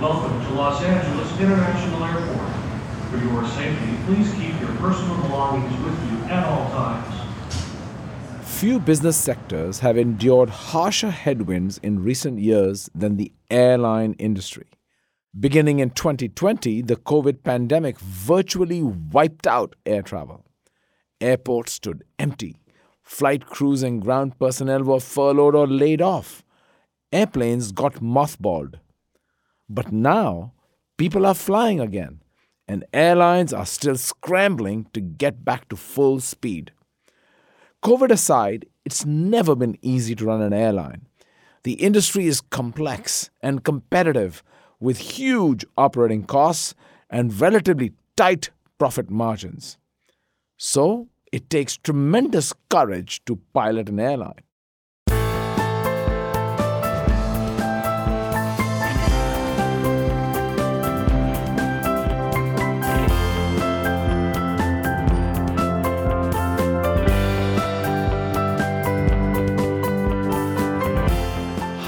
Welcome 0.00 0.42
to 0.46 0.54
Los 0.54 0.82
Angeles 0.82 1.30
International 1.38 2.04
Airport. 2.04 2.50
For 3.10 3.18
your 3.18 3.46
safety, 3.48 3.98
please 4.06 4.32
keep 4.32 4.58
your 4.58 4.74
personal 4.78 5.14
belongings 5.20 5.78
with 5.84 6.10
you 6.10 6.24
at 6.30 6.42
all 6.46 6.70
times. 6.70 7.14
Few 8.42 8.80
business 8.80 9.18
sectors 9.18 9.80
have 9.80 9.98
endured 9.98 10.48
harsher 10.48 11.10
headwinds 11.10 11.76
in 11.82 12.02
recent 12.02 12.38
years 12.38 12.88
than 12.94 13.18
the 13.18 13.30
airline 13.50 14.14
industry. 14.14 14.68
Beginning 15.38 15.80
in 15.80 15.90
2020, 15.90 16.80
the 16.80 16.96
COVID 16.96 17.42
pandemic 17.42 17.98
virtually 17.98 18.82
wiped 18.82 19.46
out 19.46 19.76
air 19.84 20.00
travel. 20.00 20.46
Airports 21.20 21.72
stood 21.72 22.04
empty. 22.18 22.56
Flight 23.02 23.44
crews 23.44 23.82
and 23.82 24.00
ground 24.00 24.38
personnel 24.38 24.82
were 24.82 24.98
furloughed 24.98 25.54
or 25.54 25.66
laid 25.66 26.00
off. 26.00 26.42
Airplanes 27.12 27.70
got 27.70 27.96
mothballed. 27.96 28.76
But 29.72 29.92
now, 29.92 30.52
people 30.98 31.24
are 31.24 31.34
flying 31.34 31.78
again, 31.78 32.22
and 32.66 32.84
airlines 32.92 33.52
are 33.52 33.64
still 33.64 33.96
scrambling 33.96 34.88
to 34.94 35.00
get 35.00 35.44
back 35.44 35.68
to 35.68 35.76
full 35.76 36.18
speed. 36.18 36.72
COVID 37.84 38.10
aside, 38.10 38.66
it's 38.84 39.06
never 39.06 39.54
been 39.54 39.78
easy 39.80 40.16
to 40.16 40.24
run 40.24 40.42
an 40.42 40.52
airline. 40.52 41.06
The 41.62 41.74
industry 41.74 42.26
is 42.26 42.40
complex 42.40 43.30
and 43.40 43.62
competitive 43.62 44.42
with 44.80 44.98
huge 44.98 45.64
operating 45.78 46.24
costs 46.24 46.74
and 47.08 47.40
relatively 47.40 47.92
tight 48.16 48.50
profit 48.76 49.08
margins. 49.08 49.78
So, 50.56 51.06
it 51.30 51.48
takes 51.48 51.76
tremendous 51.76 52.52
courage 52.70 53.24
to 53.26 53.38
pilot 53.54 53.88
an 53.88 54.00
airline. 54.00 54.42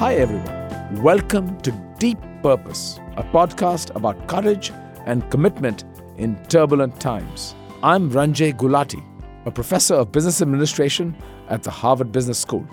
Hi, 0.03 0.17
everyone. 0.17 1.01
Welcome 1.01 1.61
to 1.61 1.71
Deep 2.01 2.19
Purpose, 2.43 2.99
a 3.17 3.23
podcast 3.23 3.95
about 3.95 4.27
courage 4.27 4.73
and 5.07 5.31
commitment 5.31 5.85
in 6.17 6.35
turbulent 6.47 7.01
times. 7.01 7.55
I'm 7.85 8.11
Ranjay 8.11 8.55
Gulati, 8.55 9.01
a 9.47 9.53
professor 9.53 9.95
of 9.95 10.11
business 10.11 10.43
administration 10.43 11.17
at 11.51 11.63
the 11.63 11.71
Harvard 11.71 12.11
Business 12.11 12.41
School. 12.41 12.67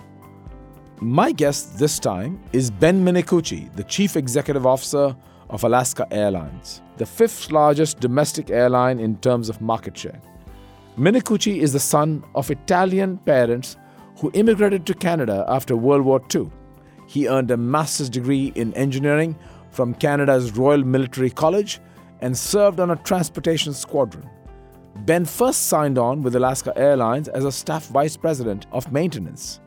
My 1.02 1.32
guest 1.32 1.78
this 1.78 2.00
time 2.00 2.42
is 2.52 2.72
Ben 2.72 3.06
Minicucci, 3.06 3.72
the 3.76 3.84
chief 3.84 4.16
executive 4.16 4.66
officer 4.66 5.16
of 5.52 5.64
Alaska 5.64 6.08
Airlines, 6.10 6.82
the 6.98 7.06
fifth 7.06 7.52
largest 7.52 8.00
domestic 8.00 8.50
airline 8.50 9.00
in 9.00 9.18
terms 9.18 9.50
of 9.50 9.62
market 9.62 9.96
share. 9.96 10.20
Minicucci 10.98 11.58
is 11.58 11.74
the 11.74 11.80
son 11.80 12.24
of 12.34 12.50
Italian 12.50 13.20
parents 13.20 13.78
who 14.18 14.32
immigrated 14.34 14.88
to 14.88 14.96
Canada 14.96 15.46
after 15.48 15.76
World 15.76 16.06
War 16.06 16.24
II. 16.34 16.50
He 17.10 17.28
earned 17.28 17.50
a 17.50 17.58
master's 17.58 18.08
degree 18.08 18.52
in 18.54 18.72
engineering 18.76 19.36
from 19.72 19.96
Canada's 19.96 20.56
Royal 20.56 20.84
Military 20.84 21.32
College 21.32 21.80
and 22.22 22.38
served 22.38 22.80
on 22.80 22.92
a 22.92 22.98
transportation 22.98 23.74
squadron. 23.74 24.30
Ben 25.08 25.26
first 25.26 25.70
signed 25.70 25.98
on 25.98 26.22
with 26.22 26.36
Alaska 26.36 26.72
Airlines 26.78 27.28
as 27.28 27.46
a 27.46 27.52
staff 27.52 27.88
vice 27.88 28.16
president 28.16 28.68
of 28.72 28.92
maintenance. 28.92 29.60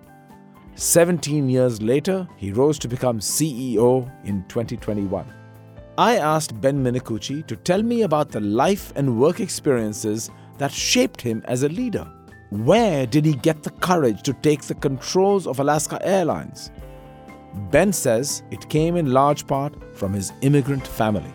17 0.77 1.51
years 1.51 1.83
later, 1.83 2.29
he 2.37 2.53
rose 2.53 2.79
to 2.79 2.87
become 2.87 3.19
CEO 3.19 4.09
in 4.25 4.45
2021. 4.45 5.27
I 5.99 6.19
asked 6.19 6.61
Ben 6.61 6.81
Minicucci 6.81 7.45
to 7.49 7.57
tell 7.57 7.83
me 7.83 8.03
about 8.03 8.31
the 8.31 8.41
life 8.41 8.93
and 8.95 9.19
work 9.19 9.41
experiences 9.41 10.31
that 10.59 10.71
shaped 10.71 11.21
him 11.21 11.43
as 11.47 11.65
a 11.65 11.69
leader. 11.69 12.09
Where 12.51 13.05
did 13.05 13.25
he 13.25 13.35
get 13.35 13.65
the 13.65 13.71
courage 13.71 14.23
to 14.23 14.33
take 14.33 14.63
the 14.63 14.75
controls 14.77 15.49
of 15.49 15.59
Alaska 15.59 15.99
Airlines? 16.07 16.71
Ben 17.71 17.93
says 17.93 18.43
it 18.51 18.69
came 18.69 18.97
in 18.97 19.13
large 19.13 19.47
part 19.47 19.75
from 19.95 20.13
his 20.13 20.33
immigrant 20.41 20.87
family. 20.87 21.33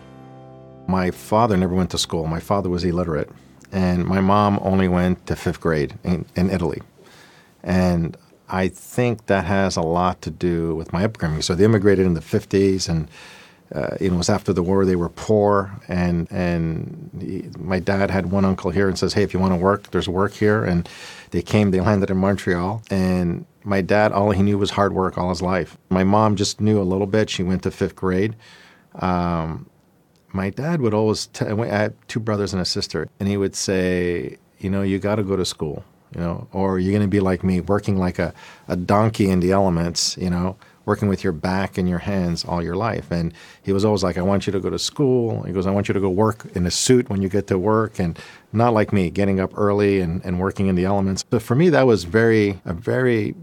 My 0.86 1.10
father 1.10 1.56
never 1.56 1.74
went 1.74 1.90
to 1.90 1.98
school. 1.98 2.26
My 2.26 2.40
father 2.40 2.70
was 2.70 2.84
illiterate, 2.84 3.30
and 3.72 4.04
my 4.04 4.20
mom 4.20 4.58
only 4.62 4.88
went 4.88 5.26
to 5.26 5.36
fifth 5.36 5.60
grade 5.60 5.98
in, 6.02 6.24
in 6.34 6.50
Italy. 6.50 6.82
And 7.62 8.16
I 8.48 8.68
think 8.68 9.26
that 9.26 9.44
has 9.44 9.76
a 9.76 9.82
lot 9.82 10.22
to 10.22 10.30
do 10.30 10.74
with 10.74 10.92
my 10.92 11.04
upbringing. 11.04 11.42
So 11.42 11.54
they 11.54 11.64
immigrated 11.64 12.06
in 12.06 12.14
the 12.14 12.20
50s, 12.20 12.88
and 12.88 13.08
uh, 13.74 13.96
it 14.00 14.12
was 14.12 14.30
after 14.30 14.52
the 14.52 14.62
war. 14.62 14.86
They 14.86 14.96
were 14.96 15.10
poor, 15.10 15.78
and 15.88 16.26
and 16.32 17.10
he, 17.20 17.50
my 17.58 17.78
dad 17.78 18.10
had 18.10 18.32
one 18.32 18.46
uncle 18.46 18.70
here 18.70 18.88
and 18.88 18.98
says, 18.98 19.12
"Hey, 19.12 19.22
if 19.22 19.34
you 19.34 19.40
want 19.40 19.52
to 19.52 19.58
work, 19.58 19.90
there's 19.90 20.08
work 20.08 20.32
here." 20.32 20.64
And 20.64 20.88
they 21.32 21.42
came. 21.42 21.70
They 21.70 21.80
landed 21.80 22.10
in 22.10 22.16
Montreal, 22.16 22.82
and 22.90 23.44
my 23.68 23.82
dad, 23.82 24.12
all 24.12 24.30
he 24.30 24.42
knew 24.42 24.56
was 24.56 24.70
hard 24.70 24.94
work 24.94 25.18
all 25.18 25.28
his 25.28 25.42
life. 25.42 25.76
My 25.90 26.02
mom 26.02 26.36
just 26.36 26.60
knew 26.60 26.80
a 26.80 26.82
little 26.82 27.06
bit. 27.06 27.28
She 27.28 27.42
went 27.42 27.62
to 27.64 27.70
fifth 27.70 27.94
grade. 27.94 28.34
Um, 28.94 29.68
my 30.32 30.50
dad 30.50 30.80
would 30.80 30.94
always 30.94 31.26
tell, 31.26 31.62
I 31.62 31.66
had 31.66 31.94
two 32.08 32.20
brothers 32.20 32.52
and 32.54 32.62
a 32.62 32.64
sister, 32.64 33.08
and 33.20 33.28
he 33.28 33.36
would 33.36 33.54
say, 33.54 34.38
you 34.58 34.70
know, 34.70 34.82
you 34.82 34.98
got 34.98 35.16
to 35.16 35.22
go 35.22 35.36
to 35.36 35.44
school, 35.44 35.84
you 36.14 36.20
know, 36.20 36.48
or 36.52 36.78
you're 36.78 36.92
going 36.92 37.02
to 37.02 37.08
be 37.08 37.20
like 37.20 37.44
me, 37.44 37.60
working 37.60 37.98
like 37.98 38.18
a, 38.18 38.32
a 38.68 38.76
donkey 38.76 39.28
in 39.28 39.40
the 39.40 39.52
elements, 39.52 40.16
you 40.16 40.30
know, 40.30 40.56
working 40.86 41.08
with 41.08 41.22
your 41.22 41.34
back 41.34 41.76
and 41.76 41.86
your 41.88 41.98
hands 41.98 42.46
all 42.46 42.62
your 42.62 42.74
life. 42.74 43.10
And 43.10 43.34
he 43.62 43.72
was 43.74 43.84
always 43.84 44.02
like, 44.02 44.16
I 44.16 44.22
want 44.22 44.46
you 44.46 44.52
to 44.54 44.60
go 44.60 44.70
to 44.70 44.78
school. 44.78 45.42
He 45.42 45.52
goes, 45.52 45.66
I 45.66 45.70
want 45.70 45.88
you 45.88 45.92
to 45.94 46.00
go 46.00 46.08
work 46.08 46.46
in 46.54 46.64
a 46.66 46.70
suit 46.70 47.10
when 47.10 47.20
you 47.20 47.28
get 47.28 47.46
to 47.48 47.58
work. 47.58 47.98
And 47.98 48.18
not 48.54 48.72
like 48.72 48.90
me, 48.94 49.10
getting 49.10 49.38
up 49.38 49.52
early 49.56 50.00
and, 50.00 50.24
and 50.24 50.40
working 50.40 50.66
in 50.66 50.76
the 50.76 50.86
elements. 50.86 51.22
But 51.22 51.42
for 51.42 51.54
me, 51.54 51.68
that 51.68 51.86
was 51.86 52.04
very, 52.04 52.58
a 52.64 52.72
very 52.72 53.34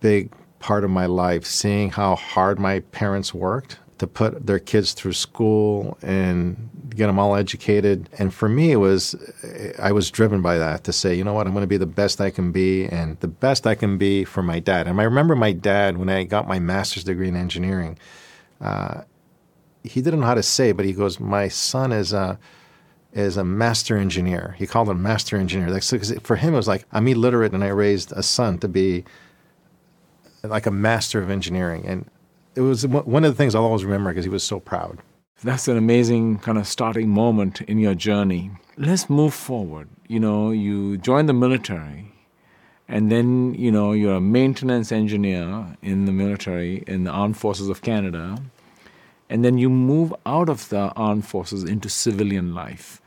big 0.00 0.32
part 0.58 0.84
of 0.84 0.90
my 0.90 1.06
life, 1.06 1.44
seeing 1.44 1.90
how 1.90 2.16
hard 2.16 2.58
my 2.58 2.80
parents 2.80 3.32
worked 3.32 3.78
to 3.98 4.06
put 4.06 4.46
their 4.46 4.58
kids 4.58 4.92
through 4.92 5.12
school 5.12 5.98
and 6.02 6.70
get 6.90 7.06
them 7.06 7.18
all 7.18 7.36
educated. 7.36 8.08
And 8.18 8.32
for 8.32 8.48
me, 8.48 8.72
it 8.72 8.76
was, 8.76 9.14
I 9.78 9.92
was 9.92 10.10
driven 10.10 10.40
by 10.40 10.58
that 10.58 10.84
to 10.84 10.92
say, 10.92 11.14
you 11.14 11.22
know 11.22 11.34
what, 11.34 11.46
I'm 11.46 11.52
going 11.52 11.64
to 11.64 11.68
be 11.68 11.76
the 11.76 11.86
best 11.86 12.20
I 12.20 12.30
can 12.30 12.50
be 12.50 12.86
and 12.86 13.20
the 13.20 13.28
best 13.28 13.66
I 13.66 13.74
can 13.74 13.98
be 13.98 14.24
for 14.24 14.42
my 14.42 14.58
dad. 14.58 14.86
And 14.86 14.98
I 15.00 15.04
remember 15.04 15.36
my 15.36 15.52
dad 15.52 15.98
when 15.98 16.08
I 16.08 16.24
got 16.24 16.48
my 16.48 16.58
master's 16.58 17.04
degree 17.04 17.28
in 17.28 17.36
engineering. 17.36 17.98
Uh, 18.60 19.02
he 19.82 20.00
didn't 20.00 20.20
know 20.20 20.26
how 20.26 20.34
to 20.34 20.42
say, 20.42 20.72
but 20.72 20.84
he 20.84 20.92
goes, 20.92 21.18
"My 21.18 21.48
son 21.48 21.92
is 21.92 22.12
a 22.12 22.38
is 23.12 23.36
a 23.36 23.44
master 23.44 23.96
engineer." 23.96 24.54
He 24.58 24.66
called 24.66 24.88
him 24.88 25.02
master 25.02 25.36
engineer. 25.36 25.80
So, 25.80 25.98
for 26.22 26.36
him, 26.36 26.54
it 26.54 26.56
was 26.58 26.68
like 26.68 26.84
I'm 26.92 27.08
illiterate, 27.08 27.52
and 27.52 27.64
I 27.64 27.68
raised 27.68 28.12
a 28.12 28.22
son 28.22 28.58
to 28.58 28.68
be 28.68 29.04
like 30.42 30.66
a 30.66 30.70
master 30.70 31.20
of 31.22 31.30
engineering. 31.30 31.84
And 31.86 32.08
it 32.54 32.60
was 32.60 32.86
one 32.86 33.24
of 33.24 33.32
the 33.32 33.36
things 33.36 33.54
I'll 33.54 33.64
always 33.64 33.84
remember 33.84 34.10
because 34.10 34.24
he 34.24 34.30
was 34.30 34.44
so 34.44 34.60
proud. 34.60 34.98
That's 35.42 35.68
an 35.68 35.76
amazing 35.76 36.40
kind 36.40 36.58
of 36.58 36.66
starting 36.66 37.08
moment 37.08 37.62
in 37.62 37.78
your 37.78 37.94
journey. 37.94 38.50
Let's 38.76 39.08
move 39.08 39.32
forward. 39.32 39.88
You 40.06 40.20
know, 40.20 40.50
you 40.50 40.98
join 40.98 41.26
the 41.26 41.32
military, 41.32 42.12
and 42.88 43.10
then, 43.10 43.54
you 43.54 43.70
know, 43.70 43.92
you're 43.92 44.16
a 44.16 44.20
maintenance 44.20 44.92
engineer 44.92 45.76
in 45.80 46.04
the 46.04 46.12
military, 46.12 46.84
in 46.86 47.04
the 47.04 47.10
Armed 47.10 47.38
Forces 47.38 47.68
of 47.68 47.80
Canada, 47.80 48.38
and 49.30 49.44
then 49.44 49.56
you 49.56 49.70
move 49.70 50.12
out 50.26 50.48
of 50.48 50.68
the 50.68 50.92
armed 50.96 51.24
forces 51.24 51.62
into 51.62 51.88
civilian 51.88 52.52
life 52.52 53.00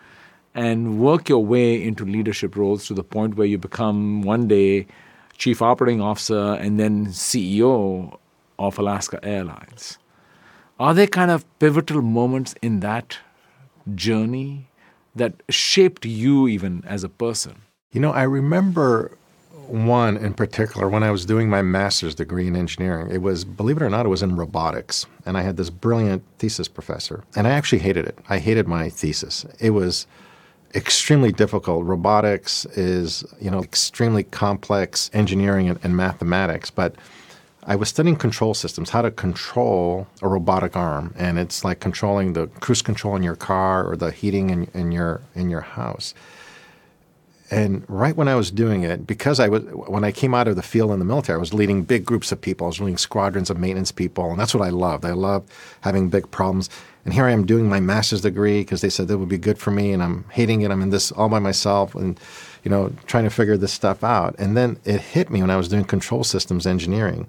and 0.55 1.00
work 1.00 1.27
your 1.27 1.44
way 1.44 1.83
into 1.83 2.05
leadership 2.05 2.55
roles 2.55 2.88
to 2.88 2.94
the 2.94 3.03
point 3.03 3.35
where 3.35 3.45
you 3.45 3.57
become 3.57 4.21
one 4.21 4.47
day 4.47 4.88
chief 5.43 5.61
operating 5.61 5.99
officer, 5.99 6.53
and 6.63 6.79
then 6.79 7.07
CEO 7.07 8.17
of 8.57 8.79
Alaska 8.79 9.19
Airlines. 9.23 9.97
Are 10.79 10.93
there 10.93 11.07
kind 11.19 11.31
of 11.31 11.43
pivotal 11.59 12.01
moments 12.01 12.56
in 12.62 12.79
that 12.79 13.18
journey 13.94 14.69
that 15.13 15.33
shaped 15.50 16.06
you 16.06 16.47
even 16.47 16.81
as 16.88 17.03
a 17.03 17.09
person? 17.09 17.56
You 17.91 18.00
know, 18.00 18.13
I 18.13 18.23
remember 18.23 19.18
one 19.68 20.15
in 20.15 20.33
particular 20.33 20.88
when 20.88 21.03
I 21.03 21.12
was 21.12 21.25
doing 21.25 21.50
my 21.50 21.62
master's 21.62 22.15
degree 22.15 22.47
in 22.47 22.56
engineering. 22.56 23.12
It 23.12 23.21
was, 23.21 23.44
believe 23.44 23.77
it 23.77 23.83
or 23.83 23.89
not, 23.89 24.06
it 24.06 24.09
was 24.09 24.23
in 24.23 24.38
robotics. 24.38 25.06
And 25.25 25.38
I 25.38 25.41
had 25.41 25.57
this 25.57 25.69
brilliant 25.69 26.23
thesis 26.39 26.69
professor. 26.69 27.25
And 27.35 27.47
I 27.47 27.51
actually 27.51 27.79
hated 27.79 28.06
it. 28.06 28.18
I 28.29 28.39
hated 28.39 28.65
my 28.68 28.88
thesis. 28.88 29.45
It 29.59 29.71
was 29.71 30.07
extremely 30.75 31.31
difficult. 31.31 31.85
Robotics 31.85 32.65
is, 32.65 33.23
you 33.39 33.51
know, 33.51 33.61
extremely 33.61 34.23
complex 34.23 35.09
engineering 35.13 35.69
and, 35.69 35.79
and, 35.83 35.95
mathematics, 35.95 36.69
but 36.69 36.95
I 37.65 37.75
was 37.75 37.89
studying 37.89 38.15
control 38.15 38.53
systems, 38.53 38.89
how 38.89 39.01
to 39.01 39.11
control 39.11 40.07
a 40.21 40.27
robotic 40.27 40.75
arm, 40.75 41.13
and 41.17 41.39
it's 41.39 41.63
like 41.63 41.79
controlling 41.79 42.33
the 42.33 42.47
cruise 42.47 42.81
control 42.81 43.15
in 43.15 43.23
your 43.23 43.35
car 43.35 43.87
or 43.87 43.95
the 43.95 44.11
heating 44.11 44.49
in, 44.49 44.67
in 44.73 44.91
your 44.91 45.21
in 45.35 45.49
your 45.49 45.61
house. 45.61 46.13
And 47.51 47.85
right 47.87 48.15
when 48.15 48.27
I 48.27 48.35
was 48.35 48.49
doing 48.49 48.83
it, 48.83 49.05
because 49.05 49.39
I 49.39 49.47
was 49.47 49.63
when 49.63 50.03
I 50.03 50.11
came 50.11 50.33
out 50.33 50.47
of 50.47 50.55
the 50.55 50.61
field 50.61 50.91
in 50.91 50.99
the 50.99 51.05
military, 51.05 51.37
I 51.37 51.39
was 51.39 51.53
leading 51.53 51.83
big 51.83 52.03
groups 52.03 52.31
of 52.31 52.41
people. 52.41 52.65
I 52.65 52.69
was 52.69 52.79
leading 52.79 52.97
squadrons 52.97 53.49
of 53.49 53.57
maintenance 53.57 53.91
people, 53.91 54.29
and 54.31 54.39
that's 54.39 54.53
what 54.53 54.65
I 54.65 54.69
loved. 54.69 55.05
I 55.05 55.11
loved 55.11 55.49
having 55.81 56.09
big 56.09 56.29
problems. 56.31 56.69
And 57.05 57.13
here 57.13 57.25
I 57.25 57.31
am 57.31 57.45
doing 57.45 57.67
my 57.67 57.79
master's 57.79 58.21
degree 58.21 58.61
because 58.61 58.81
they 58.81 58.89
said 58.89 59.07
that 59.09 59.17
would 59.17 59.29
be 59.29 59.38
good 59.38 59.57
for 59.57 59.71
me, 59.71 59.91
and 59.91 60.01
I'm 60.01 60.23
hating 60.31 60.61
it. 60.61 60.71
I'm 60.71 60.81
in 60.81 60.89
this 60.89 61.11
all 61.11 61.29
by 61.29 61.39
myself, 61.39 61.95
and 61.95 62.19
you 62.63 62.71
know, 62.71 62.94
trying 63.07 63.25
to 63.25 63.29
figure 63.29 63.57
this 63.57 63.73
stuff 63.73 64.03
out. 64.03 64.35
And 64.39 64.55
then 64.55 64.79
it 64.85 65.01
hit 65.01 65.29
me 65.29 65.41
when 65.41 65.50
I 65.50 65.57
was 65.57 65.67
doing 65.67 65.83
control 65.83 66.23
systems 66.23 66.65
engineering. 66.65 67.27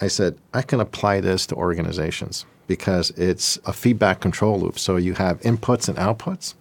I 0.00 0.08
said, 0.08 0.36
I 0.52 0.60
can 0.60 0.78
apply 0.80 1.20
this 1.20 1.46
to 1.46 1.54
organizations 1.54 2.44
because 2.66 3.10
it's 3.10 3.58
a 3.64 3.72
feedback 3.72 4.20
control 4.20 4.60
loop. 4.60 4.78
So 4.78 4.96
you 4.96 5.14
have 5.14 5.40
inputs 5.40 5.88
and 5.88 5.96
outputs, 5.96 6.52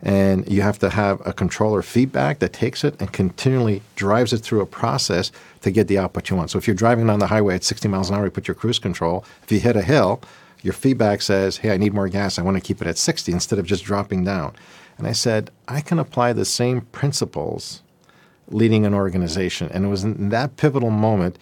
and 0.00 0.50
you 0.50 0.62
have 0.62 0.78
to 0.78 0.88
have 0.88 1.20
a 1.26 1.34
controller 1.34 1.82
feedback 1.82 2.38
that 2.38 2.54
takes 2.54 2.82
it 2.82 2.98
and 2.98 3.12
continually 3.12 3.82
drives 3.94 4.32
it 4.32 4.38
through 4.38 4.62
a 4.62 4.66
process 4.66 5.32
to 5.60 5.70
get 5.70 5.88
the 5.88 5.98
output 5.98 6.30
you 6.30 6.36
want. 6.36 6.50
So 6.50 6.56
if 6.56 6.66
you're 6.66 6.76
driving 6.76 7.06
down 7.06 7.18
the 7.18 7.26
highway 7.26 7.56
at 7.56 7.64
60 7.64 7.88
miles 7.88 8.08
an 8.08 8.16
hour, 8.16 8.24
you 8.24 8.30
put 8.30 8.48
your 8.48 8.54
cruise 8.54 8.78
control. 8.78 9.22
If 9.42 9.52
you 9.52 9.60
hit 9.60 9.76
a 9.76 9.82
hill, 9.82 10.22
your 10.66 10.72
feedback 10.72 11.22
says, 11.22 11.58
Hey, 11.58 11.70
I 11.70 11.76
need 11.76 11.94
more 11.94 12.08
gas. 12.08 12.38
I 12.38 12.42
want 12.42 12.56
to 12.56 12.60
keep 12.60 12.82
it 12.82 12.88
at 12.88 12.98
60 12.98 13.30
instead 13.30 13.60
of 13.60 13.66
just 13.66 13.84
dropping 13.84 14.24
down. 14.24 14.52
And 14.98 15.06
I 15.06 15.12
said, 15.12 15.52
I 15.68 15.80
can 15.80 16.00
apply 16.00 16.32
the 16.32 16.44
same 16.44 16.80
principles 16.80 17.82
leading 18.48 18.84
an 18.84 18.92
organization. 18.92 19.70
And 19.72 19.84
it 19.84 19.88
was 19.88 20.02
in 20.02 20.30
that 20.30 20.56
pivotal 20.56 20.90
moment 20.90 21.38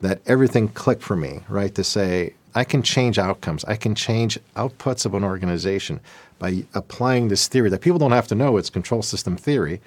that 0.00 0.20
everything 0.26 0.68
clicked 0.68 1.02
for 1.02 1.16
me, 1.16 1.40
right? 1.48 1.74
To 1.74 1.82
say, 1.82 2.34
I 2.54 2.62
can 2.62 2.82
change 2.82 3.18
outcomes, 3.18 3.64
I 3.64 3.74
can 3.74 3.96
change 3.96 4.38
outputs 4.54 5.04
of 5.04 5.14
an 5.14 5.24
organization 5.24 6.00
by 6.38 6.64
applying 6.72 7.28
this 7.28 7.48
theory 7.48 7.70
that 7.70 7.80
people 7.80 7.98
don't 7.98 8.12
have 8.12 8.28
to 8.28 8.34
know 8.36 8.56
it's 8.56 8.70
control 8.70 9.02
system 9.02 9.36
theory, 9.36 9.80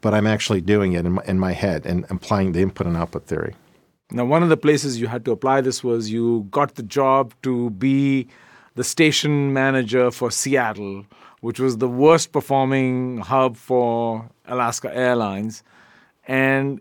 but 0.00 0.14
I'm 0.14 0.26
actually 0.26 0.60
doing 0.60 0.92
it 0.92 1.04
in 1.04 1.12
my, 1.12 1.24
in 1.26 1.38
my 1.40 1.52
head 1.52 1.84
and 1.84 2.06
applying 2.10 2.52
the 2.52 2.62
input 2.62 2.86
and 2.86 2.96
output 2.96 3.26
theory. 3.26 3.54
Now, 4.10 4.24
one 4.24 4.42
of 4.42 4.48
the 4.48 4.56
places 4.56 5.00
you 5.00 5.06
had 5.06 5.24
to 5.26 5.32
apply 5.32 5.60
this 5.60 5.84
was 5.84 6.10
you 6.10 6.46
got 6.50 6.76
the 6.76 6.82
job 6.82 7.34
to 7.42 7.70
be 7.70 8.28
the 8.74 8.84
station 8.84 9.52
manager 9.52 10.10
for 10.10 10.30
Seattle, 10.30 11.04
which 11.40 11.60
was 11.60 11.78
the 11.78 11.88
worst 11.88 12.32
performing 12.32 13.18
hub 13.18 13.56
for 13.56 14.30
Alaska 14.46 14.94
Airlines. 14.94 15.62
And 16.26 16.80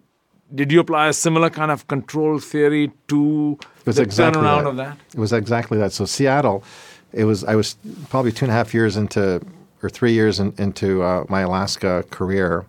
did 0.53 0.71
you 0.71 0.79
apply 0.79 1.09
a 1.09 1.13
similar 1.13 1.49
kind 1.49 1.71
of 1.71 1.87
control 1.87 2.39
theory 2.39 2.91
to 3.09 3.59
the 3.83 4.01
exactly 4.01 4.41
turnaround 4.41 4.63
that. 4.63 4.69
of 4.69 4.77
that? 4.77 4.97
It 5.13 5.19
was 5.19 5.33
exactly 5.33 5.77
that. 5.79 5.91
So 5.91 6.05
Seattle, 6.05 6.63
it 7.11 7.25
was 7.25 7.43
I 7.43 7.55
was 7.55 7.75
probably 8.09 8.31
two 8.31 8.45
and 8.45 8.51
a 8.51 8.55
half 8.55 8.73
years 8.73 8.95
into 8.95 9.41
or 9.83 9.89
three 9.89 10.13
years 10.13 10.39
in, 10.39 10.53
into 10.57 11.03
uh, 11.03 11.25
my 11.29 11.41
Alaska 11.41 12.03
career, 12.09 12.65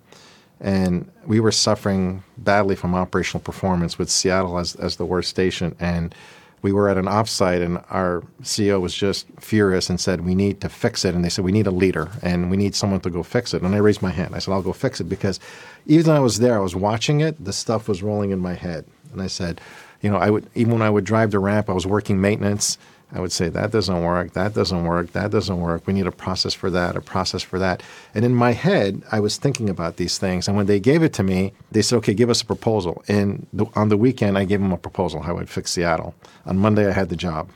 and 0.61 1.11
we 1.27 1.41
were 1.41 1.53
suffering 1.53 2.23
badly 2.39 2.75
from 2.75 2.95
operational 2.95 3.41
performance 3.41 3.99
with 3.99 4.11
Seattle 4.11 4.59
as 4.59 4.75
as 4.77 4.97
the 4.97 5.07
worst 5.07 5.29
station 5.29 5.75
and 5.79 6.15
we 6.63 6.73
were 6.73 6.89
at 6.89 6.97
an 6.97 7.05
offsite 7.05 7.65
and 7.65 7.79
our 7.91 8.23
CEO 8.43 8.81
was 8.81 8.95
just 8.95 9.27
furious 9.39 9.89
and 9.89 10.01
said, 10.01 10.23
We 10.23 10.35
need 10.35 10.61
to 10.61 10.69
fix 10.69 11.05
it. 11.05 11.15
And 11.15 11.25
they 11.25 11.29
said, 11.29 11.45
We 11.45 11.53
need 11.53 11.67
a 11.67 11.73
leader 11.73 12.11
and 12.23 12.51
we 12.51 12.57
need 12.57 12.75
someone 12.75 13.01
to 13.01 13.11
go 13.11 13.23
fix 13.23 13.55
it. 13.55 13.63
And 13.63 13.75
I 13.75 13.79
raised 13.79 14.03
my 14.03 14.11
hand. 14.11 14.35
I 14.35 14.39
said, 14.39 14.53
I'll 14.53 14.63
go 14.63 14.73
fix 14.73 15.01
it 15.01 15.05
because 15.05 15.39
even 15.87 16.07
though 16.07 16.17
I 16.17 16.21
was 16.21 16.39
there, 16.39 16.57
I 16.57 16.61
was 16.61 16.75
watching 16.75 17.21
it, 17.21 17.43
the 17.43 17.53
stuff 17.53 17.89
was 17.89 18.03
rolling 18.03 18.31
in 18.31 18.41
my 18.41 18.55
head. 18.55 18.85
And 19.13 19.23
I 19.23 19.29
said, 19.29 19.61
You 20.03 20.11
know, 20.11 20.17
I 20.17 20.31
would, 20.31 20.49
even 20.55 20.73
when 20.73 20.83
I 20.83 20.91
would 20.91 21.05
drive 21.05 21.31
the 21.31 21.39
ramp, 21.39 21.71
I 21.71 21.75
was 21.75 21.87
working 21.87 22.21
maintenance. 22.21 22.79
I 23.11 23.21
would 23.21 23.33
say, 23.33 23.49
that 23.49 23.71
doesn't 23.71 24.03
work, 24.03 24.35
that 24.35 24.53
doesn't 24.53 24.85
work, 24.85 25.13
that 25.13 25.31
doesn't 25.31 25.61
work. 25.61 25.87
We 25.87 25.95
need 25.95 26.07
a 26.07 26.13
process 26.13 26.53
for 26.53 26.71
that, 26.71 26.95
a 26.95 27.01
process 27.01 27.43
for 27.43 27.59
that. 27.59 27.83
And 28.15 28.25
in 28.25 28.35
my 28.35 28.53
head, 28.53 29.03
I 29.11 29.21
was 29.21 29.39
thinking 29.39 29.71
about 29.71 29.97
these 29.97 30.19
things. 30.19 30.47
And 30.47 30.57
when 30.57 30.67
they 30.67 30.79
gave 30.79 31.03
it 31.03 31.15
to 31.15 31.23
me, 31.23 31.55
they 31.73 31.81
said, 31.81 31.97
okay, 31.97 32.13
give 32.13 32.29
us 32.29 32.43
a 32.43 32.47
proposal. 32.47 33.03
And 33.09 33.47
the, 33.53 33.67
on 33.75 33.89
the 33.89 33.97
weekend, 33.97 34.37
I 34.37 34.45
gave 34.45 34.61
them 34.61 34.73
a 34.73 34.79
proposal 34.79 35.23
how 35.23 35.39
I'd 35.39 35.49
fix 35.49 35.71
Seattle. 35.71 36.15
On 36.45 36.59
Monday, 36.59 36.87
I 36.87 36.93
had 36.93 37.09
the 37.09 37.17
job. 37.17 37.49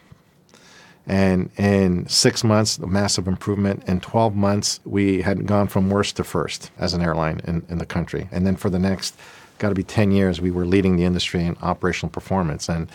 And 1.06 1.50
in 1.58 2.08
six 2.08 2.44
months, 2.44 2.78
a 2.78 2.86
massive 2.86 3.26
improvement. 3.26 3.82
In 3.86 4.00
12 4.00 4.34
months, 4.34 4.80
we 4.84 5.20
had 5.20 5.46
gone 5.46 5.68
from 5.68 5.90
worst 5.90 6.16
to 6.16 6.24
first 6.24 6.70
as 6.78 6.94
an 6.94 7.02
airline 7.02 7.40
in, 7.44 7.66
in 7.68 7.78
the 7.78 7.86
country. 7.86 8.28
And 8.32 8.46
then 8.46 8.56
for 8.56 8.70
the 8.70 8.78
next, 8.78 9.16
got 9.58 9.70
to 9.70 9.74
be 9.74 9.82
10 9.82 10.12
years, 10.12 10.40
we 10.40 10.50
were 10.50 10.64
leading 10.64 10.96
the 10.96 11.04
industry 11.04 11.44
in 11.44 11.56
operational 11.60 12.10
performance. 12.10 12.68
And 12.68 12.88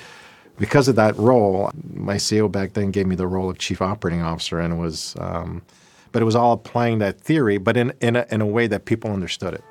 because 0.57 0.87
of 0.87 0.95
that 0.95 1.15
role, 1.17 1.71
my 1.93 2.15
CEO 2.15 2.51
back 2.51 2.73
then 2.73 2.91
gave 2.91 3.07
me 3.07 3.15
the 3.15 3.27
role 3.27 3.49
of 3.49 3.57
chief 3.57 3.81
operating 3.81 4.21
officer, 4.21 4.59
and 4.59 4.73
it 4.73 4.77
was, 4.77 5.15
um, 5.19 5.61
but 6.11 6.21
it 6.21 6.25
was 6.25 6.35
all 6.35 6.53
applying 6.53 6.99
that 6.99 7.21
theory, 7.21 7.57
but 7.57 7.77
in 7.77 7.93
in 8.01 8.15
a, 8.15 8.25
in 8.31 8.41
a 8.41 8.45
way 8.45 8.67
that 8.67 8.85
people 8.85 9.11
understood 9.11 9.53
it. 9.53 9.63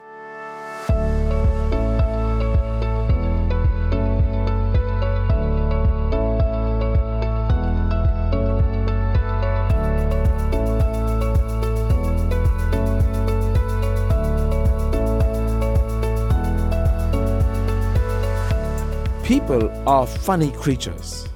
People 19.47 19.89
are 19.89 20.09
funny 20.09 20.51
creatures. 20.51 21.29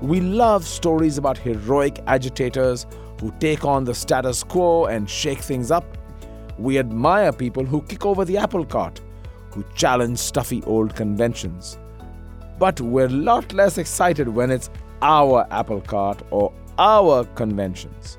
We 0.00 0.20
love 0.20 0.64
stories 0.64 1.18
about 1.18 1.38
heroic 1.38 2.00
agitators 2.08 2.84
who 3.20 3.32
take 3.38 3.64
on 3.64 3.84
the 3.84 3.94
status 3.94 4.42
quo 4.42 4.86
and 4.86 5.08
shake 5.08 5.38
things 5.38 5.70
up. 5.70 5.84
We 6.58 6.80
admire 6.80 7.30
people 7.30 7.64
who 7.64 7.82
kick 7.82 8.04
over 8.04 8.24
the 8.24 8.38
apple 8.38 8.64
cart, 8.64 9.00
who 9.52 9.64
challenge 9.76 10.18
stuffy 10.18 10.64
old 10.64 10.96
conventions. 10.96 11.78
But 12.58 12.80
we're 12.80 13.06
a 13.06 13.10
lot 13.30 13.52
less 13.52 13.78
excited 13.78 14.26
when 14.26 14.50
it's 14.50 14.68
our 15.00 15.46
apple 15.52 15.80
cart 15.80 16.22
or 16.32 16.52
our 16.76 17.24
conventions. 17.36 18.18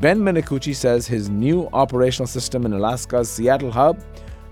Ben 0.00 0.18
Minicucci 0.18 0.74
says 0.74 1.06
his 1.06 1.30
new 1.30 1.68
operational 1.72 2.26
system 2.26 2.66
in 2.66 2.72
Alaska's 2.72 3.30
Seattle 3.30 3.70
hub 3.70 4.02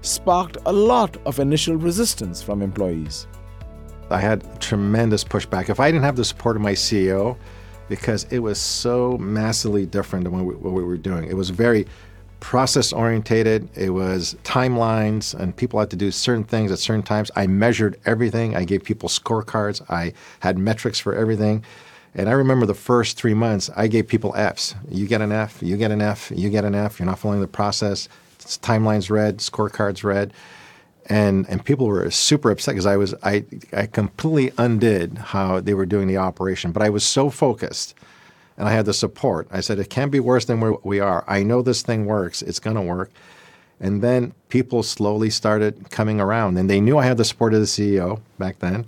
sparked 0.03 0.59
a 0.65 0.73
lot 0.73 1.17
of 1.27 1.41
initial 1.41 1.75
resistance 1.75 2.41
from 2.41 2.62
employees. 2.62 3.27
I 4.15 4.21
had 4.21 4.61
tremendous 4.61 5.25
pushback. 5.25 5.69
If 5.69 5.81
I 5.81 5.91
didn't 5.91 6.05
have 6.05 6.15
the 6.15 6.25
support 6.25 6.55
of 6.55 6.63
my 6.63 6.73
CEO, 6.73 7.37
because 7.89 8.25
it 8.31 8.39
was 8.39 8.61
so 8.61 9.19
massively 9.19 9.87
different 9.87 10.25
than 10.25 10.33
what 10.33 10.45
we, 10.45 10.55
what 10.55 10.73
we 10.73 10.85
were 10.85 10.97
doing. 10.97 11.25
It 11.25 11.37
was 11.37 11.51
very 11.51 11.87
process 12.41 12.93
orientated. 12.93 13.69
It 13.77 13.91
was 13.91 14.37
timelines, 14.45 15.35
and 15.35 15.55
people 15.55 15.81
had 15.81 15.91
to 15.91 15.97
do 15.97 16.11
certain 16.11 16.45
things 16.45 16.71
at 16.71 16.79
certain 16.79 17.03
times. 17.03 17.31
I 17.35 17.47
measured 17.47 17.99
everything. 18.07 18.55
I 18.55 18.65
gave 18.65 18.85
people 18.85 19.09
scorecards. 19.09 19.83
I 19.91 20.13
had 20.41 20.59
metrics 20.59 20.99
for 20.99 21.15
everything. 21.15 21.65
And 22.15 22.29
I 22.29 22.33
remember 22.33 22.67
the 22.67 22.75
first 22.75 23.17
three 23.17 23.35
months, 23.35 23.69
I 23.75 23.89
gave 23.89 24.07
people 24.07 24.33
Fs. 24.37 24.77
You 24.89 25.09
get 25.09 25.21
an 25.21 25.33
F, 25.33 25.61
you 25.61 25.77
get 25.77 25.91
an 25.91 26.01
F, 26.01 26.31
you 26.35 26.49
get 26.49 26.65
an 26.65 26.77
F. 26.77 27.01
You're 27.01 27.06
not 27.06 27.19
following 27.19 27.41
the 27.41 27.49
process. 27.49 28.09
It's 28.37 28.56
timelines 28.59 29.11
red, 29.11 29.39
scorecards 29.39 30.05
red 30.05 30.33
and 31.06 31.49
and 31.49 31.65
people 31.65 31.87
were 31.87 32.11
super 32.11 32.51
upset 32.51 32.75
because 32.75 32.87
I 32.87 32.96
was 32.96 33.15
I 33.23 33.44
I 33.73 33.87
completely 33.87 34.55
undid 34.58 35.19
how 35.19 35.61
they 35.61 35.75
were 35.75 35.87
doing 35.87 36.08
the 36.08 36.17
operation, 36.17 36.73
but 36.73 36.82
I 36.82 36.91
was 36.91 37.05
so 37.05 37.31
focused, 37.31 37.94
and 38.56 38.69
I 38.69 38.73
had 38.73 38.87
the 38.87 38.94
support. 38.94 39.49
I 39.51 39.61
said 39.61 39.79
it 39.79 39.91
can't 39.91 40.11
be 40.11 40.20
worse 40.20 40.46
than 40.46 40.61
where 40.61 40.75
we 40.82 41.01
are. 41.01 41.25
I 41.27 41.43
know 41.43 41.63
this 41.63 41.82
thing 41.82 42.06
works. 42.06 42.43
It's 42.43 42.61
going 42.61 42.77
to 42.77 42.82
work. 42.82 43.11
And 43.81 44.03
then 44.03 44.32
people 44.49 44.82
slowly 44.82 45.31
started 45.31 45.91
coming 45.91 46.20
around, 46.20 46.56
and 46.56 46.70
they 46.70 46.81
knew 46.81 46.96
I 46.96 47.05
had 47.05 47.17
the 47.17 47.25
support 47.25 47.55
of 47.55 47.61
the 47.61 47.67
CEO 47.67 48.20
back 48.39 48.61
then. 48.61 48.87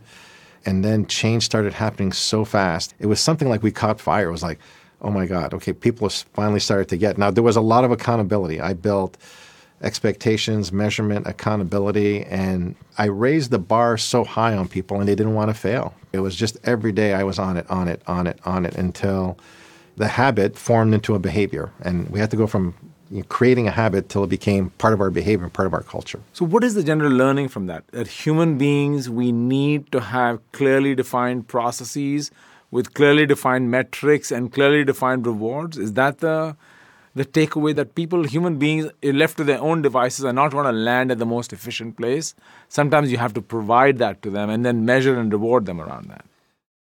And 0.64 0.84
then 0.84 1.06
change 1.06 1.44
started 1.44 1.74
happening 1.74 2.12
so 2.12 2.44
fast. 2.44 2.94
It 2.98 3.06
was 3.06 3.20
something 3.20 3.48
like 3.48 3.62
we 3.62 3.70
caught 3.70 4.00
fire. 4.00 4.28
It 4.28 4.32
was 4.32 4.42
like, 4.42 4.58
oh 5.02 5.10
my 5.10 5.26
God, 5.26 5.54
okay, 5.54 5.72
people 5.72 6.08
finally 6.08 6.60
started 6.60 6.88
to 6.88 6.96
get. 6.96 7.18
Now 7.18 7.30
there 7.30 7.42
was 7.42 7.56
a 7.56 7.60
lot 7.60 7.84
of 7.84 7.90
accountability. 7.90 8.60
I 8.60 8.72
built 8.72 9.16
expectations, 9.82 10.72
measurement, 10.72 11.26
accountability. 11.26 12.24
And 12.24 12.76
I 12.98 13.06
raised 13.06 13.50
the 13.50 13.58
bar 13.58 13.96
so 13.98 14.24
high 14.24 14.56
on 14.56 14.68
people 14.68 14.98
and 14.98 15.08
they 15.08 15.14
didn't 15.14 15.34
want 15.34 15.50
to 15.50 15.54
fail. 15.54 15.94
It 16.12 16.20
was 16.20 16.34
just 16.34 16.56
every 16.64 16.92
day 16.92 17.14
I 17.14 17.22
was 17.22 17.38
on 17.38 17.56
it, 17.56 17.70
on 17.70 17.88
it, 17.88 18.02
on 18.06 18.26
it, 18.26 18.38
on 18.44 18.64
it 18.64 18.74
until 18.74 19.38
the 19.96 20.08
habit 20.08 20.56
formed 20.56 20.94
into 20.94 21.14
a 21.14 21.18
behavior. 21.18 21.70
And 21.82 22.08
we 22.10 22.20
had 22.20 22.30
to 22.30 22.36
go 22.36 22.46
from 22.46 22.74
you 23.10 23.18
know, 23.18 23.24
creating 23.28 23.68
a 23.68 23.70
habit 23.70 24.08
till 24.08 24.24
it 24.24 24.28
became 24.28 24.70
part 24.70 24.92
of 24.92 25.00
our 25.00 25.10
behavior, 25.10 25.48
part 25.48 25.66
of 25.66 25.74
our 25.74 25.82
culture. 25.82 26.20
So, 26.32 26.44
what 26.44 26.64
is 26.64 26.74
the 26.74 26.82
general 26.82 27.12
learning 27.12 27.48
from 27.48 27.66
that? 27.66 27.86
That 27.88 28.08
human 28.08 28.58
beings, 28.58 29.08
we 29.08 29.30
need 29.30 29.92
to 29.92 30.00
have 30.00 30.40
clearly 30.52 30.94
defined 30.94 31.46
processes 31.46 32.30
with 32.70 32.94
clearly 32.94 33.24
defined 33.24 33.70
metrics 33.70 34.32
and 34.32 34.52
clearly 34.52 34.84
defined 34.84 35.24
rewards. 35.26 35.78
Is 35.78 35.92
that 35.92 36.18
the 36.18 36.56
the 37.16 37.24
takeaway 37.24 37.74
that 37.74 37.94
people, 37.94 38.24
human 38.24 38.58
beings, 38.58 38.90
eh, 39.02 39.10
left 39.10 39.38
to 39.38 39.44
their 39.44 39.58
own 39.58 39.80
devices, 39.80 40.22
are 40.22 40.34
not 40.34 40.52
going 40.52 40.66
to 40.66 40.72
land 40.72 41.10
at 41.10 41.18
the 41.18 41.24
most 41.24 41.50
efficient 41.50 41.96
place. 41.96 42.34
Sometimes 42.68 43.10
you 43.10 43.16
have 43.16 43.32
to 43.32 43.40
provide 43.40 43.96
that 43.98 44.20
to 44.20 44.28
them 44.28 44.50
and 44.50 44.66
then 44.66 44.84
measure 44.84 45.18
and 45.18 45.32
reward 45.32 45.64
them 45.64 45.80
around 45.80 46.10
that. 46.10 46.26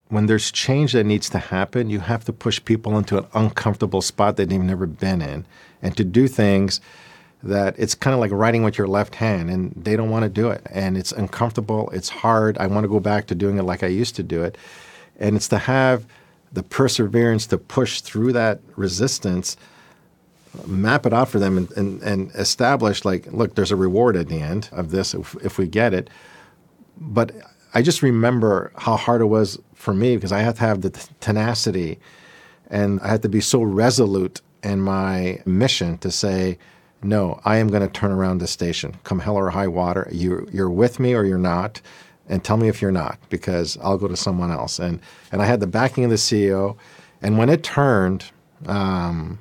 When 0.09 0.27
there's 0.27 0.53
change 0.53 0.93
that 0.93 1.05
needs 1.05 1.29
to 1.31 1.39
happen, 1.39 1.91
you 1.91 1.99
have 1.99 2.25
to 2.27 2.33
push 2.33 2.65
people 2.65 2.97
into 2.97 3.19
an 3.19 3.27
uncomfortable 3.35 4.03
spot 4.03 4.37
that 4.37 4.49
they've 4.49 4.61
never 4.61 4.87
been 4.87 5.21
in 5.21 5.47
and 5.83 5.97
to 5.97 6.05
do 6.05 6.29
things 6.29 6.81
that 7.43 7.75
it's 7.77 7.97
kind 7.97 8.15
of 8.15 8.21
like 8.21 8.31
writing 8.31 8.63
with 8.63 8.79
your 8.79 8.87
left 8.87 9.17
hand 9.17 9.51
and 9.51 9.73
they 9.73 9.97
don't 9.97 10.11
want 10.11 10.23
to 10.23 10.29
do 10.29 10.51
it 10.51 10.61
and 10.71 10.99
it's 10.99 11.11
uncomfortable 11.11 11.89
it's 11.91 12.11
hard 12.11 12.59
i 12.59 12.67
want 12.67 12.85
to 12.85 12.89
go 12.89 13.01
back 13.01 13.27
to 13.27 13.35
doing 13.35 13.57
it 13.57 13.63
like 13.63 13.83
i 13.83 13.87
used 13.87 14.15
to 14.15 14.23
do 14.23 14.43
it 14.43 14.59
and 15.19 15.37
it's 15.37 15.49
to 15.49 15.57
have 15.57 16.05
the 16.53 16.63
perseverance 16.63 17.47
to 17.47 17.57
push 17.57 18.03
through 18.03 18.31
that 18.31 18.61
resistance 18.77 19.57
map 20.67 21.07
it 21.07 21.13
out 21.13 21.29
for 21.29 21.39
them 21.39 21.57
and, 21.57 21.71
and, 21.73 22.03
and 22.03 22.31
establish 22.35 23.05
like 23.05 23.27
look 23.33 23.55
there's 23.55 23.71
a 23.71 23.77
reward 23.77 24.17
at 24.17 24.29
the 24.29 24.41
end 24.41 24.69
of 24.73 24.91
this 24.91 25.15
if, 25.15 25.37
if 25.45 25.59
we 25.59 25.67
get 25.67 25.95
it 25.95 26.11
but 26.97 27.33
i 27.73 27.81
just 27.81 28.03
remember 28.03 28.73
how 28.77 28.97
hard 28.97 29.21
it 29.21 29.27
was 29.27 29.59
for 29.75 29.95
me 29.95 30.17
because 30.17 30.33
i 30.33 30.41
had 30.41 30.57
to 30.57 30.61
have 30.61 30.81
the 30.81 30.91
t- 30.91 31.09
tenacity 31.21 31.99
and 32.69 33.01
i 33.01 33.09
had 33.09 33.23
to 33.23 33.29
be 33.29 33.41
so 33.41 33.63
resolute 33.63 34.41
in 34.63 34.81
my 34.81 35.41
mission 35.47 35.97
to 35.99 36.11
say 36.11 36.59
no, 37.03 37.41
I 37.45 37.57
am 37.57 37.69
going 37.69 37.83
to 37.83 37.89
turn 37.89 38.11
around 38.11 38.39
the 38.39 38.47
station, 38.47 38.97
come 39.05 39.21
hell 39.21 39.37
or 39.37 39.51
high 39.51 39.69
water. 39.69 40.09
You, 40.13 40.47
you're 40.53 40.71
with 40.71 41.01
me 41.01 41.15
or 41.15 41.25
you're 41.25 41.39
not, 41.39 41.81
and 42.29 42.45
tell 42.45 42.57
me 42.57 42.69
if 42.69 42.83
you're 42.83 42.93
not, 42.93 43.19
because 43.31 43.79
I'll 43.79 43.97
go 43.97 44.09
to 44.09 44.17
someone 44.17 44.51
else. 44.51 44.79
And 44.79 45.01
and 45.33 45.41
I 45.41 45.47
had 45.47 45.61
the 45.61 45.67
backing 45.67 46.05
of 46.05 46.11
the 46.11 46.17
CEO, 46.17 46.77
and 47.23 47.39
when 47.39 47.49
it 47.49 47.63
turned, 47.63 48.27
um, 48.67 49.39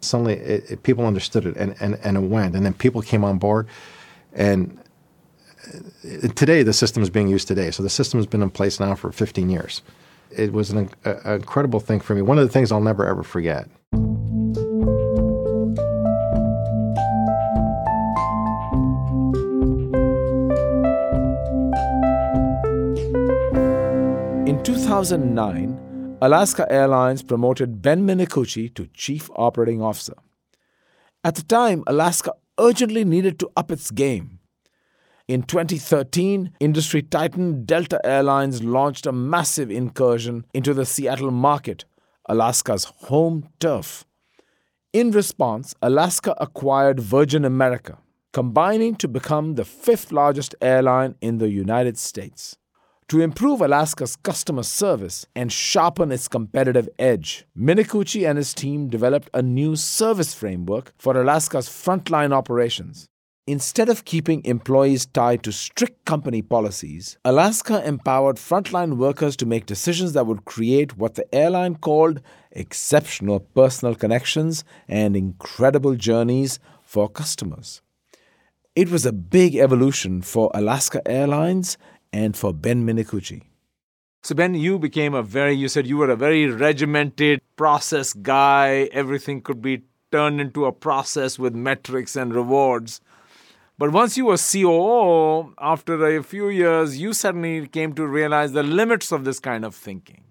suddenly 0.00 0.34
it, 0.34 0.70
it, 0.70 0.82
people 0.82 1.06
understood 1.06 1.46
it, 1.46 1.56
and, 1.56 1.74
and 1.80 1.98
and 2.02 2.16
it 2.16 2.20
went, 2.20 2.54
and 2.54 2.64
then 2.64 2.74
people 2.74 3.02
came 3.02 3.24
on 3.24 3.38
board, 3.38 3.68
and 4.32 4.78
uh, 5.66 6.28
today 6.34 6.62
the 6.62 6.72
system 6.72 7.02
is 7.02 7.10
being 7.10 7.28
used 7.28 7.48
today. 7.48 7.70
So 7.70 7.82
the 7.82 7.90
system 7.90 8.18
has 8.18 8.26
been 8.26 8.42
in 8.42 8.50
place 8.50 8.80
now 8.80 8.94
for 8.94 9.12
15 9.12 9.50
years. 9.50 9.82
It 10.30 10.52
was 10.52 10.70
an, 10.70 10.90
a, 11.04 11.34
incredible 11.34 11.80
thing 11.80 12.00
for 12.00 12.14
me. 12.14 12.22
One 12.22 12.38
of 12.38 12.46
the 12.46 12.52
things 12.52 12.70
I'll 12.70 12.80
never 12.80 13.06
ever 13.06 13.22
forget. 13.22 13.68
In 24.46 24.62
2009, 24.64 25.87
Alaska 26.20 26.66
Airlines 26.68 27.22
promoted 27.22 27.80
Ben 27.80 28.04
Minicucci 28.04 28.74
to 28.74 28.88
Chief 28.88 29.30
Operating 29.36 29.80
Officer. 29.80 30.14
At 31.22 31.36
the 31.36 31.44
time, 31.44 31.84
Alaska 31.86 32.32
urgently 32.58 33.04
needed 33.04 33.38
to 33.38 33.50
up 33.56 33.70
its 33.70 33.92
game. 33.92 34.40
In 35.28 35.44
2013, 35.44 36.54
industry 36.58 37.02
titan 37.02 37.64
Delta 37.64 38.00
Airlines 38.04 38.64
launched 38.64 39.06
a 39.06 39.12
massive 39.12 39.70
incursion 39.70 40.44
into 40.52 40.74
the 40.74 40.84
Seattle 40.84 41.30
market, 41.30 41.84
Alaska's 42.28 42.84
home 43.06 43.50
turf. 43.60 44.04
In 44.92 45.12
response, 45.12 45.76
Alaska 45.80 46.34
acquired 46.38 46.98
Virgin 46.98 47.44
America, 47.44 47.96
combining 48.32 48.96
to 48.96 49.06
become 49.06 49.54
the 49.54 49.64
fifth 49.64 50.10
largest 50.10 50.56
airline 50.60 51.14
in 51.20 51.38
the 51.38 51.50
United 51.50 51.96
States. 51.96 52.56
To 53.08 53.22
improve 53.22 53.62
Alaska's 53.62 54.16
customer 54.16 54.62
service 54.62 55.24
and 55.34 55.50
sharpen 55.50 56.12
its 56.12 56.28
competitive 56.28 56.90
edge, 56.98 57.46
Minicucci 57.56 58.28
and 58.28 58.36
his 58.36 58.52
team 58.52 58.88
developed 58.88 59.30
a 59.32 59.40
new 59.40 59.76
service 59.76 60.34
framework 60.34 60.92
for 60.98 61.18
Alaska's 61.18 61.70
frontline 61.70 62.34
operations. 62.34 63.06
Instead 63.46 63.88
of 63.88 64.04
keeping 64.04 64.44
employees 64.44 65.06
tied 65.06 65.42
to 65.44 65.52
strict 65.52 66.04
company 66.04 66.42
policies, 66.42 67.16
Alaska 67.24 67.82
empowered 67.88 68.36
frontline 68.36 68.98
workers 68.98 69.36
to 69.36 69.46
make 69.46 69.64
decisions 69.64 70.12
that 70.12 70.26
would 70.26 70.44
create 70.44 70.98
what 70.98 71.14
the 71.14 71.34
airline 71.34 71.76
called 71.76 72.20
exceptional 72.52 73.40
personal 73.40 73.94
connections 73.94 74.64
and 74.86 75.16
incredible 75.16 75.94
journeys 75.94 76.58
for 76.82 77.08
customers. 77.08 77.80
It 78.76 78.90
was 78.90 79.06
a 79.06 79.12
big 79.12 79.56
evolution 79.56 80.20
for 80.20 80.50
Alaska 80.54 81.00
Airlines 81.08 81.78
and 82.12 82.36
for 82.36 82.52
Ben 82.52 82.86
Minicucci. 82.86 83.42
So, 84.22 84.34
Ben, 84.34 84.54
you 84.54 84.78
became 84.78 85.14
a 85.14 85.22
very, 85.22 85.54
you 85.54 85.68
said 85.68 85.86
you 85.86 85.96
were 85.96 86.10
a 86.10 86.16
very 86.16 86.50
regimented 86.50 87.40
process 87.56 88.12
guy. 88.12 88.88
Everything 88.92 89.40
could 89.40 89.62
be 89.62 89.82
turned 90.10 90.40
into 90.40 90.66
a 90.66 90.72
process 90.72 91.38
with 91.38 91.54
metrics 91.54 92.16
and 92.16 92.34
rewards. 92.34 93.00
But 93.78 93.92
once 93.92 94.16
you 94.16 94.26
were 94.26 94.36
COO, 94.36 95.54
after 95.60 96.16
a 96.16 96.22
few 96.22 96.48
years, 96.48 97.00
you 97.00 97.12
suddenly 97.12 97.68
came 97.68 97.92
to 97.94 98.06
realize 98.06 98.52
the 98.52 98.64
limits 98.64 99.12
of 99.12 99.24
this 99.24 99.38
kind 99.38 99.64
of 99.64 99.74
thinking. 99.74 100.24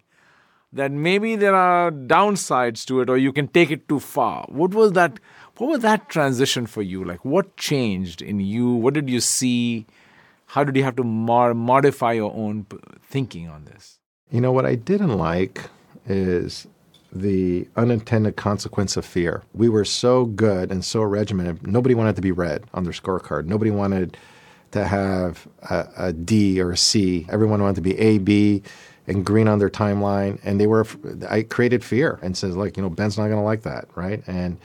That 0.74 0.92
maybe 0.92 1.38
there 1.38 1.56
are 1.56 1.90
downsides 1.90 2.86
to 2.88 3.00
it, 3.00 3.10
or 3.10 3.18
you 3.18 3.32
can 3.32 3.48
take 3.48 3.72
it 3.72 3.88
too 3.88 4.02
far. 4.02 4.46
What 4.50 4.74
was 4.74 4.92
that? 4.92 5.18
What 5.58 5.70
was 5.70 5.80
that 5.80 6.10
transition 6.10 6.68
for 6.68 6.82
you? 6.82 7.06
Like, 7.06 7.24
what 7.24 7.56
changed 7.56 8.22
in 8.22 8.42
you? 8.42 8.74
What 8.74 8.94
did 8.94 9.10
you 9.10 9.22
see? 9.22 9.86
How 10.48 10.64
did 10.64 10.76
you 10.76 10.84
have 10.84 10.96
to 10.96 11.04
mod- 11.04 11.56
modify 11.56 12.14
your 12.14 12.34
own 12.34 12.66
thinking 13.10 13.48
on 13.48 13.66
this? 13.66 14.00
You 14.32 14.42
know, 14.42 14.52
what 14.52 14.66
I 14.66 14.76
didn't 14.76 15.18
like 15.18 15.70
is 16.06 16.68
the 17.12 17.68
unintended 17.76 18.36
consequence 18.36 18.98
of 18.98 19.06
fear. 19.06 19.44
We 19.54 19.70
were 19.70 19.86
so 19.86 20.26
good 20.26 20.72
and 20.72 20.84
so 20.84 21.02
regimented. 21.02 21.66
Nobody 21.68 21.96
wanted 21.96 22.16
to 22.18 22.22
be 22.22 22.32
red 22.32 22.64
on 22.74 22.84
their 22.84 22.94
scorecard. 22.94 23.46
Nobody 23.46 23.72
wanted 23.72 24.18
to 24.72 24.86
have 24.86 25.48
a, 25.70 25.88
a 25.98 26.14
D 26.14 26.60
or 26.62 26.72
a 26.72 26.78
C. 26.78 27.26
Everyone 27.30 27.62
wanted 27.62 27.76
to 27.76 27.82
be 27.82 27.98
A, 27.98 28.18
B, 28.18 28.64
and 29.06 29.26
green 29.26 29.48
on 29.48 29.60
their 29.60 29.70
timeline. 29.70 30.40
And 30.44 30.60
they 30.60 30.68
were, 30.68 30.86
I 31.30 31.44
created 31.44 31.84
fear 31.84 32.20
and 32.22 32.36
says, 32.36 32.56
like, 32.58 32.76
you 32.78 32.84
know, 32.84 32.90
Ben's 32.90 33.18
not 33.18 33.26
going 33.26 33.38
to 33.40 33.44
like 33.44 33.64
that, 33.64 33.88
right? 33.96 34.22
And 34.28 34.58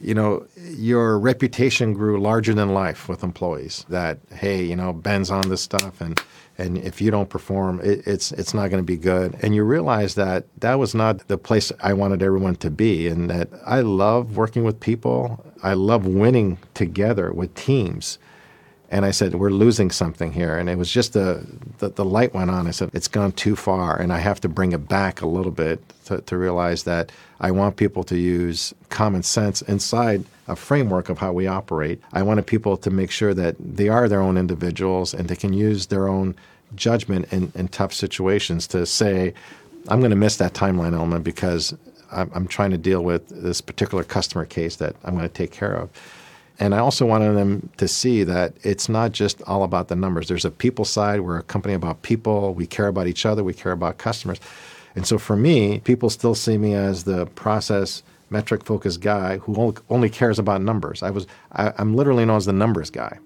you 0.00 0.14
know, 0.14 0.46
your 0.56 1.18
reputation 1.18 1.92
grew 1.92 2.20
larger 2.20 2.54
than 2.54 2.74
life 2.74 3.08
with 3.08 3.22
employees. 3.22 3.84
That 3.88 4.18
hey, 4.32 4.64
you 4.64 4.76
know, 4.76 4.92
Ben's 4.92 5.30
on 5.30 5.48
this 5.48 5.62
stuff, 5.62 6.00
and 6.00 6.20
and 6.58 6.78
if 6.78 7.00
you 7.00 7.10
don't 7.10 7.28
perform, 7.28 7.80
it, 7.80 8.06
it's 8.06 8.32
it's 8.32 8.54
not 8.54 8.70
going 8.70 8.82
to 8.82 8.86
be 8.86 8.96
good. 8.96 9.36
And 9.42 9.54
you 9.54 9.64
realize 9.64 10.14
that 10.16 10.46
that 10.60 10.78
was 10.78 10.94
not 10.94 11.28
the 11.28 11.38
place 11.38 11.72
I 11.80 11.92
wanted 11.92 12.22
everyone 12.22 12.56
to 12.56 12.70
be, 12.70 13.08
and 13.08 13.30
that 13.30 13.48
I 13.64 13.80
love 13.80 14.36
working 14.36 14.64
with 14.64 14.80
people. 14.80 15.44
I 15.62 15.74
love 15.74 16.06
winning 16.06 16.58
together 16.74 17.32
with 17.32 17.54
teams. 17.54 18.18
And 18.90 19.04
I 19.04 19.10
said, 19.10 19.34
we're 19.34 19.50
losing 19.50 19.90
something 19.90 20.32
here. 20.32 20.56
And 20.56 20.68
it 20.68 20.78
was 20.78 20.90
just 20.90 21.14
the, 21.14 21.44
the, 21.78 21.88
the, 21.88 22.04
light 22.04 22.34
went 22.34 22.50
on. 22.50 22.66
I 22.66 22.70
said, 22.70 22.90
it's 22.92 23.08
gone 23.08 23.32
too 23.32 23.56
far. 23.56 23.98
And 23.98 24.12
I 24.12 24.18
have 24.18 24.40
to 24.42 24.48
bring 24.48 24.72
it 24.72 24.88
back 24.88 25.20
a 25.20 25.26
little 25.26 25.50
bit 25.50 25.80
to, 26.06 26.20
to 26.20 26.36
realize 26.36 26.84
that 26.84 27.10
I 27.40 27.50
want 27.50 27.76
people 27.76 28.04
to 28.04 28.16
use 28.16 28.74
common 28.90 29.22
sense 29.22 29.62
inside 29.62 30.24
a 30.46 30.54
framework 30.54 31.08
of 31.08 31.18
how 31.18 31.32
we 31.32 31.46
operate. 31.46 32.00
I 32.12 32.22
wanted 32.22 32.46
people 32.46 32.76
to 32.76 32.90
make 32.90 33.10
sure 33.10 33.34
that 33.34 33.56
they 33.58 33.88
are 33.88 34.08
their 34.08 34.20
own 34.20 34.36
individuals 34.36 35.14
and 35.14 35.28
they 35.28 35.36
can 35.36 35.52
use 35.52 35.86
their 35.86 36.06
own 36.06 36.34
judgment 36.74 37.32
in, 37.32 37.52
in 37.54 37.68
tough 37.68 37.92
situations 37.92 38.66
to 38.68 38.84
say, 38.86 39.32
I'm 39.88 40.00
going 40.00 40.10
to 40.10 40.16
miss 40.16 40.36
that 40.36 40.54
timeline 40.54 40.92
element 40.92 41.24
because 41.24 41.74
I'm, 42.12 42.30
I'm 42.34 42.46
trying 42.46 42.70
to 42.70 42.78
deal 42.78 43.02
with 43.02 43.28
this 43.28 43.60
particular 43.60 44.04
customer 44.04 44.44
case 44.44 44.76
that 44.76 44.96
I'm 45.04 45.14
going 45.14 45.28
to 45.28 45.34
take 45.34 45.50
care 45.50 45.74
of. 45.74 45.90
And 46.60 46.74
I 46.74 46.78
also 46.78 47.04
wanted 47.04 47.32
them 47.34 47.70
to 47.78 47.88
see 47.88 48.22
that 48.24 48.54
it's 48.62 48.88
not 48.88 49.12
just 49.12 49.42
all 49.42 49.64
about 49.64 49.88
the 49.88 49.96
numbers. 49.96 50.28
There's 50.28 50.44
a 50.44 50.50
people 50.50 50.84
side. 50.84 51.20
We're 51.20 51.38
a 51.38 51.42
company 51.42 51.74
about 51.74 52.02
people. 52.02 52.54
We 52.54 52.66
care 52.66 52.86
about 52.86 53.08
each 53.08 53.26
other. 53.26 53.42
We 53.42 53.54
care 53.54 53.72
about 53.72 53.98
customers. 53.98 54.38
And 54.94 55.06
so 55.06 55.18
for 55.18 55.34
me, 55.34 55.80
people 55.80 56.10
still 56.10 56.36
see 56.36 56.56
me 56.56 56.74
as 56.74 57.04
the 57.04 57.26
process 57.26 58.02
metric 58.30 58.64
focused 58.64 59.00
guy 59.00 59.38
who 59.38 59.74
only 59.90 60.08
cares 60.08 60.38
about 60.38 60.62
numbers. 60.62 61.02
I 61.02 61.10
was 61.10 61.26
I, 61.52 61.72
am 61.78 61.94
literally 61.94 62.24
known 62.24 62.36
as 62.36 62.46
the 62.46 62.52
numbers 62.52 62.90
guy 62.90 63.18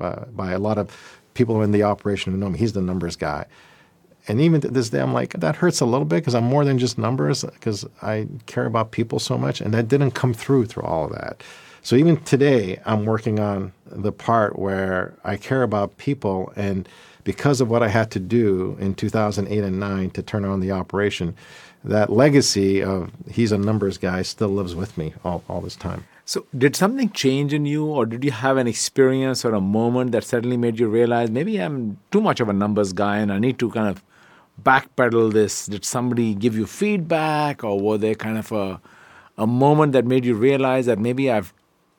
uh, 0.00 0.26
by 0.26 0.52
a 0.52 0.58
lot 0.58 0.78
of 0.78 0.94
people 1.34 1.62
in 1.62 1.72
the 1.72 1.82
operation 1.82 2.32
who 2.32 2.38
know 2.38 2.50
me. 2.50 2.58
He's 2.58 2.74
the 2.74 2.82
numbers 2.82 3.16
guy. 3.16 3.46
And 4.26 4.40
even 4.40 4.60
to 4.62 4.68
this 4.68 4.88
day, 4.88 5.00
I'm 5.00 5.12
like, 5.12 5.34
that 5.34 5.56
hurts 5.56 5.80
a 5.80 5.84
little 5.84 6.06
bit 6.06 6.16
because 6.16 6.34
I'm 6.34 6.44
more 6.44 6.64
than 6.64 6.78
just 6.78 6.96
numbers 6.96 7.44
because 7.44 7.84
I 8.00 8.26
care 8.46 8.64
about 8.64 8.90
people 8.90 9.18
so 9.18 9.36
much. 9.36 9.60
And 9.60 9.74
that 9.74 9.88
didn't 9.88 10.12
come 10.12 10.32
through 10.32 10.66
through 10.66 10.84
all 10.84 11.06
of 11.06 11.12
that. 11.12 11.42
So 11.84 11.96
even 11.96 12.16
today, 12.22 12.80
I'm 12.86 13.04
working 13.04 13.38
on 13.38 13.74
the 13.84 14.10
part 14.10 14.58
where 14.58 15.12
I 15.22 15.36
care 15.36 15.62
about 15.62 15.98
people, 15.98 16.50
and 16.56 16.88
because 17.24 17.60
of 17.60 17.68
what 17.68 17.82
I 17.82 17.88
had 17.88 18.10
to 18.12 18.18
do 18.18 18.78
in 18.80 18.94
2008 18.94 19.62
and 19.62 19.78
9 19.78 20.10
to 20.12 20.22
turn 20.22 20.46
on 20.46 20.60
the 20.60 20.72
operation, 20.72 21.36
that 21.84 22.08
legacy 22.08 22.82
of 22.82 23.10
he's 23.30 23.52
a 23.52 23.58
numbers 23.58 23.98
guy 23.98 24.22
still 24.22 24.48
lives 24.48 24.74
with 24.74 24.96
me 24.96 25.12
all, 25.26 25.44
all 25.46 25.60
this 25.60 25.76
time. 25.76 26.06
So, 26.24 26.46
did 26.56 26.74
something 26.74 27.10
change 27.10 27.52
in 27.52 27.66
you, 27.66 27.84
or 27.84 28.06
did 28.06 28.24
you 28.24 28.30
have 28.30 28.56
an 28.56 28.66
experience 28.66 29.44
or 29.44 29.52
a 29.52 29.60
moment 29.60 30.12
that 30.12 30.24
suddenly 30.24 30.56
made 30.56 30.80
you 30.80 30.88
realize 30.88 31.30
maybe 31.30 31.58
I'm 31.58 31.98
too 32.10 32.22
much 32.22 32.40
of 32.40 32.48
a 32.48 32.54
numbers 32.54 32.94
guy 32.94 33.18
and 33.18 33.30
I 33.30 33.38
need 33.38 33.58
to 33.58 33.70
kind 33.70 33.88
of 33.88 34.02
backpedal 34.62 35.34
this? 35.34 35.66
Did 35.66 35.84
somebody 35.84 36.34
give 36.34 36.56
you 36.56 36.64
feedback, 36.64 37.62
or 37.62 37.78
were 37.78 37.98
there 37.98 38.14
kind 38.14 38.38
of 38.38 38.52
a, 38.52 38.80
a 39.36 39.46
moment 39.46 39.92
that 39.92 40.06
made 40.06 40.24
you 40.24 40.34
realize 40.34 40.86
that 40.86 40.98
maybe 40.98 41.30
I've 41.30 41.52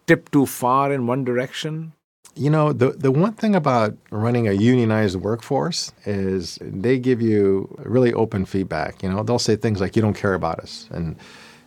tip 0.08 0.32
too 0.32 0.46
far 0.46 0.92
in 0.92 1.08
one 1.08 1.24
direction? 1.24 1.94
You 2.36 2.50
know, 2.50 2.74
the, 2.74 2.92
the 2.92 3.12
one 3.12 3.34
thing 3.34 3.56
about 3.56 3.96
running 4.12 4.48
a 4.48 4.52
unionized 4.52 5.16
workforce 5.16 5.94
is 6.06 6.60
they 6.62 7.00
give 7.00 7.22
you 7.22 7.74
really 7.80 8.14
open 8.14 8.46
feedback. 8.46 9.02
You 9.02 9.10
know, 9.10 9.24
they'll 9.24 9.40
say 9.40 9.56
things 9.56 9.80
like, 9.80 9.96
you 9.96 10.02
don't 10.02 10.18
care 10.18 10.34
about 10.34 10.60
us. 10.60 10.90
And, 10.92 11.16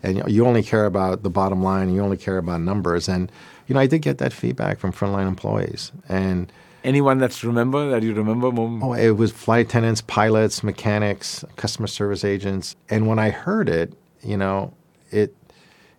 and 0.02 0.30
you 0.30 0.47
only 0.47 0.62
care 0.62 0.85
about 0.85 1.23
the 1.23 1.30
bottom 1.30 1.62
line. 1.62 1.92
You 1.95 2.02
only 2.02 2.18
care 2.18 2.37
about 2.37 2.61
numbers. 2.61 3.09
And 3.09 3.33
you 3.68 3.75
know, 3.75 3.80
I 3.80 3.87
did 3.87 4.00
get 4.00 4.18
that 4.18 4.33
feedback 4.33 4.78
from 4.78 4.92
frontline 4.92 5.28
employees. 5.28 5.92
And 6.09 6.50
Anyone 6.85 7.18
that's 7.18 7.45
remember 7.45 7.90
that 7.90 8.02
you 8.02 8.14
remember? 8.14 8.50
Oh, 8.57 8.95
it 8.95 9.11
was 9.11 9.33
flight 9.33 9.66
attendants, 9.66 10.00
pilots, 10.00 10.62
mechanics, 10.62 11.45
customer 11.57 11.87
service 11.87 12.25
agents. 12.25 12.76
And 12.88 13.07
when 13.07 13.18
I 13.18 13.30
heard 13.30 13.68
it, 13.68 13.92
you 14.23 14.37
know, 14.37 14.73
it 15.11 15.35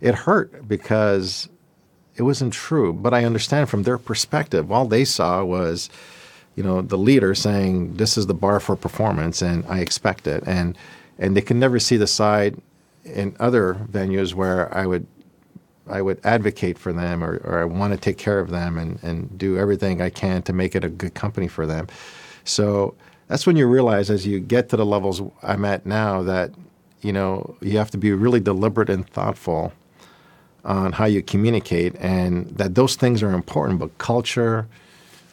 it 0.02 0.16
hurt 0.16 0.68
because 0.68 1.50
it 2.20 2.24
wasn't 2.24 2.54
true. 2.54 2.92
But 2.92 3.14
I 3.14 3.24
understand 3.24 3.70
from 3.70 3.84
their 3.84 3.98
perspective, 3.98 4.72
all 4.72 4.86
they 4.86 5.06
saw 5.06 5.44
was, 5.44 5.90
you 6.56 6.64
know, 6.64 6.82
the 6.82 6.98
leader 6.98 7.34
saying, 7.34 7.96
"This 7.96 8.18
is 8.18 8.28
the 8.28 8.34
bar 8.34 8.60
for 8.60 8.76
performance, 8.76 9.42
and 9.42 9.66
I 9.68 9.80
expect 9.80 10.28
it." 10.28 10.44
And 10.46 10.78
and 11.18 11.36
they 11.36 11.42
can 11.42 11.60
never 11.60 11.80
see 11.80 11.98
the 11.98 12.08
side 12.08 12.58
in 13.06 13.36
other 13.40 13.76
venues 13.90 14.34
where 14.34 14.72
I 14.76 14.86
would 14.86 15.08
I 15.90 16.02
would 16.02 16.20
advocate 16.24 16.78
for 16.78 16.94
them 16.94 17.24
or, 17.24 17.38
or 17.38 17.60
I 17.62 17.66
want 17.66 17.94
to 17.94 18.00
take 18.00 18.18
care 18.18 18.40
of 18.40 18.50
them 18.50 18.78
and, 18.78 19.00
and 19.02 19.38
do 19.38 19.58
everything 19.58 20.02
I 20.02 20.10
can 20.10 20.44
to 20.44 20.54
make 20.54 20.76
it 20.76 20.84
a 20.84 20.90
good 20.90 21.16
company 21.16 21.48
for 21.48 21.66
them. 21.66 21.88
So 22.44 22.94
that's 23.28 23.48
when 23.48 23.56
you 23.56 23.66
realize 23.66 24.12
as 24.12 24.28
you 24.28 24.40
get 24.40 24.70
to 24.70 24.78
the 24.78 24.86
levels 24.86 25.22
I'm 25.42 25.66
at 25.66 25.88
now 25.88 26.22
that, 26.24 26.52
you 27.02 27.12
know, 27.12 27.56
you 27.62 27.78
have 27.80 27.90
to 27.92 27.98
be 27.98 28.12
really 28.12 28.40
deliberate 28.40 28.90
and 28.90 29.08
thoughtful 29.10 29.74
on 30.66 30.92
how 30.92 31.06
you 31.06 31.22
communicate 31.22 31.96
and 32.00 32.48
that 32.58 32.76
those 32.76 32.96
things 32.96 33.24
are 33.24 33.32
important, 33.32 33.80
but 33.80 33.98
culture 33.98 34.68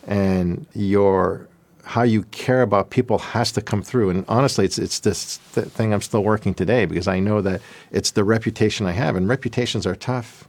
and 0.06 0.66
your 0.75 1.49
how 1.87 2.02
you 2.02 2.25
care 2.25 2.62
about 2.62 2.90
people 2.90 3.16
has 3.18 3.52
to 3.52 3.62
come 3.62 3.80
through. 3.80 4.11
And 4.11 4.25
honestly, 4.28 4.64
it's 4.64 4.78
it's 4.78 5.00
this 5.00 5.38
th- 5.54 5.68
thing 5.68 5.95
I'm 5.95 6.00
still 6.00 6.25
working 6.25 6.52
today 6.52 6.85
because 6.85 7.06
I 7.06 7.21
know 7.21 7.40
that 7.42 7.61
it's 7.92 8.11
the 8.11 8.25
reputation 8.25 8.87
I 8.87 8.92
have, 8.92 9.14
and 9.14 9.28
reputations 9.28 9.87
are 9.87 9.95
tough, 9.95 10.49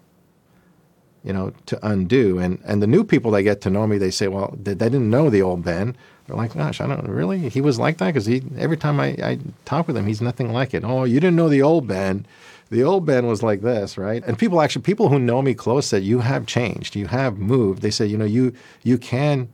you 1.24 1.32
know, 1.32 1.54
to 1.68 1.88
undo. 1.88 2.40
And 2.40 2.60
and 2.66 2.82
the 2.82 2.88
new 2.88 3.04
people 3.04 3.32
that 3.32 3.44
get 3.44 3.62
to 3.62 3.70
know 3.70 3.86
me, 3.86 4.00
they 4.00 4.10
say, 4.10 4.28
well, 4.28 4.56
they, 4.62 4.74
they 4.74 4.90
didn't 4.90 5.12
know 5.12 5.30
the 5.30 5.44
old 5.44 5.64
Ben. 5.64 5.96
They're 6.26 6.36
like, 6.36 6.56
gosh, 6.56 6.82
I 6.82 6.88
don't 6.88 7.08
really. 7.08 7.50
He 7.50 7.62
was 7.62 7.78
like 7.78 8.00
that 8.00 8.08
because 8.08 8.26
he 8.26 8.42
every 8.58 8.78
time 8.78 9.00
I, 9.00 9.10
I 9.24 9.40
talk 9.66 9.88
with 9.88 9.96
him, 9.96 10.08
he's 10.08 10.22
nothing 10.22 10.52
like 10.52 10.74
it. 10.74 10.84
Oh, 10.84 11.04
you 11.04 11.20
didn't 11.20 11.36
know 11.36 11.50
the 11.50 11.62
old 11.62 11.88
Ben. 11.88 12.26
The 12.70 12.84
old 12.84 13.06
Ben 13.06 13.28
was 13.28 13.44
like 13.44 13.62
this, 13.62 13.98
right? 13.98 14.24
And 14.26 14.38
people 14.38 14.62
actually, 14.62 14.82
people 14.82 15.10
who 15.10 15.20
know 15.20 15.42
me 15.42 15.54
close 15.54 15.86
said, 15.86 16.04
you 16.04 16.20
have 16.20 16.46
changed, 16.46 16.96
you 16.96 17.08
have 17.08 17.38
moved. 17.38 17.82
They 17.82 17.92
say, 17.92 18.06
you 18.06 18.18
know, 18.18 18.26
you 18.26 18.54
you 18.84 18.98
can 18.98 19.50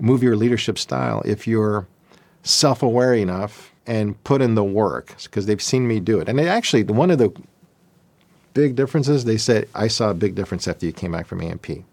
move 0.00 0.22
your 0.22 0.36
leadership 0.36 0.78
style 0.78 1.22
if 1.24 1.46
you're 1.46 1.86
self-aware 2.42 3.14
enough 3.14 3.72
and 3.86 4.22
put 4.24 4.42
in 4.42 4.54
the 4.54 4.64
work 4.64 5.14
because 5.24 5.46
they've 5.46 5.62
seen 5.62 5.86
me 5.86 6.00
do 6.00 6.20
it. 6.20 6.28
And 6.28 6.40
actually, 6.40 6.84
one 6.84 7.10
of 7.10 7.18
the 7.18 7.32
big 8.54 8.76
differences, 8.76 9.24
they 9.24 9.36
said, 9.36 9.68
I 9.74 9.88
saw 9.88 10.10
a 10.10 10.14
big 10.14 10.34
difference 10.34 10.66
after 10.66 10.86
you 10.86 10.92
came 10.92 11.12
back 11.12 11.26
from 11.26 11.40
AMP. 11.40 11.84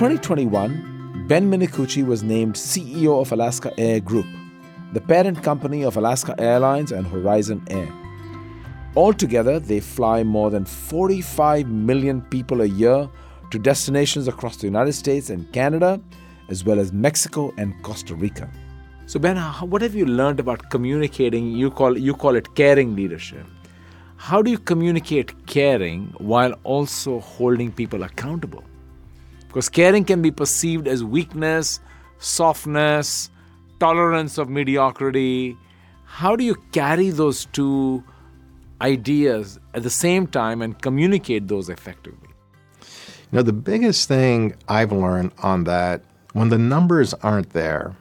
2021, 0.00 1.26
Ben 1.28 1.50
Minicucci 1.50 2.02
was 2.02 2.22
named 2.22 2.54
CEO 2.54 3.20
of 3.20 3.32
Alaska 3.32 3.70
Air 3.76 4.00
Group, 4.00 4.24
the 4.94 5.00
parent 5.02 5.42
company 5.42 5.84
of 5.84 5.98
Alaska 5.98 6.34
Airlines 6.38 6.90
and 6.90 7.06
Horizon 7.06 7.62
Air. 7.68 7.86
Altogether, 8.96 9.60
they 9.60 9.78
fly 9.78 10.22
more 10.22 10.48
than 10.48 10.64
45 10.64 11.68
million 11.68 12.22
people 12.22 12.62
a 12.62 12.64
year 12.64 13.10
to 13.50 13.58
destinations 13.58 14.26
across 14.26 14.56
the 14.56 14.66
United 14.66 14.94
States 14.94 15.28
and 15.28 15.52
Canada, 15.52 16.00
as 16.48 16.64
well 16.64 16.80
as 16.80 16.94
Mexico 16.94 17.52
and 17.58 17.74
Costa 17.82 18.14
Rica. 18.14 18.50
So, 19.04 19.20
Ben, 19.20 19.36
what 19.36 19.82
have 19.82 19.94
you 19.94 20.06
learned 20.06 20.40
about 20.40 20.70
communicating? 20.70 21.50
You 21.50 21.70
call 21.70 21.98
you 21.98 22.14
call 22.14 22.36
it 22.36 22.54
caring 22.54 22.96
leadership. 22.96 23.44
How 24.16 24.40
do 24.40 24.50
you 24.50 24.56
communicate 24.56 25.46
caring 25.46 26.14
while 26.16 26.54
also 26.64 27.20
holding 27.20 27.70
people 27.70 28.02
accountable? 28.02 28.64
Because 29.50 29.68
caring 29.68 30.04
can 30.04 30.22
be 30.22 30.30
perceived 30.30 30.86
as 30.86 31.02
weakness, 31.02 31.80
softness, 32.18 33.30
tolerance 33.80 34.38
of 34.38 34.48
mediocrity. 34.48 35.56
How 36.04 36.36
do 36.36 36.44
you 36.44 36.54
carry 36.70 37.10
those 37.10 37.46
two 37.46 38.04
ideas 38.80 39.58
at 39.74 39.82
the 39.82 39.90
same 39.90 40.28
time 40.28 40.62
and 40.62 40.80
communicate 40.80 41.48
those 41.48 41.68
effectively? 41.68 42.28
You 42.80 43.38
know, 43.38 43.42
the 43.42 43.52
biggest 43.52 44.06
thing 44.06 44.54
I've 44.68 44.92
learned 44.92 45.32
on 45.42 45.64
that, 45.64 46.02
when 46.32 46.48
the 46.48 46.58
numbers 46.58 47.12
aren't 47.14 47.50
there, 47.50 47.96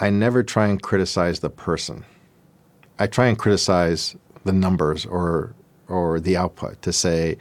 I 0.00 0.10
never 0.10 0.42
try 0.42 0.66
and 0.66 0.82
criticize 0.82 1.40
the 1.40 1.48
person. 1.48 2.04
I 2.98 3.06
try 3.06 3.28
and 3.28 3.38
criticize 3.38 4.16
the 4.44 4.52
numbers 4.52 5.06
or 5.06 5.54
or 5.88 6.20
the 6.20 6.36
output 6.36 6.82
to 6.82 6.92
say 6.92 7.36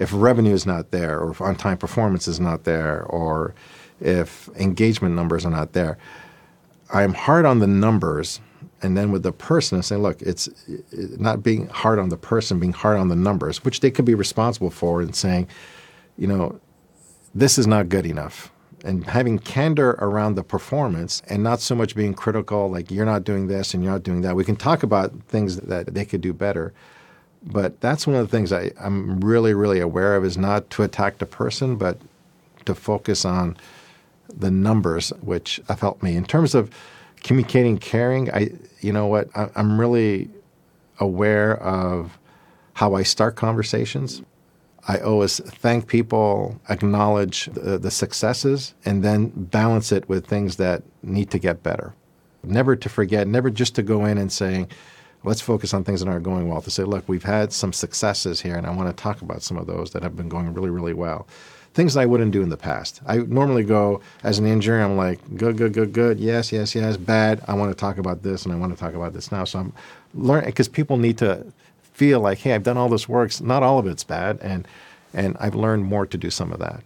if 0.00 0.10
revenue 0.12 0.54
is 0.54 0.66
not 0.66 0.90
there 0.90 1.20
or 1.20 1.30
if 1.30 1.40
on-time 1.40 1.78
performance 1.78 2.26
is 2.26 2.40
not 2.40 2.64
there 2.64 3.04
or 3.04 3.54
if 4.00 4.48
engagement 4.56 5.14
numbers 5.14 5.44
are 5.44 5.50
not 5.50 5.74
there. 5.74 5.98
I'm 6.92 7.14
hard 7.14 7.44
on 7.44 7.60
the 7.60 7.66
numbers 7.66 8.40
and 8.82 8.96
then 8.96 9.12
with 9.12 9.22
the 9.22 9.32
person 9.32 9.76
and 9.76 9.84
say, 9.84 9.96
look, 9.96 10.22
it's 10.22 10.48
not 11.18 11.42
being 11.42 11.68
hard 11.68 11.98
on 11.98 12.08
the 12.08 12.16
person, 12.16 12.58
being 12.58 12.72
hard 12.72 12.98
on 12.98 13.08
the 13.08 13.14
numbers, 13.14 13.62
which 13.62 13.80
they 13.80 13.90
could 13.90 14.06
be 14.06 14.14
responsible 14.14 14.70
for, 14.70 15.02
and 15.02 15.14
saying, 15.14 15.48
you 16.16 16.26
know, 16.26 16.58
this 17.34 17.58
is 17.58 17.66
not 17.66 17.90
good 17.90 18.06
enough. 18.06 18.50
And 18.82 19.04
having 19.04 19.38
candor 19.38 19.90
around 19.98 20.34
the 20.34 20.42
performance 20.42 21.20
and 21.28 21.42
not 21.42 21.60
so 21.60 21.74
much 21.74 21.94
being 21.94 22.14
critical, 22.14 22.70
like 22.70 22.90
you're 22.90 23.04
not 23.04 23.24
doing 23.24 23.48
this 23.48 23.74
and 23.74 23.84
you're 23.84 23.92
not 23.92 24.02
doing 24.02 24.22
that. 24.22 24.34
We 24.34 24.44
can 24.44 24.56
talk 24.56 24.82
about 24.82 25.12
things 25.28 25.58
that 25.58 25.92
they 25.92 26.06
could 26.06 26.22
do 26.22 26.32
better. 26.32 26.72
But 27.42 27.80
that's 27.80 28.06
one 28.06 28.16
of 28.16 28.28
the 28.28 28.36
things 28.36 28.52
I, 28.52 28.70
I'm 28.78 29.20
really, 29.20 29.54
really 29.54 29.80
aware 29.80 30.14
of 30.16 30.24
is 30.24 30.36
not 30.36 30.68
to 30.70 30.82
attack 30.82 31.18
the 31.18 31.26
person, 31.26 31.76
but 31.76 31.98
to 32.66 32.74
focus 32.74 33.24
on 33.24 33.56
the 34.28 34.50
numbers, 34.50 35.10
which 35.22 35.60
have 35.68 35.80
helped 35.80 36.02
me. 36.02 36.16
In 36.16 36.24
terms 36.24 36.54
of 36.54 36.70
communicating 37.22 37.78
caring, 37.78 38.30
I 38.32 38.50
you 38.80 38.92
know 38.92 39.06
what, 39.06 39.28
I, 39.36 39.48
I'm 39.56 39.80
really 39.80 40.28
aware 40.98 41.56
of 41.62 42.18
how 42.74 42.94
I 42.94 43.02
start 43.02 43.36
conversations. 43.36 44.22
I 44.88 44.98
always 44.98 45.40
thank 45.40 45.86
people, 45.86 46.60
acknowledge 46.68 47.46
the, 47.46 47.78
the 47.78 47.90
successes, 47.90 48.74
and 48.84 49.02
then 49.02 49.28
balance 49.28 49.92
it 49.92 50.08
with 50.08 50.26
things 50.26 50.56
that 50.56 50.82
need 51.02 51.30
to 51.30 51.38
get 51.38 51.62
better. 51.62 51.94
Never 52.42 52.76
to 52.76 52.88
forget, 52.88 53.28
never 53.28 53.50
just 53.50 53.74
to 53.74 53.82
go 53.82 54.06
in 54.06 54.16
and 54.16 54.32
saying, 54.32 54.68
let's 55.24 55.40
focus 55.40 55.74
on 55.74 55.84
things 55.84 56.00
that 56.00 56.08
aren't 56.08 56.24
going 56.24 56.48
well. 56.48 56.60
To 56.62 56.70
say, 56.70 56.84
look, 56.84 57.08
we've 57.08 57.22
had 57.24 57.52
some 57.52 57.72
successes 57.72 58.40
here, 58.40 58.56
and 58.56 58.66
I 58.66 58.70
want 58.70 58.94
to 58.94 59.02
talk 59.02 59.22
about 59.22 59.42
some 59.42 59.56
of 59.56 59.66
those 59.66 59.90
that 59.92 60.02
have 60.02 60.16
been 60.16 60.28
going 60.28 60.52
really, 60.54 60.70
really 60.70 60.94
well. 60.94 61.26
Things 61.72 61.96
I 61.96 62.04
wouldn't 62.06 62.32
do 62.32 62.42
in 62.42 62.48
the 62.48 62.56
past. 62.56 63.00
I 63.06 63.18
normally 63.18 63.62
go 63.62 64.00
as 64.24 64.38
an 64.40 64.46
engineer, 64.46 64.82
I'm 64.82 64.96
like, 64.96 65.20
good, 65.36 65.56
good, 65.56 65.72
good, 65.72 65.92
good, 65.92 66.18
yes, 66.18 66.50
yes, 66.50 66.74
yes, 66.74 66.96
bad. 66.96 67.42
I 67.46 67.54
want 67.54 67.70
to 67.70 67.76
talk 67.76 67.96
about 67.98 68.22
this, 68.22 68.44
and 68.44 68.52
I 68.52 68.56
want 68.56 68.72
to 68.72 68.78
talk 68.78 68.94
about 68.94 69.12
this 69.12 69.30
now. 69.30 69.44
So 69.44 69.60
I'm 69.60 69.72
learning 70.14 70.46
because 70.50 70.66
people 70.68 70.96
need 70.96 71.18
to 71.18 71.46
feel 71.92 72.18
like, 72.20 72.38
hey, 72.38 72.54
I've 72.54 72.64
done 72.64 72.76
all 72.76 72.88
this 72.88 73.08
work. 73.08 73.40
Not 73.40 73.62
all 73.62 73.78
of 73.78 73.86
it's 73.86 74.04
bad, 74.04 74.38
and 74.42 74.66
and 75.14 75.36
I've 75.40 75.54
learned 75.56 75.84
more 75.84 76.06
to 76.06 76.16
do 76.18 76.30
some 76.30 76.52
of 76.52 76.58
that. 76.60 76.82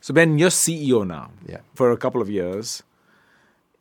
So, 0.00 0.12
Ben, 0.12 0.38
you're 0.38 0.50
CEO 0.50 1.06
now 1.06 1.30
Yeah. 1.46 1.60
for 1.74 1.90
a 1.92 1.96
couple 1.96 2.20
of 2.20 2.28
years. 2.28 2.82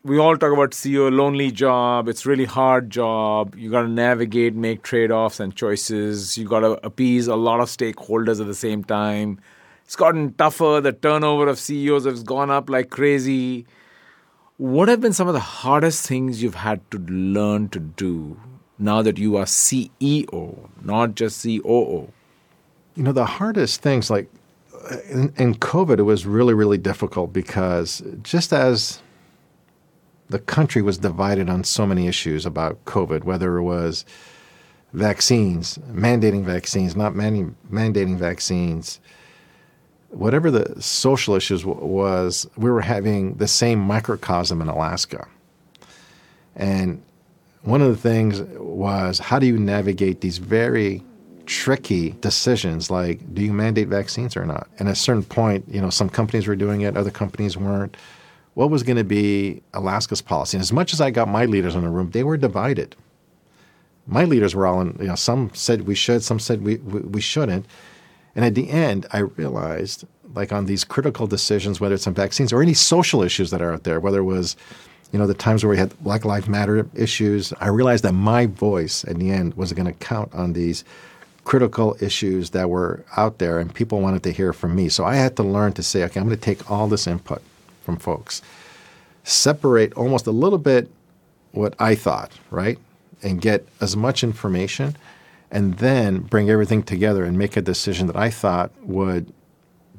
We 0.05 0.19
all 0.19 0.35
talk 0.35 0.51
about 0.51 0.71
CEO, 0.71 1.09
lonely 1.09 1.49
job. 1.49 2.09
It's 2.09 2.25
really 2.25 2.43
hard 2.43 2.89
job. 2.89 3.55
You 3.55 3.71
got 3.71 3.83
to 3.83 3.87
navigate, 3.87 4.53
make 4.53 4.83
trade 4.83 5.11
offs 5.11 5.39
and 5.39 5.55
choices. 5.55 6.37
You 6.37 6.45
got 6.45 6.59
to 6.59 6.71
appease 6.85 7.27
a 7.27 7.37
lot 7.37 7.61
of 7.61 7.69
stakeholders 7.69 8.41
at 8.41 8.47
the 8.47 8.53
same 8.53 8.83
time. 8.83 9.39
It's 9.85 9.95
gotten 9.95 10.33
tougher. 10.33 10.81
The 10.81 10.91
turnover 10.91 11.47
of 11.47 11.57
CEOs 11.57 12.03
has 12.03 12.21
gone 12.21 12.51
up 12.51 12.69
like 12.69 12.89
crazy. 12.89 13.65
What 14.57 14.89
have 14.89 14.99
been 14.99 15.13
some 15.13 15.29
of 15.29 15.33
the 15.33 15.39
hardest 15.39 16.05
things 16.05 16.43
you've 16.43 16.55
had 16.55 16.81
to 16.91 16.97
learn 16.97 17.69
to 17.69 17.79
do 17.79 18.37
now 18.77 19.01
that 19.03 19.17
you 19.17 19.37
are 19.37 19.45
CEO, 19.45 20.69
not 20.81 21.15
just 21.15 21.43
COO? 21.43 22.11
You 22.95 23.03
know, 23.03 23.13
the 23.13 23.25
hardest 23.25 23.81
things 23.81 24.09
like 24.09 24.27
in, 25.09 25.33
in 25.37 25.55
COVID, 25.55 25.99
it 25.99 26.03
was 26.03 26.25
really, 26.25 26.53
really 26.53 26.77
difficult 26.77 27.31
because 27.31 28.03
just 28.21 28.51
as 28.51 29.01
the 30.29 30.39
country 30.39 30.81
was 30.81 30.97
divided 30.97 31.49
on 31.49 31.63
so 31.63 31.85
many 31.85 32.07
issues 32.07 32.45
about 32.45 32.83
COVID, 32.85 33.23
whether 33.23 33.57
it 33.57 33.63
was 33.63 34.05
vaccines, 34.93 35.77
mandating 35.91 36.43
vaccines, 36.43 36.95
not 36.95 37.13
mandating 37.13 38.17
vaccines, 38.17 38.99
whatever 40.09 40.51
the 40.51 40.79
social 40.81 41.35
issues 41.35 41.63
w- 41.63 41.85
was, 41.85 42.47
we 42.55 42.69
were 42.69 42.81
having 42.81 43.33
the 43.35 43.47
same 43.47 43.79
microcosm 43.79 44.61
in 44.61 44.67
Alaska. 44.67 45.27
And 46.55 47.01
one 47.63 47.81
of 47.81 47.87
the 47.89 47.97
things 47.97 48.41
was 48.59 49.19
how 49.19 49.39
do 49.39 49.47
you 49.47 49.57
navigate 49.57 50.21
these 50.21 50.37
very 50.37 51.03
tricky 51.45 52.11
decisions 52.21 52.89
like 52.89 53.33
do 53.33 53.41
you 53.41 53.51
mandate 53.51 53.87
vaccines 53.87 54.37
or 54.37 54.45
not? 54.45 54.67
And 54.79 54.87
at 54.87 54.93
a 54.93 54.99
certain 54.99 55.23
point, 55.23 55.65
you 55.67 55.81
know, 55.81 55.89
some 55.89 56.09
companies 56.09 56.47
were 56.47 56.55
doing 56.55 56.81
it, 56.81 56.95
other 56.95 57.11
companies 57.11 57.57
weren't. 57.57 57.97
What 58.53 58.69
was 58.69 58.83
going 58.83 58.97
to 58.97 59.03
be 59.03 59.61
Alaska's 59.73 60.21
policy? 60.21 60.57
And 60.57 60.61
as 60.61 60.71
much 60.71 60.93
as 60.93 61.01
I 61.01 61.11
got 61.11 61.27
my 61.27 61.45
leaders 61.45 61.75
in 61.75 61.81
the 61.81 61.89
room, 61.89 62.11
they 62.11 62.23
were 62.23 62.37
divided. 62.37 62.95
My 64.05 64.25
leaders 64.25 64.53
were 64.53 64.67
all 64.67 64.81
in, 64.81 64.95
you 64.99 65.07
know, 65.07 65.15
some 65.15 65.49
said 65.53 65.87
we 65.87 65.95
should, 65.95 66.23
some 66.23 66.39
said 66.39 66.61
we, 66.61 66.75
we, 66.77 66.99
we 66.99 67.21
shouldn't. 67.21 67.65
And 68.35 68.45
at 68.45 68.55
the 68.55 68.69
end, 68.69 69.07
I 69.11 69.19
realized, 69.19 70.05
like 70.35 70.51
on 70.51 70.65
these 70.65 70.83
critical 70.83 71.25
decisions, 71.25 71.79
whether 71.79 71.95
it's 71.95 72.07
on 72.07 72.13
vaccines 72.13 72.51
or 72.51 72.61
any 72.61 72.73
social 72.73 73.23
issues 73.23 73.49
that 73.51 73.61
are 73.61 73.73
out 73.73 73.83
there, 73.83 73.99
whether 73.99 74.19
it 74.19 74.23
was, 74.23 74.55
you 75.11 75.19
know, 75.19 75.27
the 75.27 75.33
times 75.33 75.63
where 75.63 75.71
we 75.71 75.77
had 75.77 75.97
Black 76.03 76.25
Lives 76.25 76.47
Matter 76.47 76.87
issues, 76.95 77.53
I 77.59 77.67
realized 77.67 78.03
that 78.03 78.13
my 78.13 78.47
voice 78.47 79.05
at 79.05 79.17
the 79.17 79.31
end 79.31 79.53
was 79.53 79.71
going 79.73 79.85
to 79.85 79.93
count 79.93 80.33
on 80.33 80.53
these 80.53 80.83
critical 81.43 81.95
issues 82.01 82.51
that 82.51 82.69
were 82.69 83.03
out 83.17 83.37
there 83.37 83.59
and 83.59 83.73
people 83.73 83.99
wanted 83.99 84.23
to 84.23 84.31
hear 84.31 84.53
from 84.53 84.75
me. 84.75 84.89
So 84.89 85.05
I 85.05 85.15
had 85.15 85.35
to 85.37 85.43
learn 85.43 85.73
to 85.73 85.83
say, 85.83 86.03
okay, 86.03 86.19
I'm 86.19 86.27
going 86.27 86.37
to 86.37 86.43
take 86.43 86.69
all 86.69 86.87
this 86.87 87.07
input 87.07 87.41
from 87.83 87.97
folks, 87.97 88.41
separate 89.23 89.93
almost 89.93 90.25
a 90.25 90.31
little 90.31 90.57
bit 90.57 90.89
what 91.51 91.75
I 91.79 91.95
thought, 91.95 92.31
right? 92.49 92.79
And 93.21 93.39
get 93.39 93.67
as 93.79 93.95
much 93.95 94.23
information 94.23 94.97
and 95.51 95.75
then 95.75 96.21
bring 96.21 96.49
everything 96.49 96.83
together 96.83 97.23
and 97.23 97.37
make 97.37 97.55
a 97.55 97.61
decision 97.61 98.07
that 98.07 98.15
I 98.15 98.31
thought 98.31 98.71
would 98.81 99.31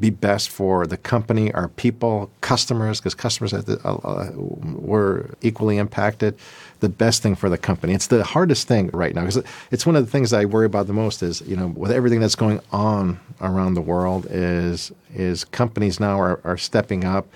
be 0.01 0.11
best 0.11 0.51
for 0.51 0.87
the 0.87 0.97
company, 0.97 1.53
our 1.53 1.69
people, 1.69 2.29
customers, 2.41 2.99
because 2.99 3.15
customers 3.15 3.55
uh, 3.55 3.63
uh, 3.85 4.31
were 4.35 5.31
equally 5.41 5.79
impacted. 5.79 6.37
The 6.81 6.89
best 6.89 7.23
thing 7.23 7.37
for 7.37 7.49
the 7.49 7.57
company. 7.57 7.95
It's 7.95 8.09
the 8.09 8.25
hardest 8.25 8.67
thing 8.67 8.91
right 8.93 9.15
now 9.15 9.23
because 9.23 9.43
it's 9.71 9.87
one 9.87 9.95
of 9.95 10.05
the 10.05 10.11
things 10.11 10.33
I 10.33 10.45
worry 10.45 10.67
about 10.67 10.89
the 10.89 10.93
most. 10.93 11.23
Is 11.23 11.41
you 11.43 11.57
know 11.57 11.69
with 11.69 11.93
everything 11.93 12.21
that's 12.21 12.35
going 12.35 12.61
on 12.73 13.21
around 13.41 13.75
the 13.75 13.81
world, 13.81 14.27
is 14.29 14.91
is 15.15 15.45
companies 15.45 16.01
now 16.01 16.21
are, 16.21 16.41
are 16.43 16.59
stepping 16.59 17.05
up 17.05 17.29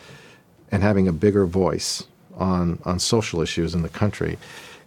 and 0.71 0.83
having 0.83 1.09
a 1.09 1.13
bigger 1.13 1.47
voice 1.47 2.05
on 2.37 2.79
on 2.85 2.99
social 2.99 3.41
issues 3.41 3.75
in 3.75 3.83
the 3.83 3.89
country. 3.89 4.39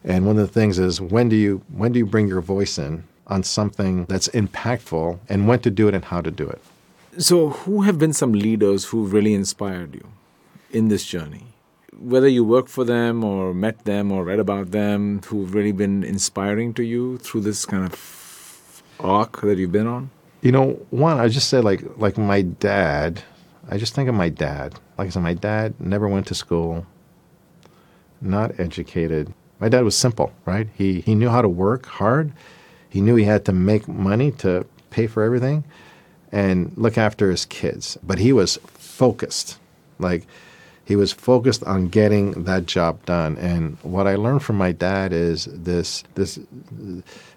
And 0.04 0.26
one 0.26 0.38
of 0.38 0.48
the 0.48 0.54
things 0.54 0.80
is 0.80 1.00
when 1.00 1.30
do 1.30 1.36
you 1.36 1.62
when 1.70 1.92
do 1.92 2.00
you 2.00 2.06
bring 2.06 2.28
your 2.28 2.42
voice 2.42 2.78
in 2.78 3.04
on 3.32 3.42
something 3.44 4.06
that's 4.06 4.28
impactful 4.30 5.18
and 5.30 5.48
when 5.48 5.60
to 5.60 5.72
do 5.72 5.88
it 5.88 5.96
and 5.96 6.06
how 6.06 6.22
to 6.22 6.30
do 6.30 6.48
it. 6.48 6.62
So, 7.18 7.50
who 7.50 7.82
have 7.82 7.98
been 7.98 8.14
some 8.14 8.34
leaders 8.34 8.86
who 8.86 9.06
really 9.06 9.34
inspired 9.34 9.96
you 9.96 10.08
in 10.72 10.90
this 10.90 11.06
journey? 11.06 11.46
Whether 11.98 12.28
you 12.28 12.44
worked 12.44 12.70
for 12.70 12.84
them 12.84 13.24
or 13.24 13.54
met 13.54 13.86
them 13.86 14.12
or 14.12 14.24
read 14.24 14.40
about 14.40 14.72
them, 14.72 15.22
who've 15.26 15.54
really 15.54 15.72
been 15.72 16.04
inspiring 16.04 16.74
to 16.76 16.84
you 16.84 17.18
through 17.18 17.42
this 17.42 17.66
kind 17.66 17.86
of 17.86 18.84
arc 19.00 19.42
that 19.42 19.58
you've 19.58 19.72
been 19.72 19.88
on? 19.88 20.10
You 20.42 20.52
know, 20.52 20.72
one, 20.90 21.20
I 21.20 21.28
just 21.28 21.50
say 21.50 21.60
like 21.60 21.84
like 21.98 22.18
my 22.18 22.42
dad. 22.42 23.24
I 23.72 23.78
just 23.78 23.96
think 23.96 24.10
of 24.10 24.16
my 24.16 24.28
dad. 24.28 24.76
Like 24.98 25.08
I 25.08 25.10
said, 25.10 25.24
my 25.24 25.34
dad 25.34 25.80
never 25.80 26.08
went 26.08 26.28
to 26.28 26.36
school, 26.36 26.86
not 28.20 28.60
educated. 28.60 29.34
My 29.60 29.70
dad 29.70 29.86
was 29.86 29.96
simple, 29.96 30.34
right? 30.46 30.68
He 30.76 31.00
he 31.00 31.16
knew 31.16 31.30
how 31.30 31.42
to 31.42 31.48
work 31.48 31.86
hard. 31.86 32.34
He 32.90 33.00
knew 33.00 33.16
he 33.16 33.24
had 33.24 33.46
to 33.46 33.54
make 33.54 33.88
money 33.88 34.32
to 34.44 34.66
pay 34.90 35.08
for 35.08 35.24
everything 35.24 35.64
and 36.34 36.74
look 36.76 36.98
after 36.98 37.32
his 37.32 37.46
kids. 37.46 37.98
But 38.04 38.20
he 38.20 38.34
was 38.34 38.58
focused. 38.66 39.58
Like 40.00 40.28
he 40.84 40.98
was 40.98 41.14
focused 41.14 41.64
on 41.64 41.88
getting 41.88 42.44
that 42.44 42.66
job 42.66 43.06
done. 43.06 43.38
And 43.38 43.78
what 43.82 44.08
I 44.08 44.16
learned 44.16 44.44
from 44.44 44.58
my 44.58 44.74
dad 44.74 45.14
is 45.14 45.46
this 45.46 46.04
this 46.16 46.38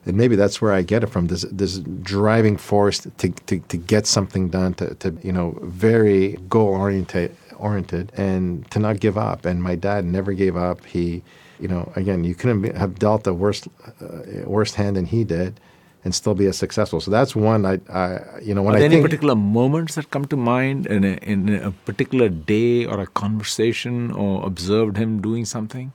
and 0.06 0.16
maybe 0.16 0.36
that's 0.36 0.60
where 0.60 0.72
I 0.72 0.82
get 0.82 1.02
it 1.02 1.08
from, 1.08 1.26
this 1.28 1.42
this 1.50 1.78
driving 1.78 2.56
force 2.56 3.00
to 3.00 3.28
to, 3.28 3.58
to 3.58 3.76
get 3.76 4.06
something 4.06 4.48
done, 4.48 4.74
to, 4.74 4.94
to 4.96 5.16
you 5.22 5.32
know, 5.32 5.58
very 5.62 6.38
goal 6.48 6.68
oriented 6.68 7.36
oriented 7.56 8.12
and 8.16 8.68
to 8.70 8.78
not 8.78 9.00
give 9.00 9.16
up. 9.16 9.44
And 9.44 9.62
my 9.62 9.76
dad 9.76 10.04
never 10.04 10.32
gave 10.32 10.56
up. 10.56 10.84
He 10.84 11.22
you 11.60 11.68
know, 11.68 11.92
again, 11.96 12.24
you 12.24 12.34
couldn't 12.34 12.76
have 12.76 12.98
dealt 12.98 13.26
a 13.26 13.32
worse, 13.32 13.66
uh, 14.00 14.42
worse 14.44 14.74
hand 14.74 14.96
than 14.96 15.06
he 15.06 15.24
did 15.24 15.60
and 16.04 16.14
still 16.14 16.34
be 16.34 16.46
as 16.46 16.58
successful. 16.58 17.00
So 17.00 17.10
that's 17.10 17.34
one. 17.34 17.64
I, 17.64 17.80
I 17.88 18.20
you 18.42 18.54
know, 18.54 18.62
when 18.62 18.74
Are 18.74 18.78
there 18.78 18.82
I 18.82 18.86
any 18.86 18.96
think, 18.96 19.06
particular 19.06 19.34
moments 19.34 19.94
that 19.94 20.10
come 20.10 20.26
to 20.26 20.36
mind 20.36 20.86
in 20.86 21.04
a, 21.04 21.14
in 21.22 21.48
a 21.54 21.70
particular 21.70 22.28
day 22.28 22.84
or 22.84 23.00
a 23.00 23.06
conversation 23.06 24.10
or 24.10 24.44
observed 24.44 24.96
him 24.96 25.22
doing 25.22 25.44
something 25.44 25.92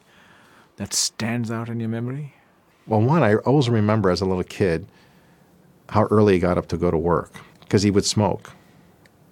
that 0.77 0.93
stands 0.93 1.51
out 1.51 1.69
in 1.69 1.79
your 1.79 1.89
memory? 1.89 2.33
Well, 2.89 3.01
one 3.01 3.23
I 3.23 3.35
always 3.35 3.69
remember 3.69 4.09
as 4.09 4.19
a 4.19 4.25
little 4.25 4.43
kid 4.43 4.87
how 5.89 6.05
early 6.05 6.33
he 6.33 6.39
got 6.39 6.57
up 6.57 6.67
to 6.69 6.77
go 6.77 6.91
to 6.91 6.97
work 6.97 7.31
because 7.61 7.83
he 7.83 7.91
would 7.91 8.05
smoke. 8.05 8.51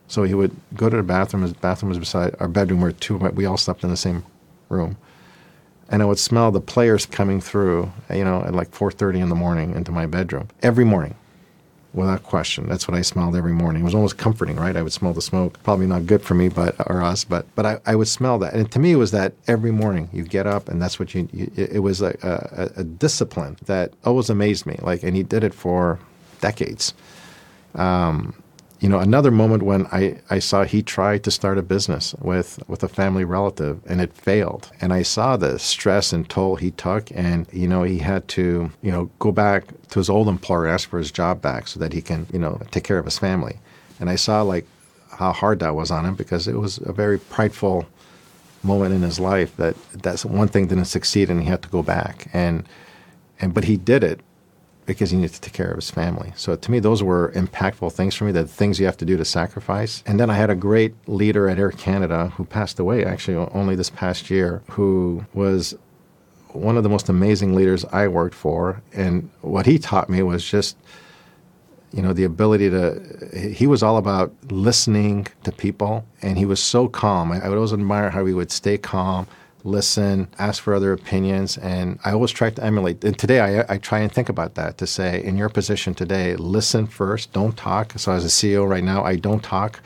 So 0.07 0.23
he 0.23 0.33
would 0.33 0.55
go 0.75 0.89
to 0.89 0.95
the 0.95 1.03
bathroom. 1.03 1.43
His 1.43 1.53
bathroom 1.53 1.89
was 1.89 1.99
beside 1.99 2.35
our 2.39 2.47
bedroom, 2.47 2.79
where 2.81 2.93
two 2.93 3.17
we 3.17 3.45
all 3.45 3.57
slept 3.57 3.83
in 3.83 3.89
the 3.89 3.97
same 3.97 4.23
room 4.69 4.97
and 5.89 6.01
I 6.01 6.05
would 6.05 6.19
smell 6.19 6.51
the 6.51 6.61
Player's 6.61 7.05
coming 7.05 7.39
through, 7.41 7.91
you 8.13 8.23
know, 8.23 8.43
at 8.43 8.53
like 8.53 8.71
4:30 8.71 9.21
in 9.21 9.29
the 9.29 9.35
morning 9.35 9.73
into 9.75 9.91
my 9.91 10.05
bedroom 10.05 10.49
every 10.61 10.85
morning, 10.85 11.15
without 11.93 12.23
question. 12.23 12.67
That's 12.67 12.87
what 12.87 12.95
I 12.95 13.01
smelled 13.01 13.35
every 13.35 13.53
morning. 13.53 13.81
It 13.81 13.85
was 13.85 13.95
almost 13.95 14.17
comforting, 14.17 14.57
right? 14.57 14.75
I 14.75 14.81
would 14.81 14.93
smell 14.93 15.13
the 15.13 15.21
smoke. 15.21 15.61
Probably 15.63 15.87
not 15.87 16.05
good 16.05 16.21
for 16.21 16.33
me, 16.35 16.49
but 16.49 16.75
or 16.89 17.01
us, 17.01 17.23
but 17.23 17.45
but 17.55 17.65
I, 17.65 17.79
I 17.85 17.95
would 17.95 18.07
smell 18.07 18.39
that, 18.39 18.53
and 18.53 18.71
to 18.71 18.79
me, 18.79 18.91
it 18.91 18.97
was 18.97 19.11
that 19.11 19.33
every 19.47 19.71
morning 19.71 20.09
you 20.13 20.23
get 20.23 20.47
up, 20.47 20.69
and 20.69 20.81
that's 20.81 20.99
what 20.99 21.13
you. 21.13 21.27
you 21.31 21.51
it 21.55 21.79
was 21.79 22.01
a, 22.01 22.15
a, 22.75 22.81
a 22.81 22.83
discipline 22.83 23.57
that 23.65 23.93
always 24.05 24.29
amazed 24.29 24.65
me. 24.65 24.77
Like, 24.81 25.03
and 25.03 25.15
he 25.15 25.23
did 25.23 25.43
it 25.43 25.53
for 25.53 25.99
decades. 26.41 26.93
Um, 27.75 28.33
you 28.79 28.87
know, 28.87 28.99
another 28.99 29.31
moment 29.31 29.63
when 29.63 29.87
I, 29.87 30.19
I 30.29 30.39
saw 30.39 30.63
he 30.63 30.83
tried 30.83 31.23
to 31.23 31.31
start 31.31 31.57
a 31.57 31.63
business 31.63 32.13
with, 32.21 32.59
with 32.67 32.83
a 32.83 32.87
family 32.87 33.23
relative 33.23 33.81
and 33.87 33.99
it 33.99 34.13
failed. 34.13 34.71
And 34.79 34.93
I 34.93 35.01
saw 35.01 35.35
the 35.35 35.57
stress 35.57 36.13
and 36.13 36.29
toll 36.29 36.57
he 36.57 36.71
took. 36.71 37.09
And, 37.11 37.47
you 37.51 37.67
know, 37.67 37.83
he 37.83 37.97
had 37.97 38.27
to, 38.29 38.71
you 38.81 38.91
know, 38.91 39.09
go 39.17 39.31
back 39.31 39.65
to 39.89 39.99
his 39.99 40.09
old 40.09 40.27
employer, 40.27 40.67
ask 40.67 40.89
for 40.89 40.99
his 40.99 41.11
job 41.11 41.41
back 41.41 41.67
so 41.67 41.79
that 41.79 41.91
he 41.91 42.01
can, 42.01 42.27
you 42.31 42.37
know, 42.37 42.61
take 42.69 42.83
care 42.83 42.99
of 42.99 43.05
his 43.05 43.17
family. 43.17 43.57
And 43.99 44.09
I 44.11 44.15
saw 44.15 44.43
like 44.43 44.67
how 45.09 45.31
hard 45.31 45.59
that 45.59 45.73
was 45.73 45.89
on 45.89 46.05
him 46.05 46.13
because 46.13 46.47
it 46.47 46.55
was 46.55 46.77
a 46.85 46.93
very 46.93 47.17
prideful 47.17 47.87
moment 48.61 48.93
in 48.93 49.01
his 49.01 49.19
life 49.19 49.55
that 49.57 49.75
that's 49.93 50.23
one 50.23 50.47
thing 50.47 50.67
didn't 50.67 50.85
succeed 50.85 51.31
and 51.31 51.41
he 51.41 51.47
had 51.47 51.63
to 51.63 51.69
go 51.69 51.81
back. 51.81 52.29
And, 52.31 52.67
and, 53.39 53.55
but 53.55 53.63
he 53.63 53.77
did 53.77 54.03
it 54.03 54.21
because 54.87 55.11
he 55.11 55.17
needed 55.17 55.33
to 55.33 55.41
take 55.41 55.53
care 55.53 55.69
of 55.69 55.75
his 55.75 55.91
family. 55.91 56.31
So 56.35 56.55
to 56.55 56.71
me, 56.71 56.79
those 56.79 57.03
were 57.03 57.31
impactful 57.35 57.91
things 57.91 58.15
for 58.15 58.23
me, 58.23 58.31
the 58.31 58.45
things 58.45 58.79
you 58.79 58.85
have 58.87 58.97
to 58.97 59.05
do 59.05 59.17
to 59.17 59.25
sacrifice. 59.25 60.01
And 60.07 60.19
then 60.19 60.29
I 60.29 60.33
had 60.33 60.49
a 60.49 60.55
great 60.55 60.95
leader 61.07 61.47
at 61.49 61.59
Air 61.59 61.71
Canada 61.71 62.29
who 62.29 62.45
passed 62.45 62.79
away 62.79 63.05
actually 63.05 63.35
only 63.53 63.75
this 63.75 63.91
past 63.91 64.31
year, 64.31 64.63
who 64.71 65.25
was 65.33 65.75
one 66.53 66.77
of 66.77 66.83
the 66.83 66.89
most 66.89 67.09
amazing 67.09 67.53
leaders 67.53 67.85
I 67.85 68.07
worked 68.07 68.33
for. 68.33 68.81
And 68.93 69.29
what 69.41 69.65
he 69.65 69.77
taught 69.77 70.09
me 70.09 70.23
was 70.23 70.43
just, 70.43 70.77
you 71.91 72.01
know, 72.01 72.13
the 72.13 72.23
ability 72.23 72.69
to, 72.69 73.29
he 73.53 73.67
was 73.67 73.83
all 73.83 73.97
about 73.97 74.33
listening 74.49 75.27
to 75.43 75.51
people 75.51 76.05
and 76.21 76.37
he 76.37 76.45
was 76.45 76.63
so 76.63 76.87
calm. 76.87 77.33
I, 77.33 77.43
I 77.43 77.49
would 77.49 77.57
always 77.57 77.73
admire 77.73 78.09
how 78.09 78.25
he 78.25 78.33
would 78.33 78.51
stay 78.51 78.77
calm 78.77 79.27
listen, 79.67 80.27
ask 80.39 80.63
for 80.63 80.73
other 80.73 80.93
opinions, 80.93 81.57
and 81.57 81.99
I 82.05 82.11
always 82.11 82.31
try 82.31 82.49
to 82.49 82.63
emulate. 82.63 83.03
And 83.03 83.17
today, 83.19 83.39
I, 83.39 83.73
I 83.73 83.77
try 83.77 83.99
and 83.99 84.11
think 84.11 84.29
about 84.29 84.55
that 84.55 84.77
to 84.77 84.87
say, 84.87 85.23
in 85.23 85.37
your 85.37 85.49
position 85.49 85.93
today, 85.93 86.35
listen 86.35 86.87
first, 86.87 87.33
don't 87.33 87.55
talk. 87.57 87.93
So, 87.97 88.11
as 88.13 88.23
a 88.23 88.29
CEO 88.29 88.67
right 88.67 88.83
now, 88.83 89.03
I 89.03 89.17
don't 89.17 89.43
talk. 89.43 89.81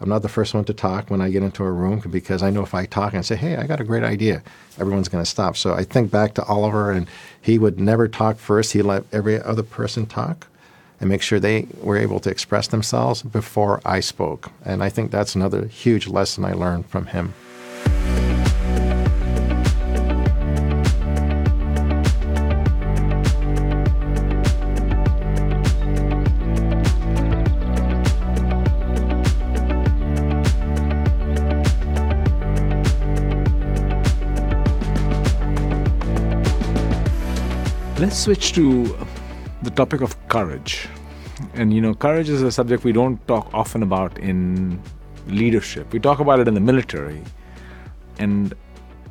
I'm 0.00 0.08
not 0.08 0.22
the 0.22 0.28
first 0.28 0.52
one 0.52 0.64
to 0.64 0.74
talk 0.74 1.10
when 1.10 1.20
I 1.20 1.30
get 1.30 1.44
into 1.44 1.62
a 1.62 1.70
room 1.70 2.02
because 2.10 2.42
I 2.42 2.50
know 2.50 2.62
if 2.62 2.74
I 2.74 2.86
talk 2.86 3.14
and 3.14 3.24
say, 3.24 3.36
"Hey, 3.36 3.56
I 3.56 3.66
got 3.68 3.80
a 3.80 3.84
great 3.84 4.02
idea," 4.02 4.42
everyone's 4.78 5.08
going 5.08 5.22
to 5.22 5.30
stop. 5.30 5.56
So 5.56 5.74
I 5.74 5.84
think 5.84 6.10
back 6.10 6.34
to 6.34 6.44
Oliver, 6.44 6.90
and 6.90 7.06
he 7.40 7.56
would 7.56 7.78
never 7.78 8.08
talk 8.08 8.38
first. 8.38 8.72
He 8.72 8.82
let 8.82 9.04
every 9.12 9.40
other 9.40 9.62
person 9.62 10.06
talk 10.06 10.48
and 11.00 11.08
make 11.08 11.22
sure 11.22 11.38
they 11.38 11.68
were 11.80 11.96
able 11.96 12.18
to 12.20 12.30
express 12.30 12.66
themselves 12.66 13.22
before 13.22 13.80
I 13.84 14.00
spoke. 14.00 14.50
And 14.64 14.82
I 14.82 14.88
think 14.88 15.10
that's 15.12 15.36
another 15.36 15.66
huge 15.66 16.08
lesson 16.08 16.44
I 16.44 16.52
learned 16.52 16.86
from 16.86 17.06
him. 17.06 17.34
Let's 38.12 38.24
switch 38.24 38.52
to 38.52 38.94
the 39.62 39.70
topic 39.70 40.02
of 40.02 40.28
courage. 40.28 40.86
And 41.54 41.72
you 41.72 41.80
know, 41.80 41.94
courage 41.94 42.28
is 42.28 42.42
a 42.42 42.52
subject 42.52 42.84
we 42.84 42.92
don't 42.92 43.26
talk 43.26 43.48
often 43.54 43.82
about 43.82 44.18
in 44.18 44.82
leadership. 45.28 45.90
We 45.94 45.98
talk 45.98 46.20
about 46.20 46.38
it 46.38 46.46
in 46.46 46.52
the 46.52 46.60
military. 46.60 47.22
And 48.18 48.52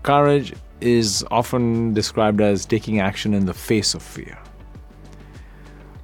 courage 0.04 0.54
is 0.82 1.26
often 1.32 1.96
described 1.96 2.42
as 2.42 2.64
taking 2.68 3.00
action 3.00 3.34
in 3.34 3.48
the 3.48 3.56
face 3.56 3.96
of 3.96 4.04
fear. 4.04 4.38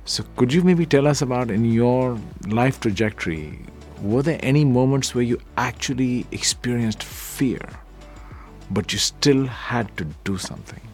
So, 0.05 0.23
could 0.36 0.51
you 0.51 0.63
maybe 0.63 0.88
tell 0.88 1.05
us 1.05 1.21
about 1.21 1.51
in 1.51 1.65
your 1.65 2.19
life 2.47 2.79
trajectory, 2.79 3.60
were 4.01 4.23
there 4.23 4.39
any 4.41 4.65
moments 4.65 5.13
where 5.13 5.23
you 5.23 5.39
actually 5.55 6.25
experienced 6.31 7.03
fear, 7.03 7.62
but 8.71 8.91
you 8.91 8.97
still 8.97 9.45
had 9.45 9.95
to 9.97 10.05
do 10.23 10.39
something? 10.39 10.87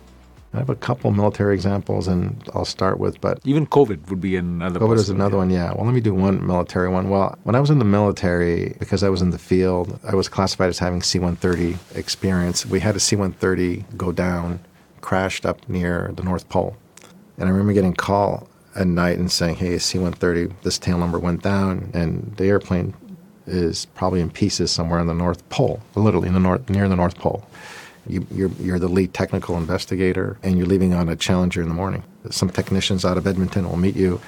I 0.54 0.58
have 0.58 0.70
a 0.70 0.76
couple 0.76 1.10
military 1.12 1.56
examples, 1.56 2.08
and 2.08 2.44
I'll 2.54 2.66
start 2.66 3.00
with, 3.00 3.20
but 3.20 3.40
Even 3.44 3.66
COVID 3.66 4.10
would 4.10 4.22
be 4.22 4.36
another. 4.36 4.80
COVID 4.80 4.98
is 4.98 5.10
another 5.10 5.38
one, 5.38 5.50
yeah. 5.50 5.74
Well, 5.74 5.86
let 5.86 5.96
me 5.96 6.02
do 6.02 6.14
one 6.14 6.46
military 6.46 6.90
one. 6.90 7.10
Well, 7.10 7.38
when 7.44 7.56
I 7.56 7.60
was 7.60 7.72
in 7.72 7.80
the 7.80 7.86
military, 7.86 8.76
because 8.78 9.02
I 9.04 9.10
was 9.10 9.24
in 9.24 9.32
the 9.32 9.40
field, 9.40 10.00
I 10.04 10.14
was 10.14 10.30
classified 10.30 10.70
as 10.70 10.78
having 10.78 11.02
C 11.02 11.18
130 11.18 11.80
experience. 11.98 12.68
We 12.68 12.82
had 12.82 12.96
a 12.96 13.00
C 13.00 13.16
130 13.16 13.86
go 13.98 14.12
down, 14.12 14.60
crashed 15.02 15.44
up 15.44 15.68
near 15.68 16.12
the 16.16 16.24
North 16.24 16.48
Pole. 16.50 16.78
And 17.38 17.50
I 17.50 17.52
remember 17.52 17.74
getting 17.74 17.94
a 17.94 17.96
call 17.96 18.48
at 18.76 18.86
night 18.86 19.18
and 19.18 19.32
saying, 19.32 19.56
hey, 19.56 19.80
C 19.80 19.98
130, 19.98 20.54
this 20.62 20.78
tail 20.78 21.00
number 21.00 21.18
went 21.18 21.42
down, 21.42 21.90
and 21.96 22.36
the 22.38 22.46
airplane 22.46 22.94
is 23.48 23.86
probably 23.86 24.22
in 24.22 24.30
pieces 24.30 24.72
somewhere 24.72 25.00
on 25.00 25.08
the 25.08 25.14
North 25.16 25.48
Pole, 25.50 25.82
literally 25.96 26.28
in 26.28 26.34
the 26.36 26.40
north, 26.40 26.70
near 26.70 26.88
the 26.88 26.96
North 26.96 27.18
Pole. 27.18 27.44
You, 28.08 28.28
you're, 28.32 28.52
you're 28.60 28.80
the 28.80 28.88
lead 28.88 29.14
technical 29.14 29.58
investigator, 29.58 30.38
and 30.44 30.58
you're 30.58 30.68
leaving 30.68 30.94
on 30.94 31.10
a 31.10 31.16
Challenger 31.16 31.62
in 31.62 31.70
the 31.70 31.74
morning. 31.74 32.04
Some 32.30 32.50
technicians 32.50 33.06
out 33.06 33.18
of 33.18 33.26
Edmonton 33.26 33.70
will 33.70 33.78
meet 33.78 33.96
you. 33.96 34.20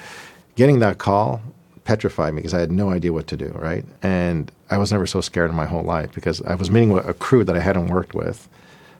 Getting 0.54 0.78
that 0.80 0.98
call 0.98 1.42
petrified 1.84 2.34
me 2.34 2.40
because 2.40 2.54
I 2.54 2.60
had 2.60 2.72
no 2.72 2.90
idea 2.90 3.12
what 3.12 3.26
to 3.28 3.36
do, 3.36 3.48
right? 3.54 3.84
And 4.02 4.50
I 4.70 4.78
was 4.78 4.92
never 4.92 5.06
so 5.06 5.20
scared 5.20 5.50
in 5.50 5.56
my 5.56 5.66
whole 5.66 5.82
life 5.82 6.12
because 6.12 6.42
I 6.42 6.54
was 6.54 6.70
meeting 6.70 6.90
with 6.90 7.06
a 7.06 7.14
crew 7.14 7.44
that 7.44 7.56
I 7.56 7.60
hadn't 7.60 7.88
worked 7.88 8.14
with. 8.14 8.48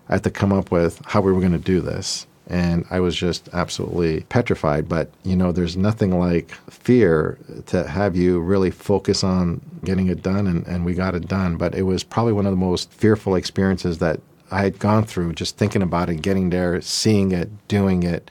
I 0.09 0.15
had 0.15 0.25
to 0.25 0.31
come 0.31 0.53
up 0.53 0.71
with 0.71 1.01
how 1.05 1.21
we 1.21 1.33
were 1.33 1.41
going 1.41 1.53
to 1.53 1.59
do 1.59 1.81
this. 1.81 2.27
And 2.49 2.87
I 2.91 3.01
was 3.01 3.17
just 3.17 3.49
absolutely 3.53 4.21
petrified. 4.29 4.89
But, 4.89 5.11
you 5.25 5.35
know, 5.35 5.51
there's 5.51 5.77
nothing 5.77 6.17
like 6.17 6.53
fear 6.71 7.39
to 7.67 7.89
have 7.89 8.15
you 8.15 8.39
really 8.39 8.71
focus 8.71 9.25
on 9.25 9.61
getting 9.83 10.07
it 10.07 10.23
done. 10.23 10.47
And, 10.47 10.65
and 10.69 10.85
we 10.85 10.95
got 10.95 11.17
it 11.17 11.27
done. 11.27 11.57
But 11.57 11.75
it 11.75 11.83
was 11.83 12.05
probably 12.05 12.33
one 12.33 12.47
of 12.47 12.53
the 12.53 12.57
most 12.57 12.93
fearful 12.93 13.35
experiences 13.35 13.99
that 13.99 14.21
I 14.51 14.61
had 14.61 14.79
gone 14.79 15.05
through 15.05 15.33
just 15.35 15.57
thinking 15.57 15.83
about 15.83 16.09
it, 16.09 16.23
getting 16.23 16.51
there, 16.51 16.81
seeing 16.81 17.33
it, 17.33 17.51
doing 17.69 18.03
it, 18.03 18.31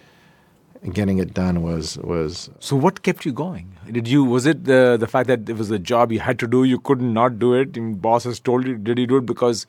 getting 0.94 1.18
it 1.18 1.34
done 1.34 1.62
was 1.62 1.98
was 1.98 2.50
So, 2.60 2.76
what 2.76 3.02
kept 3.04 3.26
you 3.26 3.34
going? 3.34 3.78
Did 3.92 4.08
you 4.08 4.24
was 4.24 4.46
it 4.46 4.66
the 4.66 4.98
the 5.00 5.08
fact 5.08 5.28
that 5.28 5.50
it 5.50 5.58
was 5.58 5.72
a 5.72 5.80
job 5.80 6.12
you 6.12 6.20
had 6.20 6.40
to 6.40 6.48
do, 6.48 6.64
you 6.64 6.80
couldn't 6.80 7.14
not 7.14 7.40
do 7.40 7.54
it, 7.54 7.76
and 7.76 8.02
bosses 8.02 8.40
told 8.40 8.66
you? 8.68 8.78
Did 8.78 9.00
you 9.00 9.08
do 9.08 9.18
it 9.18 9.26
because 9.26 9.68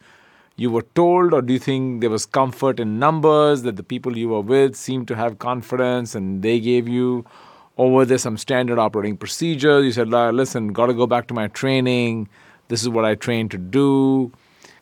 you 0.56 0.70
were 0.70 0.86
told, 0.94 1.34
or 1.34 1.42
do 1.42 1.52
you 1.52 1.58
think 1.58 2.00
there 2.00 2.10
was 2.10 2.24
comfort 2.24 2.80
in 2.80 2.98
numbers 2.98 3.62
that 3.62 3.76
the 3.76 3.82
people 3.82 4.16
you 4.16 4.28
were 4.30 4.40
with 4.40 4.74
seemed 4.74 5.06
to 5.08 5.16
have 5.16 5.38
confidence 5.38 6.14
and 6.14 6.42
they 6.42 6.58
gave 6.60 6.88
you, 6.88 7.26
or 7.76 7.90
were 7.90 8.06
there 8.06 8.18
some 8.18 8.38
standard 8.38 8.78
operating 8.78 9.16
procedures? 9.16 9.84
You 9.84 9.92
said, 9.92 10.08
"Listen, 10.08 10.72
got 10.72 10.86
to 10.86 10.94
go 10.94 11.06
back 11.06 11.26
to 11.28 11.34
my 11.34 11.48
training. 11.48 12.28
This 12.68 12.82
is 12.82 12.88
what 12.88 13.04
I 13.04 13.14
trained 13.14 13.50
to 13.52 13.58
do." 13.58 14.32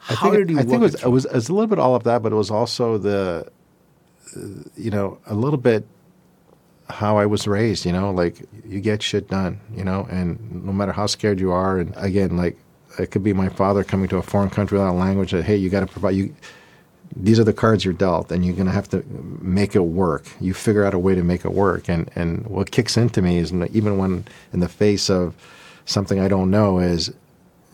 How 0.04 0.30
think, 0.30 0.48
did 0.48 0.50
you 0.50 0.58
I 0.58 0.62
think 0.62 0.74
it 0.74 0.80
was, 0.80 0.94
it 0.96 1.02
it 1.04 1.08
was 1.08 1.24
it 1.24 1.32
was 1.32 1.48
a 1.48 1.54
little 1.54 1.66
bit 1.66 1.78
all 1.78 1.94
of 1.94 2.04
that, 2.04 2.22
but 2.22 2.30
it 2.30 2.36
was 2.36 2.50
also 2.50 2.98
the, 2.98 3.48
uh, 4.36 4.40
you 4.76 4.90
know, 4.90 5.18
a 5.26 5.34
little 5.34 5.58
bit 5.58 5.86
how 6.90 7.16
I 7.16 7.24
was 7.24 7.46
raised. 7.46 7.86
You 7.86 7.92
know, 7.92 8.10
like 8.10 8.42
you 8.66 8.80
get 8.80 9.02
shit 9.02 9.28
done. 9.28 9.60
You 9.74 9.82
know, 9.82 10.06
and 10.10 10.64
no 10.64 10.72
matter 10.72 10.92
how 10.92 11.06
scared 11.06 11.40
you 11.40 11.52
are, 11.52 11.78
and 11.78 11.94
again, 11.96 12.36
like 12.36 12.58
it 12.98 13.10
could 13.10 13.22
be 13.24 13.32
my 13.32 13.48
father 13.48 13.82
coming 13.82 14.08
to 14.08 14.18
a 14.18 14.22
foreign 14.22 14.50
country 14.50 14.76
without 14.76 14.92
a 14.92 14.98
language. 14.98 15.32
That 15.32 15.44
hey, 15.44 15.56
you 15.56 15.70
got 15.70 15.80
to 15.80 15.86
provide 15.86 16.16
you. 16.16 16.34
These 17.16 17.38
are 17.40 17.44
the 17.44 17.54
cards 17.54 17.82
you're 17.84 17.94
dealt, 17.94 18.30
and 18.30 18.44
you're 18.44 18.54
going 18.54 18.66
to 18.66 18.72
have 18.72 18.88
to 18.90 19.02
make 19.40 19.74
it 19.74 19.80
work. 19.80 20.26
You 20.38 20.52
figure 20.52 20.84
out 20.84 20.92
a 20.92 20.98
way 20.98 21.14
to 21.14 21.22
make 21.22 21.46
it 21.46 21.52
work, 21.52 21.88
and 21.88 22.10
and 22.14 22.46
what 22.46 22.70
kicks 22.70 22.98
into 22.98 23.22
me 23.22 23.38
is 23.38 23.54
even 23.54 23.96
when 23.96 24.26
in 24.52 24.60
the 24.60 24.68
face 24.68 25.08
of 25.08 25.34
something 25.86 26.20
I 26.20 26.28
don't 26.28 26.50
know 26.50 26.78
is 26.78 27.10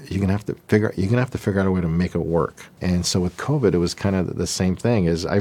you're 0.08 0.20
gonna 0.20 0.32
have 0.32 0.46
to 0.46 0.54
figure 0.68 0.92
you're 0.96 1.08
gonna 1.08 1.20
have 1.22 1.30
to 1.30 1.38
figure 1.38 1.60
out 1.60 1.66
a 1.66 1.70
way 1.70 1.80
to 1.80 1.88
make 1.88 2.14
it 2.14 2.20
work. 2.20 2.66
And 2.80 3.04
so 3.04 3.20
with 3.20 3.36
COVID, 3.36 3.74
it 3.74 3.78
was 3.78 3.94
kind 3.94 4.16
of 4.16 4.36
the 4.36 4.46
same 4.46 4.76
thing. 4.76 5.04
Is 5.04 5.26
I, 5.26 5.38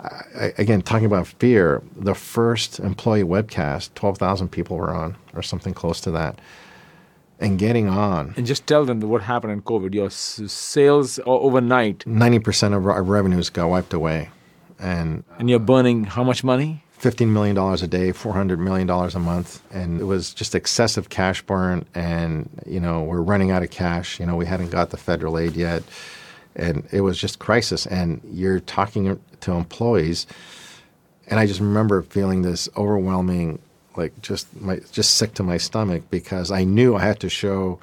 I 0.00 0.52
again 0.58 0.82
talking 0.82 1.06
about 1.06 1.26
fear. 1.26 1.82
The 1.96 2.14
first 2.14 2.80
employee 2.80 3.22
webcast, 3.24 3.94
twelve 3.94 4.18
thousand 4.18 4.48
people 4.48 4.76
were 4.76 4.90
on, 4.94 5.16
or 5.34 5.42
something 5.42 5.74
close 5.74 6.00
to 6.02 6.10
that, 6.12 6.40
and 7.38 7.58
getting 7.58 7.88
on. 7.88 8.34
And 8.36 8.46
just 8.46 8.66
tell 8.66 8.84
them 8.84 9.00
what 9.00 9.22
happened 9.22 9.52
in 9.52 9.62
COVID. 9.62 9.94
Your 9.94 10.06
s- 10.06 10.40
sales 10.46 11.20
overnight, 11.26 12.06
Ninety 12.06 12.38
percent 12.38 12.74
of 12.74 12.86
our 12.86 13.02
revenues 13.02 13.50
got 13.50 13.68
wiped 13.68 13.92
away, 13.92 14.30
and 14.78 15.24
and 15.38 15.48
you're 15.50 15.58
burning 15.58 16.04
how 16.04 16.24
much 16.24 16.42
money? 16.44 16.84
$15 17.00 17.28
million 17.28 17.56
a 17.56 17.86
day, 17.86 18.12
$400 18.12 18.58
million 18.58 18.88
a 18.90 19.18
month. 19.18 19.62
And 19.72 20.00
it 20.00 20.04
was 20.04 20.34
just 20.34 20.54
excessive 20.54 21.08
cash 21.08 21.40
burn. 21.42 21.86
And, 21.94 22.48
you 22.66 22.78
know, 22.78 23.02
we're 23.02 23.22
running 23.22 23.50
out 23.50 23.62
of 23.62 23.70
cash. 23.70 24.20
You 24.20 24.26
know, 24.26 24.36
we 24.36 24.44
hadn't 24.44 24.70
got 24.70 24.90
the 24.90 24.98
federal 24.98 25.38
aid 25.38 25.54
yet. 25.56 25.82
And 26.54 26.86
it 26.92 27.00
was 27.00 27.18
just 27.18 27.38
crisis. 27.38 27.86
And 27.86 28.20
you're 28.30 28.60
talking 28.60 29.18
to 29.40 29.52
employees. 29.52 30.26
And 31.28 31.40
I 31.40 31.46
just 31.46 31.60
remember 31.60 32.02
feeling 32.02 32.42
this 32.42 32.68
overwhelming, 32.76 33.60
like 33.96 34.20
just 34.20 34.60
my, 34.60 34.80
just 34.92 35.16
sick 35.16 35.32
to 35.34 35.42
my 35.42 35.56
stomach 35.56 36.02
because 36.10 36.50
I 36.50 36.64
knew 36.64 36.96
I 36.96 37.00
had 37.00 37.20
to 37.20 37.30
show 37.30 37.78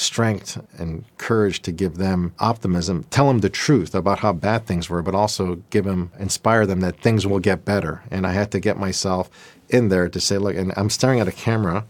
strength 0.00 0.58
and 0.78 1.04
courage 1.18 1.60
to 1.62 1.72
give 1.72 1.96
them 1.96 2.32
optimism, 2.38 3.04
tell 3.10 3.28
them 3.28 3.40
the 3.40 3.50
truth 3.50 3.94
about 3.94 4.20
how 4.20 4.32
bad 4.32 4.66
things 4.66 4.88
were, 4.88 5.02
but 5.02 5.14
also 5.14 5.56
give 5.70 5.84
them, 5.84 6.10
inspire 6.18 6.66
them 6.66 6.80
that 6.80 7.00
things 7.00 7.26
will 7.26 7.38
get 7.38 7.64
better. 7.64 8.02
And 8.10 8.26
I 8.26 8.32
had 8.32 8.50
to 8.52 8.60
get 8.60 8.78
myself 8.78 9.30
in 9.68 9.88
there 9.88 10.08
to 10.08 10.20
say, 10.20 10.38
look, 10.38 10.56
and 10.56 10.72
I'm 10.76 10.90
staring 10.90 11.20
at 11.20 11.28
a 11.28 11.32
camera 11.32 11.84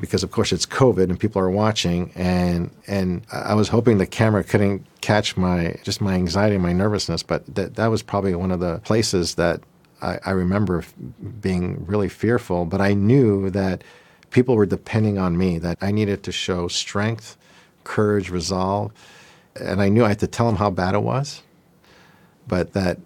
because 0.00 0.24
of 0.24 0.32
course 0.32 0.52
it's 0.52 0.66
COVID 0.66 1.04
and 1.04 1.20
people 1.20 1.40
are 1.40 1.50
watching, 1.50 2.10
and 2.16 2.70
and 2.88 3.22
I 3.30 3.54
was 3.54 3.68
hoping 3.68 3.98
the 3.98 4.06
camera 4.06 4.42
couldn't 4.42 4.84
catch 5.00 5.36
my 5.36 5.76
just 5.84 6.00
my 6.00 6.14
anxiety 6.14 6.56
and 6.56 6.62
my 6.62 6.72
nervousness, 6.72 7.22
but 7.22 7.54
that 7.54 7.76
that 7.76 7.86
was 7.86 8.02
probably 8.02 8.34
one 8.34 8.50
of 8.50 8.58
the 8.58 8.80
places 8.80 9.36
that 9.36 9.60
I, 10.02 10.18
I 10.26 10.30
remember 10.32 10.84
being 11.40 11.86
really 11.86 12.08
fearful. 12.08 12.64
But 12.64 12.80
I 12.80 12.94
knew 12.94 13.48
that 13.50 13.84
people 14.32 14.56
were 14.56 14.66
depending 14.66 15.18
on 15.18 15.36
me, 15.36 15.58
that 15.58 15.78
I 15.80 15.92
needed 15.92 16.22
to 16.24 16.32
show 16.32 16.68
strength, 16.68 17.36
courage, 17.84 18.30
resolve, 18.30 18.92
and 19.60 19.80
I 19.80 19.88
knew 19.88 20.04
I 20.04 20.08
had 20.08 20.18
to 20.20 20.26
tell 20.26 20.46
them 20.46 20.56
how 20.56 20.70
bad 20.70 20.94
it 20.94 21.02
was, 21.02 21.42
but 22.48 22.72
that 22.72 22.98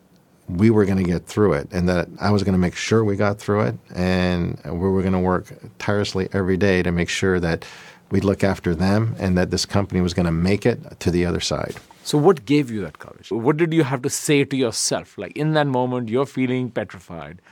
we 0.49 0.71
were 0.71 0.85
going 0.85 0.99
to 0.99 1.11
get 1.11 1.27
through 1.27 1.55
it 1.55 1.69
and 1.73 1.89
that 1.89 2.09
I 2.21 2.31
was 2.31 2.45
going 2.45 2.53
to 2.53 2.59
make 2.59 2.77
sure 2.77 3.05
we 3.05 3.17
got 3.17 3.39
through 3.39 3.63
it 3.63 3.75
and 3.95 4.61
we 4.65 4.89
were 4.89 5.03
going 5.03 5.13
to 5.13 5.19
work 5.19 5.53
tirelessly 5.79 6.29
every 6.33 6.57
day 6.57 6.83
to 6.83 6.93
make 6.93 7.09
sure 7.09 7.41
that 7.41 7.67
we'd 8.11 8.23
look 8.23 8.45
after 8.45 8.73
them 8.75 9.17
and 9.19 9.37
that 9.37 9.51
this 9.51 9.67
company 9.67 10.01
was 10.01 10.15
going 10.15 10.27
to 10.27 10.33
make 10.33 10.65
it 10.65 11.01
to 11.01 11.11
the 11.11 11.27
other 11.27 11.41
side. 11.41 11.75
So, 12.05 12.17
what 12.17 12.45
gave 12.45 12.71
you 12.71 12.81
that 12.83 13.01
courage? 13.01 13.33
What 13.33 13.57
did 13.57 13.73
you 13.73 13.83
have 13.83 14.03
to 14.03 14.11
say 14.11 14.45
to 14.45 14.57
yourself? 14.57 15.19
Like 15.19 15.37
in 15.37 15.55
that 15.55 15.67
moment, 15.67 16.09
you're 16.09 16.27
feeling 16.27 16.71
petrified. 16.71 17.43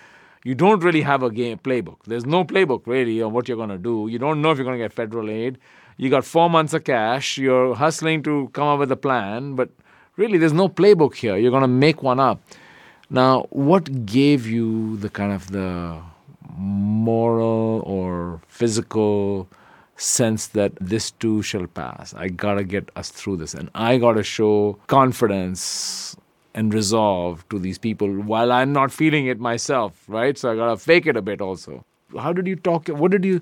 You 0.44 0.54
don't 0.54 0.85
really 0.85 1.00
have 1.00 1.22
a 1.22 1.30
game 1.30 1.59
playbook. 1.59 1.96
There's 2.07 2.26
no 2.26 2.44
playbook 2.44 2.87
really 2.87 3.20
on 3.22 3.33
what 3.33 3.48
you're 3.48 3.57
going 3.57 3.70
to 3.70 3.78
do. 3.78 4.09
You 4.09 4.18
don't 4.18 4.42
know 4.42 4.52
if 4.52 4.59
you're 4.59 4.64
going 4.64 4.78
to 4.78 4.85
get 4.85 4.92
federal 4.92 5.30
aid. 5.30 5.59
You 5.96 6.11
got 6.11 6.24
four 6.24 6.48
months 6.50 6.74
of 6.74 6.85
cash. 6.85 7.38
You're 7.38 7.74
hustling 7.74 8.22
to 8.24 8.50
come 8.52 8.68
up 8.68 8.78
with 8.78 8.92
a 8.92 8.96
plan, 8.96 9.54
but 9.54 9.70
really, 10.16 10.38
there's 10.38 10.52
no 10.52 10.68
playbook 10.68 11.14
here. 11.14 11.37
You're 11.37 11.50
going 11.50 11.62
to 11.62 11.68
make 11.68 12.02
one 12.02 12.20
up. 12.20 12.40
Now, 13.11 13.46
what 13.50 14.07
gave 14.07 14.46
you 14.46 14.96
the 14.98 15.09
kind 15.09 15.33
of 15.33 15.50
the 15.50 16.00
moral 16.57 17.83
or 17.85 18.40
physical 18.48 19.48
sense 19.96 20.48
that 20.48 20.72
this 20.80 21.11
too 21.12 21.42
shall 21.42 21.66
pass. 21.66 22.14
I 22.14 22.28
gotta 22.28 22.64
get 22.64 22.90
us 22.96 23.11
through 23.11 23.38
this, 23.38 23.54
and 23.54 23.70
I 23.74 23.98
gotta 23.98 24.22
show 24.22 24.78
confidence 24.87 26.16
and 26.55 26.73
resolve 26.73 27.47
to 27.49 27.59
these 27.59 27.79
people 27.79 28.09
while 28.09 28.53
I'm 28.53 28.73
not 28.73 28.93
feeling 28.93 29.27
it 29.27 29.40
myself, 29.40 30.05
right? 30.07 30.38
So 30.38 30.53
I 30.53 30.57
gotta 30.57 30.77
fake 30.77 31.07
it 31.07 31.17
a 31.17 31.23
bit 31.23 31.40
also. 31.40 31.85
How 32.17 32.33
did 32.33 32.47
you 32.47 32.57
talk? 32.57 32.88
What 32.88 33.11
did 33.11 33.25
you 33.25 33.40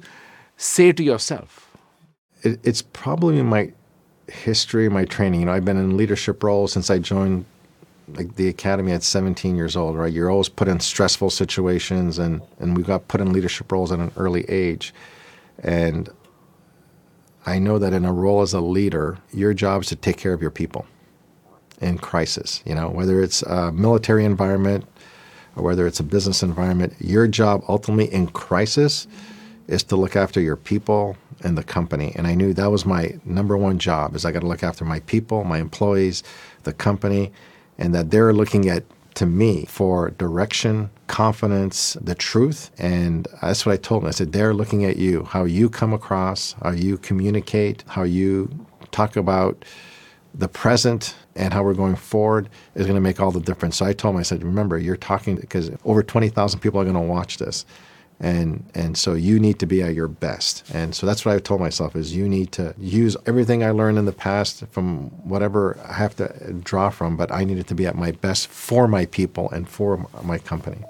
say 0.56 0.92
to 0.92 1.02
yourself? 1.02 1.70
It, 2.42 2.58
it's 2.64 2.82
probably 2.82 3.42
my 3.42 3.72
history, 4.28 4.88
my 4.88 5.04
training. 5.04 5.40
You 5.40 5.46
know, 5.46 5.52
I've 5.52 5.64
been 5.64 5.76
in 5.76 5.96
leadership 5.96 6.42
roles 6.42 6.72
since 6.72 6.90
I 6.90 6.98
joined 6.98 7.44
like 8.08 8.34
the 8.36 8.48
academy 8.48 8.92
at 8.92 9.02
17 9.02 9.56
years 9.56 9.76
old, 9.76 9.96
right? 9.96 10.12
You're 10.12 10.30
always 10.30 10.48
put 10.48 10.68
in 10.68 10.80
stressful 10.80 11.30
situations, 11.30 12.18
and 12.18 12.40
and 12.60 12.76
we 12.76 12.82
got 12.82 13.08
put 13.08 13.20
in 13.20 13.32
leadership 13.32 13.70
roles 13.70 13.92
at 13.92 13.98
an 13.98 14.10
early 14.16 14.44
age, 14.48 14.94
and 15.58 16.08
I 17.44 17.58
know 17.58 17.78
that 17.78 17.92
in 17.92 18.04
a 18.04 18.12
role 18.12 18.40
as 18.40 18.54
a 18.54 18.60
leader, 18.60 19.18
your 19.32 19.52
job 19.52 19.82
is 19.82 19.88
to 19.88 19.96
take 19.96 20.16
care 20.16 20.32
of 20.32 20.40
your 20.40 20.50
people 20.50 20.86
in 21.82 21.98
crisis. 21.98 22.62
You 22.64 22.74
know, 22.74 22.88
whether 22.88 23.22
it's 23.22 23.42
a 23.42 23.72
military 23.72 24.24
environment 24.24 24.86
or 25.56 25.62
whether 25.64 25.86
it's 25.86 26.00
a 26.00 26.04
business 26.04 26.42
environment, 26.42 26.94
your 26.98 27.26
job 27.26 27.62
ultimately 27.68 28.12
in 28.12 28.28
crisis 28.28 29.06
is 29.68 29.82
to 29.84 29.96
look 29.96 30.16
after 30.16 30.40
your 30.40 30.56
people 30.56 31.16
and 31.44 31.58
the 31.58 31.62
company. 31.62 32.12
And 32.16 32.26
I 32.26 32.34
knew 32.34 32.54
that 32.54 32.70
was 32.70 32.86
my 32.86 33.18
number 33.24 33.56
one 33.56 33.78
job 33.78 34.14
is 34.14 34.24
I 34.24 34.32
got 34.32 34.40
to 34.40 34.46
look 34.46 34.62
after 34.62 34.84
my 34.84 35.00
people, 35.00 35.44
my 35.44 35.58
employees, 35.58 36.22
the 36.62 36.72
company, 36.72 37.32
and 37.78 37.94
that 37.94 38.10
they're 38.10 38.32
looking 38.32 38.68
at 38.68 38.84
to 39.14 39.26
me 39.26 39.66
for 39.66 40.10
direction, 40.10 40.90
confidence, 41.06 41.98
the 42.00 42.14
truth. 42.14 42.70
And 42.78 43.28
that's 43.42 43.66
what 43.66 43.72
I 43.72 43.76
told 43.76 44.02
them. 44.02 44.08
I 44.08 44.12
said, 44.12 44.32
they're 44.32 44.54
looking 44.54 44.84
at 44.84 44.96
you, 44.96 45.24
how 45.24 45.44
you 45.44 45.68
come 45.68 45.92
across, 45.92 46.54
how 46.62 46.70
you 46.70 46.96
communicate, 46.96 47.84
how 47.88 48.04
you 48.04 48.50
talk 48.90 49.16
about 49.16 49.64
the 50.34 50.48
present 50.48 51.14
and 51.34 51.52
how 51.52 51.62
we're 51.62 51.74
going 51.74 51.96
forward 51.96 52.48
is 52.74 52.86
going 52.86 52.96
to 52.96 53.00
make 53.00 53.20
all 53.20 53.30
the 53.30 53.40
difference. 53.40 53.76
So 53.76 53.86
I 53.86 53.92
told 53.92 54.14
him, 54.14 54.20
I 54.20 54.22
said, 54.22 54.42
remember, 54.42 54.78
you're 54.78 54.96
talking 54.96 55.36
because 55.36 55.70
over 55.84 56.02
20,000 56.02 56.60
people 56.60 56.80
are 56.80 56.84
going 56.84 56.94
to 56.94 57.00
watch 57.00 57.38
this. 57.38 57.64
And, 58.20 58.64
and 58.74 58.96
so 58.96 59.14
you 59.14 59.40
need 59.40 59.58
to 59.58 59.66
be 59.66 59.82
at 59.82 59.94
your 59.94 60.06
best. 60.06 60.62
And 60.72 60.94
so 60.94 61.06
that's 61.06 61.24
what 61.24 61.34
I 61.34 61.38
told 61.40 61.60
myself 61.60 61.96
is 61.96 62.14
you 62.14 62.28
need 62.28 62.52
to 62.52 62.72
use 62.78 63.16
everything 63.26 63.64
I 63.64 63.70
learned 63.70 63.98
in 63.98 64.04
the 64.04 64.12
past 64.12 64.64
from 64.70 65.10
whatever 65.28 65.76
I 65.88 65.94
have 65.94 66.14
to 66.16 66.52
draw 66.62 66.90
from, 66.90 67.16
but 67.16 67.32
I 67.32 67.42
needed 67.42 67.66
to 67.68 67.74
be 67.74 67.84
at 67.86 67.96
my 67.96 68.12
best 68.12 68.46
for 68.46 68.86
my 68.86 69.06
people 69.06 69.50
and 69.50 69.68
for 69.68 70.08
my 70.22 70.38
company. 70.38 70.84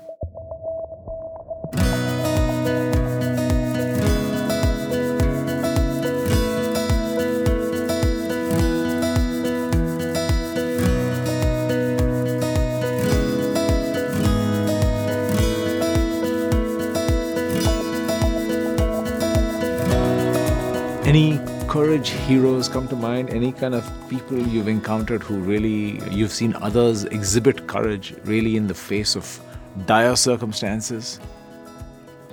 Any 21.12 21.38
courage 21.68 22.08
heroes 22.08 22.70
come 22.70 22.88
to 22.88 22.96
mind? 22.96 23.28
Any 23.28 23.52
kind 23.52 23.74
of 23.74 23.84
people 24.08 24.38
you've 24.38 24.66
encountered 24.66 25.22
who 25.22 25.34
really, 25.40 26.00
you've 26.10 26.32
seen 26.32 26.54
others 26.54 27.04
exhibit 27.04 27.66
courage 27.66 28.14
really 28.24 28.56
in 28.56 28.66
the 28.66 28.72
face 28.72 29.14
of 29.14 29.38
dire 29.84 30.16
circumstances? 30.16 31.20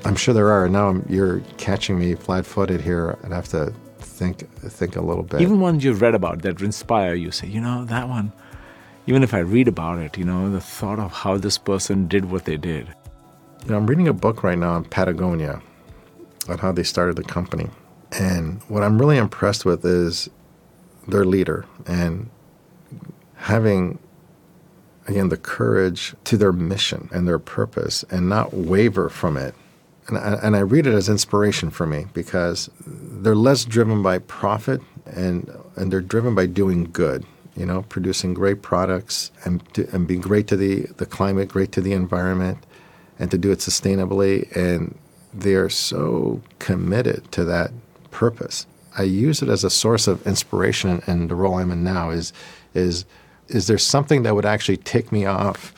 I'm 0.05 0.15
sure 0.15 0.33
there 0.33 0.49
are. 0.49 0.69
Now 0.69 0.87
I'm, 0.87 1.05
you're 1.09 1.41
catching 1.57 1.99
me 1.99 2.15
flat-footed 2.15 2.79
here. 2.79 3.17
I'd 3.25 3.33
have 3.33 3.49
to 3.49 3.73
think 3.99 4.49
think 4.61 4.95
a 4.95 5.01
little 5.01 5.23
bit. 5.23 5.41
Even 5.41 5.59
ones 5.59 5.83
you've 5.83 6.01
read 6.01 6.15
about 6.15 6.41
that 6.43 6.61
inspire 6.61 7.15
you, 7.15 7.31
say, 7.31 7.47
you 7.47 7.59
know, 7.59 7.83
that 7.83 8.07
one, 8.07 8.31
even 9.07 9.23
if 9.23 9.33
I 9.33 9.39
read 9.39 9.67
about 9.67 9.99
it, 9.99 10.17
you 10.17 10.23
know, 10.23 10.49
the 10.49 10.61
thought 10.61 10.99
of 10.99 11.11
how 11.11 11.35
this 11.35 11.57
person 11.57 12.07
did 12.07 12.31
what 12.31 12.45
they 12.45 12.55
did. 12.55 12.87
You 13.65 13.71
know, 13.71 13.75
I'm 13.75 13.87
reading 13.87 14.07
a 14.07 14.13
book 14.13 14.41
right 14.41 14.57
now 14.57 14.75
on 14.75 14.85
Patagonia, 14.85 15.61
on 16.47 16.59
how 16.59 16.71
they 16.71 16.83
started 16.83 17.17
the 17.17 17.23
company. 17.23 17.67
And 18.11 18.61
what 18.63 18.83
I'm 18.83 18.99
really 18.99 19.17
impressed 19.17 19.65
with 19.65 19.85
is 19.85 20.29
their 21.07 21.25
leader 21.25 21.65
and 21.85 22.29
having, 23.35 23.99
again, 25.07 25.29
the 25.29 25.37
courage 25.37 26.15
to 26.25 26.37
their 26.37 26.51
mission 26.51 27.09
and 27.11 27.27
their 27.27 27.39
purpose 27.39 28.03
and 28.09 28.27
not 28.27 28.53
waver 28.53 29.09
from 29.09 29.37
it. 29.37 29.53
And 30.07 30.17
I, 30.17 30.39
and 30.41 30.55
I 30.55 30.59
read 30.59 30.87
it 30.87 30.93
as 30.93 31.07
inspiration 31.07 31.69
for 31.69 31.85
me 31.85 32.07
because 32.13 32.69
they're 32.85 33.35
less 33.35 33.63
driven 33.63 34.01
by 34.01 34.19
profit 34.19 34.81
and, 35.05 35.51
and 35.75 35.91
they're 35.91 36.01
driven 36.01 36.33
by 36.33 36.47
doing 36.47 36.85
good, 36.85 37.25
you 37.55 37.65
know, 37.65 37.83
producing 37.83 38.33
great 38.33 38.63
products 38.63 39.31
and, 39.45 39.61
to, 39.75 39.87
and 39.93 40.07
being 40.07 40.21
great 40.21 40.47
to 40.47 40.57
the, 40.57 40.87
the 40.97 41.05
climate, 41.05 41.49
great 41.49 41.71
to 41.73 41.81
the 41.81 41.93
environment, 41.93 42.65
and 43.19 43.29
to 43.29 43.37
do 43.37 43.51
it 43.51 43.59
sustainably. 43.59 44.53
And 44.55 44.97
they 45.31 45.53
are 45.53 45.69
so 45.69 46.41
committed 46.57 47.31
to 47.33 47.45
that 47.45 47.71
purpose. 48.11 48.65
I 48.97 49.03
use 49.03 49.41
it 49.41 49.49
as 49.49 49.63
a 49.63 49.69
source 49.69 50.07
of 50.07 50.25
inspiration 50.25 51.01
in 51.07 51.27
the 51.27 51.35
role 51.35 51.55
I'm 51.55 51.71
in 51.71 51.83
now. 51.83 52.09
Is 52.09 52.33
is 52.73 53.05
is 53.47 53.67
there 53.67 53.77
something 53.77 54.23
that 54.23 54.35
would 54.35 54.45
actually 54.45 54.77
take 54.77 55.11
me 55.11 55.25
off 55.25 55.73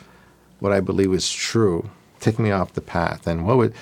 what 0.60 0.72
I 0.72 0.80
believe 0.80 1.14
is 1.14 1.32
true, 1.32 1.90
take 2.20 2.38
me 2.40 2.52
off 2.52 2.74
the 2.74 2.82
path, 2.82 3.28
and 3.28 3.46
what 3.46 3.58
would 3.58 3.74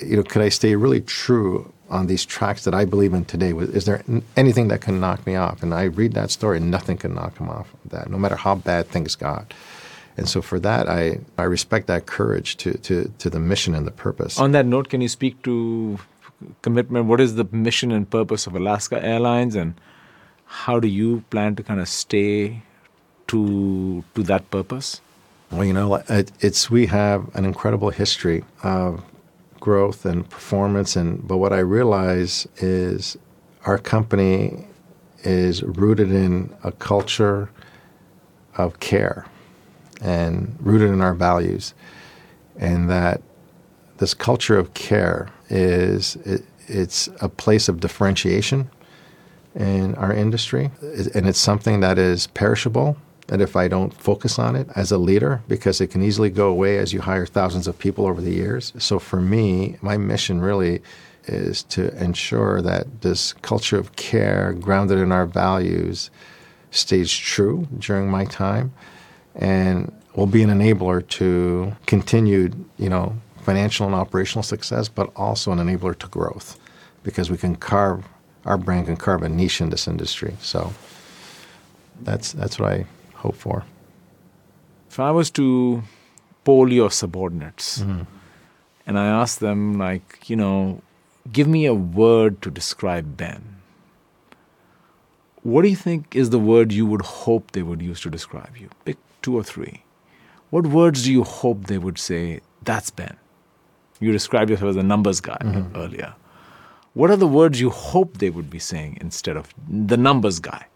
you 0.00 0.16
know? 0.16 0.22
Could 0.22 0.42
I 0.42 0.48
stay 0.48 0.76
really 0.76 1.00
true 1.00 1.72
on 1.88 2.06
these 2.06 2.24
tracks 2.24 2.64
that 2.64 2.74
I 2.74 2.84
believe 2.84 3.14
in 3.14 3.24
today? 3.24 3.52
Is 3.52 3.84
there 3.84 4.02
anything 4.36 4.68
that 4.68 4.80
can 4.80 5.00
knock 5.00 5.26
me 5.26 5.36
off? 5.36 5.62
And 5.62 5.72
I 5.72 5.84
read 5.84 6.12
that 6.14 6.30
story, 6.30 6.58
and 6.58 6.70
nothing 6.70 6.96
can 6.96 7.14
knock 7.14 7.38
him 7.38 7.48
off 7.48 7.72
of 7.72 7.90
that, 7.90 8.10
no 8.10 8.18
matter 8.18 8.36
how 8.36 8.56
bad 8.56 8.88
things 8.88 9.14
got. 9.14 9.54
And 10.16 10.28
so 10.28 10.40
for 10.40 10.58
that, 10.60 10.88
I, 10.88 11.18
I 11.36 11.42
respect 11.42 11.88
that 11.88 12.06
courage 12.06 12.56
to, 12.58 12.78
to, 12.78 13.12
to 13.18 13.30
the 13.30 13.38
mission 13.38 13.74
and 13.74 13.86
the 13.86 13.90
purpose. 13.90 14.38
On 14.38 14.52
that 14.52 14.64
note, 14.64 14.88
can 14.88 15.00
you 15.00 15.08
speak 15.08 15.42
to 15.42 15.98
commitment? 16.62 17.06
What 17.06 17.20
is 17.20 17.34
the 17.34 17.46
mission 17.50 17.92
and 17.92 18.08
purpose 18.08 18.46
of 18.46 18.54
Alaska 18.54 19.02
Airlines, 19.02 19.54
and 19.54 19.74
how 20.44 20.80
do 20.80 20.88
you 20.88 21.24
plan 21.30 21.56
to 21.56 21.62
kind 21.62 21.80
of 21.80 21.88
stay 21.88 22.62
to 23.28 24.04
to 24.14 24.22
that 24.24 24.50
purpose? 24.50 25.00
Well, 25.50 25.64
you 25.64 25.72
know, 25.72 25.94
it, 26.08 26.32
it's 26.40 26.70
we 26.70 26.86
have 26.86 27.34
an 27.34 27.44
incredible 27.44 27.90
history 27.90 28.44
of 28.62 29.04
growth 29.60 30.04
and 30.04 30.28
performance, 30.28 30.96
and 30.96 31.26
but 31.26 31.38
what 31.38 31.52
I 31.52 31.58
realize 31.58 32.46
is 32.56 33.16
our 33.64 33.78
company 33.78 34.66
is 35.22 35.62
rooted 35.62 36.12
in 36.12 36.54
a 36.62 36.72
culture 36.72 37.50
of 38.56 38.78
care 38.80 39.26
and 40.00 40.56
rooted 40.60 40.90
in 40.90 41.00
our 41.00 41.14
values, 41.14 41.74
and 42.58 42.90
that 42.90 43.22
this 43.98 44.14
culture 44.14 44.58
of 44.58 44.74
care 44.74 45.30
is 45.48 46.16
it, 46.24 46.42
it's 46.68 47.08
a 47.20 47.28
place 47.28 47.68
of 47.68 47.80
differentiation 47.80 48.70
in 49.54 49.94
our 49.94 50.12
industry, 50.12 50.70
and 51.14 51.26
it's 51.26 51.38
something 51.38 51.80
that 51.80 51.98
is 51.98 52.26
perishable. 52.28 52.96
And 53.28 53.42
if 53.42 53.56
I 53.56 53.66
don't 53.66 53.92
focus 53.92 54.38
on 54.38 54.54
it 54.54 54.68
as 54.76 54.92
a 54.92 54.98
leader, 54.98 55.42
because 55.48 55.80
it 55.80 55.88
can 55.88 56.02
easily 56.02 56.30
go 56.30 56.48
away 56.48 56.78
as 56.78 56.92
you 56.92 57.00
hire 57.00 57.26
thousands 57.26 57.66
of 57.66 57.76
people 57.78 58.06
over 58.06 58.20
the 58.20 58.32
years. 58.32 58.72
So 58.78 58.98
for 58.98 59.20
me, 59.20 59.76
my 59.80 59.96
mission 59.96 60.40
really 60.40 60.80
is 61.26 61.64
to 61.64 61.92
ensure 62.02 62.62
that 62.62 63.02
this 63.02 63.32
culture 63.32 63.78
of 63.78 63.96
care, 63.96 64.52
grounded 64.52 64.98
in 64.98 65.10
our 65.10 65.26
values, 65.26 66.10
stays 66.70 67.10
true 67.10 67.66
during 67.78 68.08
my 68.08 68.26
time, 68.26 68.72
and 69.34 69.92
will 70.14 70.26
be 70.26 70.42
an 70.42 70.50
enabler 70.50 71.06
to 71.08 71.74
continued, 71.86 72.64
you 72.78 72.88
know, 72.88 73.16
financial 73.48 73.86
and 73.86 73.94
operational 73.94 74.42
success, 74.42 74.88
but 74.98 75.06
also 75.14 75.52
an 75.52 75.58
enabler 75.64 75.96
to 76.02 76.08
growth 76.08 76.48
because 77.06 77.30
we 77.30 77.38
can 77.44 77.54
carve 77.70 78.00
our 78.50 78.58
brand 78.66 78.86
can 78.86 78.96
carve 78.96 79.22
a 79.22 79.28
niche 79.28 79.60
in 79.60 79.70
this 79.70 79.88
industry. 79.88 80.32
So 80.40 80.72
that's 82.08 82.32
that's 82.40 82.58
what 82.58 82.72
I 82.76 82.86
hope 83.22 83.36
for. 83.46 83.64
If 84.90 85.00
I 85.00 85.10
was 85.10 85.30
to 85.32 85.82
poll 86.44 86.72
your 86.72 86.90
subordinates 86.90 87.68
mm-hmm. 87.78 88.02
and 88.86 88.98
I 88.98 89.06
ask 89.22 89.38
them 89.38 89.60
like, 89.86 90.08
you 90.30 90.36
know, 90.42 90.80
give 91.36 91.48
me 91.56 91.66
a 91.66 91.74
word 91.74 92.40
to 92.42 92.50
describe 92.50 93.16
Ben. 93.16 93.42
What 95.42 95.62
do 95.62 95.68
you 95.68 95.80
think 95.86 96.16
is 96.16 96.30
the 96.30 96.44
word 96.52 96.72
you 96.72 96.86
would 96.86 97.02
hope 97.02 97.52
they 97.52 97.62
would 97.62 97.82
use 97.90 98.00
to 98.00 98.10
describe 98.10 98.56
you? 98.56 98.68
Pick 98.84 98.98
two 99.22 99.36
or 99.38 99.44
three. 99.44 99.82
What 100.50 100.66
words 100.78 101.04
do 101.04 101.12
you 101.12 101.24
hope 101.24 101.66
they 101.66 101.78
would 101.78 101.98
say, 101.98 102.40
that's 102.62 102.90
Ben? 102.90 103.16
You 104.00 104.12
described 104.12 104.50
yourself 104.50 104.70
as 104.70 104.76
a 104.76 104.82
numbers 104.82 105.20
guy 105.20 105.38
mm-hmm. 105.40 105.76
earlier. 105.76 106.14
What 106.94 107.10
are 107.10 107.16
the 107.16 107.26
words 107.26 107.60
you 107.60 107.70
hope 107.70 108.18
they 108.18 108.30
would 108.30 108.50
be 108.50 108.58
saying 108.58 108.98
instead 109.00 109.36
of 109.36 109.52
the 109.68 109.96
numbers 109.96 110.38
guy? 110.38 110.66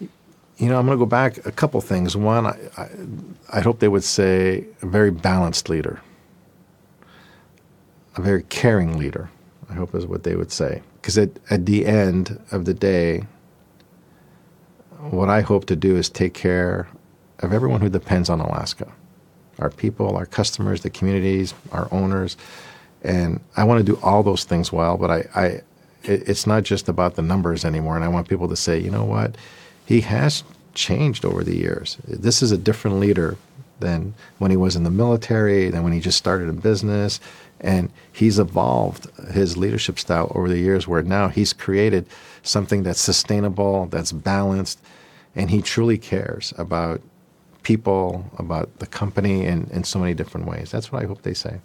You 0.00 0.68
know, 0.68 0.78
I'm 0.78 0.86
going 0.86 0.96
to 0.96 1.02
go 1.02 1.06
back 1.06 1.44
a 1.44 1.50
couple 1.52 1.80
things. 1.80 2.16
One, 2.16 2.46
I, 2.46 2.56
I, 2.76 2.88
I 3.52 3.60
hope 3.60 3.80
they 3.80 3.88
would 3.88 4.04
say 4.04 4.64
a 4.82 4.86
very 4.86 5.10
balanced 5.10 5.68
leader, 5.68 6.00
a 8.16 8.22
very 8.22 8.44
caring 8.44 8.98
leader. 8.98 9.30
I 9.68 9.74
hope 9.74 9.94
is 9.94 10.06
what 10.06 10.22
they 10.22 10.36
would 10.36 10.52
say. 10.52 10.82
Because 11.00 11.18
at, 11.18 11.30
at 11.50 11.66
the 11.66 11.86
end 11.86 12.38
of 12.52 12.64
the 12.64 12.74
day, 12.74 13.24
what 15.10 15.28
I 15.28 15.40
hope 15.40 15.64
to 15.66 15.76
do 15.76 15.96
is 15.96 16.08
take 16.08 16.34
care 16.34 16.88
of 17.40 17.52
everyone 17.52 17.80
who 17.80 17.88
depends 17.88 18.30
on 18.30 18.38
Alaska 18.38 18.92
our 19.62 19.70
people, 19.70 20.16
our 20.16 20.26
customers, 20.26 20.82
the 20.82 20.90
communities, 20.90 21.54
our 21.70 21.88
owners. 21.90 22.36
And 23.02 23.40
I 23.56 23.64
want 23.64 23.84
to 23.84 23.92
do 23.92 23.98
all 24.02 24.22
those 24.22 24.44
things 24.44 24.72
well, 24.72 24.96
but 24.96 25.10
I, 25.10 25.24
I 25.34 25.44
it, 26.04 26.28
it's 26.28 26.46
not 26.46 26.64
just 26.64 26.88
about 26.88 27.14
the 27.14 27.22
numbers 27.22 27.64
anymore. 27.64 27.96
And 27.96 28.04
I 28.04 28.08
want 28.08 28.28
people 28.28 28.48
to 28.48 28.56
say, 28.56 28.78
you 28.78 28.90
know 28.90 29.04
what, 29.04 29.36
he 29.86 30.00
has 30.02 30.44
changed 30.74 31.24
over 31.24 31.42
the 31.44 31.56
years. 31.56 31.96
This 32.06 32.42
is 32.42 32.52
a 32.52 32.58
different 32.58 32.98
leader 32.98 33.36
than 33.80 34.14
when 34.38 34.50
he 34.50 34.56
was 34.56 34.76
in 34.76 34.84
the 34.84 34.90
military, 34.90 35.68
than 35.68 35.82
when 35.82 35.92
he 35.92 36.00
just 36.00 36.18
started 36.18 36.48
a 36.48 36.52
business. 36.52 37.20
And 37.60 37.90
he's 38.12 38.38
evolved 38.38 39.06
his 39.32 39.56
leadership 39.56 39.98
style 39.98 40.32
over 40.34 40.48
the 40.48 40.58
years 40.58 40.88
where 40.88 41.02
now 41.02 41.28
he's 41.28 41.52
created 41.52 42.06
something 42.42 42.82
that's 42.82 43.00
sustainable, 43.00 43.86
that's 43.86 44.12
balanced, 44.12 44.80
and 45.36 45.50
he 45.50 45.62
truly 45.62 45.98
cares 45.98 46.52
about 46.58 47.00
people, 47.62 48.24
about 48.38 48.78
the 48.78 48.86
company 48.86 49.44
in, 49.46 49.68
in 49.72 49.84
so 49.84 49.98
many 49.98 50.14
different 50.14 50.46
ways. 50.46 50.70
That's 50.70 50.90
what 50.92 51.02
I 51.02 51.06
hope 51.06 51.22
they 51.22 51.34
say. 51.34 51.60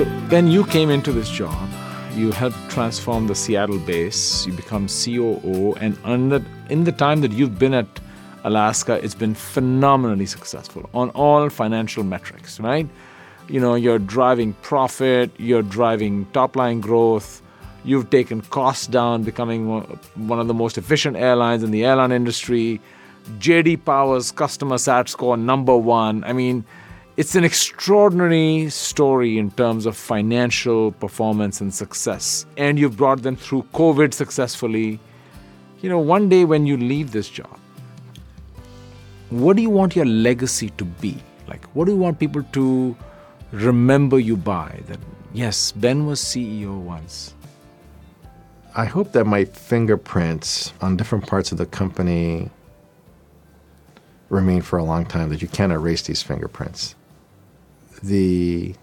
So, 0.00 0.06
Ben, 0.30 0.46
you 0.46 0.64
came 0.64 0.88
into 0.88 1.12
this 1.12 1.28
job. 1.28 1.68
You 2.14 2.30
helped 2.32 2.56
transform 2.70 3.26
the 3.26 3.34
Seattle 3.34 3.78
base. 3.78 4.46
You 4.46 4.52
become 4.52 4.86
COO. 4.86 5.74
And 5.74 5.98
under 6.04 6.42
in 6.70 6.84
the 6.84 6.92
time 6.92 7.20
that 7.20 7.32
you've 7.32 7.58
been 7.58 7.74
at 7.74 7.86
Alaska, 8.44 8.98
it's 9.04 9.14
been 9.14 9.34
phenomenally 9.34 10.26
successful 10.26 10.88
on 10.94 11.10
all 11.10 11.48
financial 11.50 12.04
metrics, 12.04 12.60
right? 12.60 12.88
You 13.48 13.60
know, 13.60 13.74
you're 13.74 13.98
driving 13.98 14.54
profit, 14.62 15.30
you're 15.38 15.62
driving 15.62 16.26
top 16.32 16.56
line 16.56 16.80
growth, 16.80 17.42
you've 17.84 18.10
taken 18.10 18.40
costs 18.42 18.86
down, 18.86 19.22
becoming 19.22 19.68
one 20.14 20.38
of 20.38 20.46
the 20.46 20.54
most 20.54 20.78
efficient 20.78 21.16
airlines 21.16 21.62
in 21.62 21.70
the 21.70 21.84
airline 21.84 22.12
industry. 22.12 22.80
JD 23.38 23.84
Power's 23.84 24.32
customer 24.32 24.78
sat 24.78 25.08
score 25.08 25.36
number 25.36 25.76
one. 25.76 26.24
I 26.24 26.32
mean, 26.32 26.64
it's 27.16 27.34
an 27.34 27.44
extraordinary 27.44 28.70
story 28.70 29.36
in 29.36 29.50
terms 29.50 29.84
of 29.84 29.96
financial 29.96 30.92
performance 30.92 31.60
and 31.60 31.74
success. 31.74 32.46
And 32.56 32.78
you've 32.78 32.96
brought 32.96 33.22
them 33.22 33.36
through 33.36 33.64
COVID 33.74 34.14
successfully. 34.14 34.98
You 35.82 35.90
know, 35.90 35.98
one 35.98 36.28
day 36.28 36.44
when 36.46 36.66
you 36.66 36.78
leave 36.78 37.12
this 37.12 37.28
job, 37.28 37.59
what 39.30 39.56
do 39.56 39.62
you 39.62 39.70
want 39.70 39.96
your 39.96 40.04
legacy 40.04 40.70
to 40.70 40.84
be? 40.84 41.16
Like, 41.48 41.64
what 41.74 41.86
do 41.86 41.92
you 41.92 41.98
want 41.98 42.18
people 42.18 42.42
to 42.42 42.96
remember 43.52 44.18
you 44.18 44.36
by? 44.36 44.80
That, 44.86 44.98
yes, 45.32 45.72
Ben 45.72 46.06
was 46.06 46.20
CEO 46.20 46.78
once. 46.78 47.34
I 48.76 48.84
hope 48.84 49.12
that 49.12 49.24
my 49.24 49.44
fingerprints 49.44 50.72
on 50.80 50.96
different 50.96 51.26
parts 51.26 51.50
of 51.50 51.58
the 51.58 51.66
company 51.66 52.50
remain 54.28 54.62
for 54.62 54.78
a 54.78 54.84
long 54.84 55.04
time, 55.04 55.28
that 55.30 55.42
you 55.42 55.48
can't 55.48 55.72
erase 55.72 56.02
these 56.02 56.22
fingerprints. 56.22 56.94
The 58.02 58.74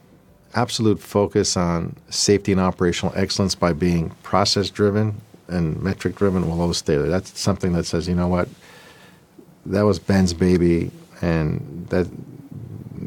absolute 0.54 1.00
focus 1.00 1.56
on 1.56 1.96
safety 2.10 2.52
and 2.52 2.60
operational 2.60 3.14
excellence 3.16 3.56
by 3.56 3.74
being 3.74 4.10
process 4.24 4.70
driven 4.70 5.22
and 5.48 5.82
metric 5.82 6.16
driven 6.16 6.50
will 6.50 6.60
always 6.62 6.78
stay 6.78 6.98
there. 6.98 7.08
That's 7.08 7.40
something 7.40 7.72
that 7.74 7.86
says, 7.86 8.08
you 8.10 8.16
know 8.16 8.28
what, 8.28 8.50
that 9.72 9.84
was 9.84 10.00
Ben's 10.00 10.34
baby, 10.34 10.92
and 11.22 11.88
that 11.90 12.08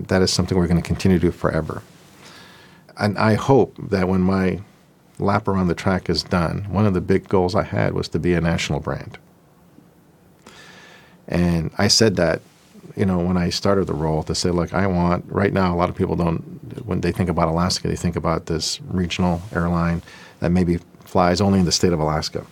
that 0.09 0.23
is 0.23 0.33
something 0.33 0.57
we're 0.59 0.67
going 0.67 0.81
to 0.81 0.87
continue 0.87 1.19
to 1.19 1.27
do 1.27 1.33
forever. 1.33 1.83
And 2.99 3.19
I 3.19 3.35
hope 3.35 3.77
that 3.91 4.09
when 4.09 4.21
my 4.21 4.61
lap 5.19 5.49
around 5.49 5.69
the 5.69 5.75
track 5.75 6.11
is 6.11 6.23
done, 6.23 6.67
one 6.71 6.87
of 6.87 6.95
the 6.95 7.01
big 7.01 7.29
goals 7.29 7.55
I 7.55 7.63
had 7.63 7.95
was 7.95 8.09
to 8.09 8.19
be 8.19 8.35
a 8.35 8.41
national 8.41 8.81
brand. 8.81 9.19
And 11.29 11.71
I 11.79 11.89
said 11.89 12.17
that, 12.17 12.43
you 12.97 13.07
know, 13.07 13.19
when 13.19 13.37
I 13.37 13.51
started 13.51 13.87
the 13.87 13.95
role 13.95 14.23
to 14.25 14.35
say, 14.35 14.51
look, 14.51 14.75
I 14.75 14.87
want, 14.87 15.25
right 15.29 15.53
now, 15.53 15.73
a 15.73 15.77
lot 15.77 15.89
of 15.89 15.95
people 15.95 16.17
don't, 16.17 16.41
when 16.85 17.03
they 17.03 17.13
think 17.13 17.31
about 17.31 17.49
Alaska, 17.49 17.87
they 17.89 17.97
think 17.97 18.17
about 18.17 18.47
this 18.47 18.81
regional 18.83 19.43
airline 19.55 20.03
that 20.41 20.51
maybe 20.51 20.79
flies 21.05 21.41
only 21.41 21.61
in 21.61 21.67
the 21.67 21.73
state 21.73 21.93
of 21.93 22.01
Alaska. 22.01 22.45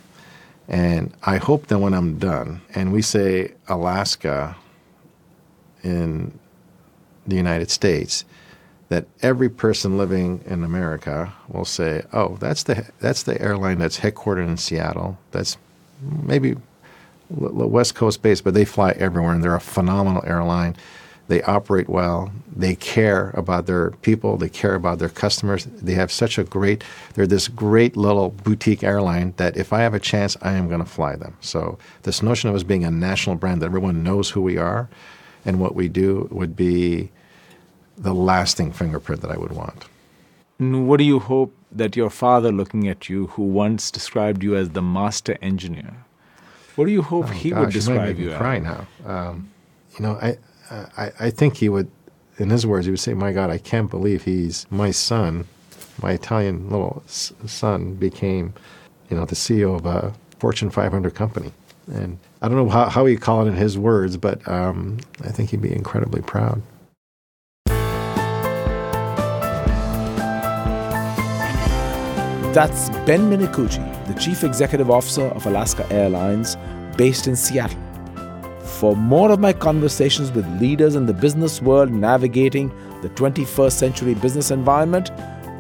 And 0.69 1.15
I 1.23 1.39
hope 1.39 1.69
that 1.69 1.79
when 1.79 1.95
I'm 1.95 2.19
done 2.19 2.61
and 2.75 2.93
we 2.93 3.01
say 3.01 3.55
Alaska 3.69 4.55
in 5.83 6.39
the 7.27 7.37
United 7.37 7.71
States, 7.71 8.25
that 8.91 9.07
every 9.23 9.49
person 9.49 9.99
living 9.99 10.43
in 10.47 10.65
America 10.65 11.33
will 11.49 11.65
say, 11.65 12.03
"Oh, 12.13 12.37
that's 12.41 12.63
the 12.63 12.87
that's 13.01 13.23
the 13.23 13.41
airline 13.41 13.79
that's 13.79 14.01
headquartered 14.01 14.47
in 14.47 14.57
Seattle. 14.57 15.19
That's 15.31 15.57
maybe 16.03 16.57
West 17.31 17.95
Coast 17.95 18.23
based, 18.23 18.45
but 18.45 18.55
they 18.55 18.65
fly 18.65 18.93
everywhere, 18.93 19.33
and 19.33 19.45
they're 19.45 19.55
a 19.55 19.61
phenomenal 19.61 20.23
airline. 20.27 20.77
They 21.29 21.43
operate 21.43 21.89
well. 21.89 22.33
They 22.55 22.75
care 22.75 23.31
about 23.35 23.67
their 23.67 23.91
people. 24.03 24.37
They 24.37 24.49
care 24.49 24.75
about 24.75 24.99
their 24.99 25.11
customers. 25.11 25.67
They 25.67 25.95
have 25.95 26.11
such 26.11 26.39
a 26.39 26.45
great, 26.45 26.83
they're 27.15 27.27
this 27.27 27.49
great 27.49 27.97
little 27.97 28.31
boutique 28.31 28.83
airline 28.83 29.35
that 29.37 29.57
if 29.57 29.73
I 29.73 29.81
have 29.81 29.95
a 29.95 30.01
chance, 30.01 30.37
I 30.43 30.53
am 30.53 30.69
going 30.69 30.81
to 30.81 30.87
fly 30.87 31.17
them. 31.17 31.37
So, 31.41 31.79
this 32.03 32.23
notion 32.23 32.49
of 32.49 32.57
us 32.57 32.63
being 32.63 32.85
a 32.85 32.91
national 32.91 33.37
brand 33.37 33.61
that 33.63 33.67
everyone 33.67 34.03
knows 34.03 34.31
who 34.31 34.41
we 34.41 34.57
are 34.57 34.89
and 35.45 35.61
what 35.61 35.75
we 35.75 35.89
do 35.89 36.29
would 36.31 36.57
be 36.57 37.11
the 37.97 38.15
lasting 38.15 38.73
fingerprint 38.73 39.21
that 39.23 39.31
I 39.31 39.37
would 39.37 39.53
want. 39.53 39.85
What 40.59 40.97
do 40.97 41.05
you 41.05 41.19
hope 41.19 41.55
that 41.71 41.95
your 41.95 42.11
father, 42.11 42.51
looking 42.51 42.89
at 42.89 43.09
you, 43.09 43.29
who 43.29 43.43
once 43.43 43.91
described 43.91 44.43
you 44.43 44.57
as 44.57 44.71
the 44.71 44.83
master 44.83 45.37
engineer, 45.43 46.05
what 46.75 46.87
do 46.87 46.93
you 46.93 47.03
hope 47.03 47.27
oh, 47.27 47.29
he 47.29 47.51
gosh, 47.51 47.61
would 47.61 47.73
describe 47.73 48.19
you, 48.19 48.27
you 48.27 48.31
as? 48.33 48.39
Cry 48.39 48.59
now. 48.59 48.87
Um, 49.05 49.51
you 49.97 50.05
know, 50.05 50.13
I, 50.23 50.39
I, 50.71 51.13
I 51.21 51.31
think 51.31 51.57
he 51.57 51.69
would, 51.69 51.91
in 52.39 52.51
his 52.51 52.67
words, 52.67 52.87
he 52.87 52.91
would 52.91 53.01
say, 53.01 53.15
"My 53.15 53.33
God, 53.33 53.51
I 53.51 53.59
can't 53.59 53.91
believe 53.91 54.25
he's 54.25 54.67
my 54.71 54.91
son, 54.91 55.47
my 56.03 56.13
Italian 56.13 56.71
little 56.71 57.03
son 57.07 57.95
became, 57.95 58.55
you 59.11 59.17
know, 59.17 59.25
the 59.25 59.35
CEO 59.35 59.75
of 59.75 59.87
a 59.87 60.15
Fortune 60.39 60.71
500 60.71 61.15
company." 61.15 61.53
And 61.93 62.19
I 62.43 62.49
don't 62.49 62.57
know 62.57 62.69
how, 62.69 62.89
how 62.89 63.07
he'd 63.07 63.21
call 63.21 63.47
it 63.47 63.49
in 63.49 63.55
his 63.55 63.79
words, 63.79 64.17
but 64.17 64.47
um, 64.47 64.99
I 65.25 65.31
think 65.31 65.51
he'd 65.51 65.63
be 65.63 65.75
incredibly 65.75 66.21
proud. 66.21 66.63
That's 72.55 72.91
Ben 73.07 73.31
Minicucci, 73.31 74.07
the 74.07 74.15
Chief 74.21 74.43
Executive 74.43 74.91
Officer 74.91 75.27
of 75.27 75.47
Alaska 75.47 75.87
Airlines, 75.93 76.57
based 76.97 77.27
in 77.27 77.37
Seattle. 77.37 77.88
For 78.79 78.95
more 78.95 79.33
of 79.33 79.41
my 79.41 79.53
conversations 79.53 80.31
with 80.31 80.47
leaders 80.61 80.95
in 80.95 81.07
the 81.07 81.13
business 81.13 81.61
world 81.61 81.91
navigating 81.91 82.69
the 83.03 83.09
21st 83.09 83.73
century 83.73 84.15
business 84.15 84.53
environment, 84.53 85.11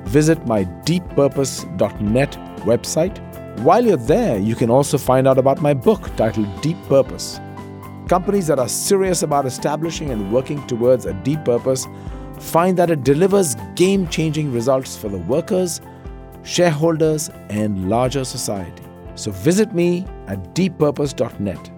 visit 0.05 0.47
my 0.47 0.63
deeppurpose.net 0.87 2.33
website. 2.61 3.19
While 3.63 3.85
you're 3.85 3.97
there, 3.97 4.39
you 4.39 4.55
can 4.55 4.71
also 4.71 4.99
find 4.99 5.27
out 5.27 5.37
about 5.37 5.61
my 5.61 5.75
book 5.75 6.15
titled 6.15 6.47
Deep 6.63 6.77
Purpose. 6.89 7.41
Companies 8.09 8.47
that 8.47 8.61
are 8.61 8.69
serious 8.69 9.25
about 9.25 9.47
establishing 9.47 10.11
and 10.11 10.33
working 10.33 10.65
towards 10.69 11.05
a 11.05 11.13
deep 11.13 11.45
purpose 11.45 11.89
find 12.39 12.79
that 12.79 12.89
it 12.89 13.03
delivers 13.03 13.57
game 13.75 14.07
changing 14.07 14.53
results 14.53 14.97
for 14.97 15.09
the 15.09 15.19
workers, 15.19 15.81
shareholders, 16.45 17.31
and 17.49 17.91
larger 17.91 18.25
society. 18.25 18.85
So 19.17 19.33
visit 19.33 19.75
me 19.75 20.07
at 20.29 20.55
deeppurpose.net. 20.55 21.78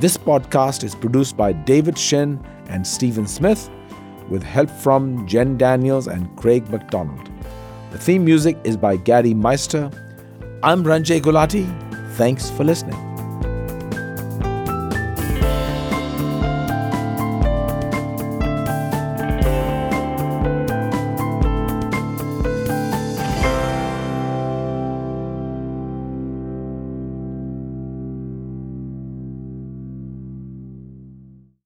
This 0.00 0.16
podcast 0.16 0.82
is 0.82 0.92
produced 0.92 1.36
by 1.36 1.52
David 1.52 1.96
Shin 1.96 2.44
and 2.68 2.84
Stephen 2.84 3.28
Smith 3.28 3.70
with 4.28 4.42
help 4.42 4.68
from 4.68 5.24
Jen 5.24 5.56
Daniels 5.56 6.08
and 6.08 6.36
Craig 6.36 6.68
McDonald. 6.68 7.30
The 7.92 7.98
theme 7.98 8.24
music 8.24 8.58
is 8.64 8.76
by 8.76 8.96
Gary 8.96 9.34
Meister. 9.34 9.88
I'm 10.64 10.82
Ranjay 10.82 11.20
Gulati. 11.20 11.64
Thanks 12.16 12.50
for 12.50 12.64
listening. 12.64 13.13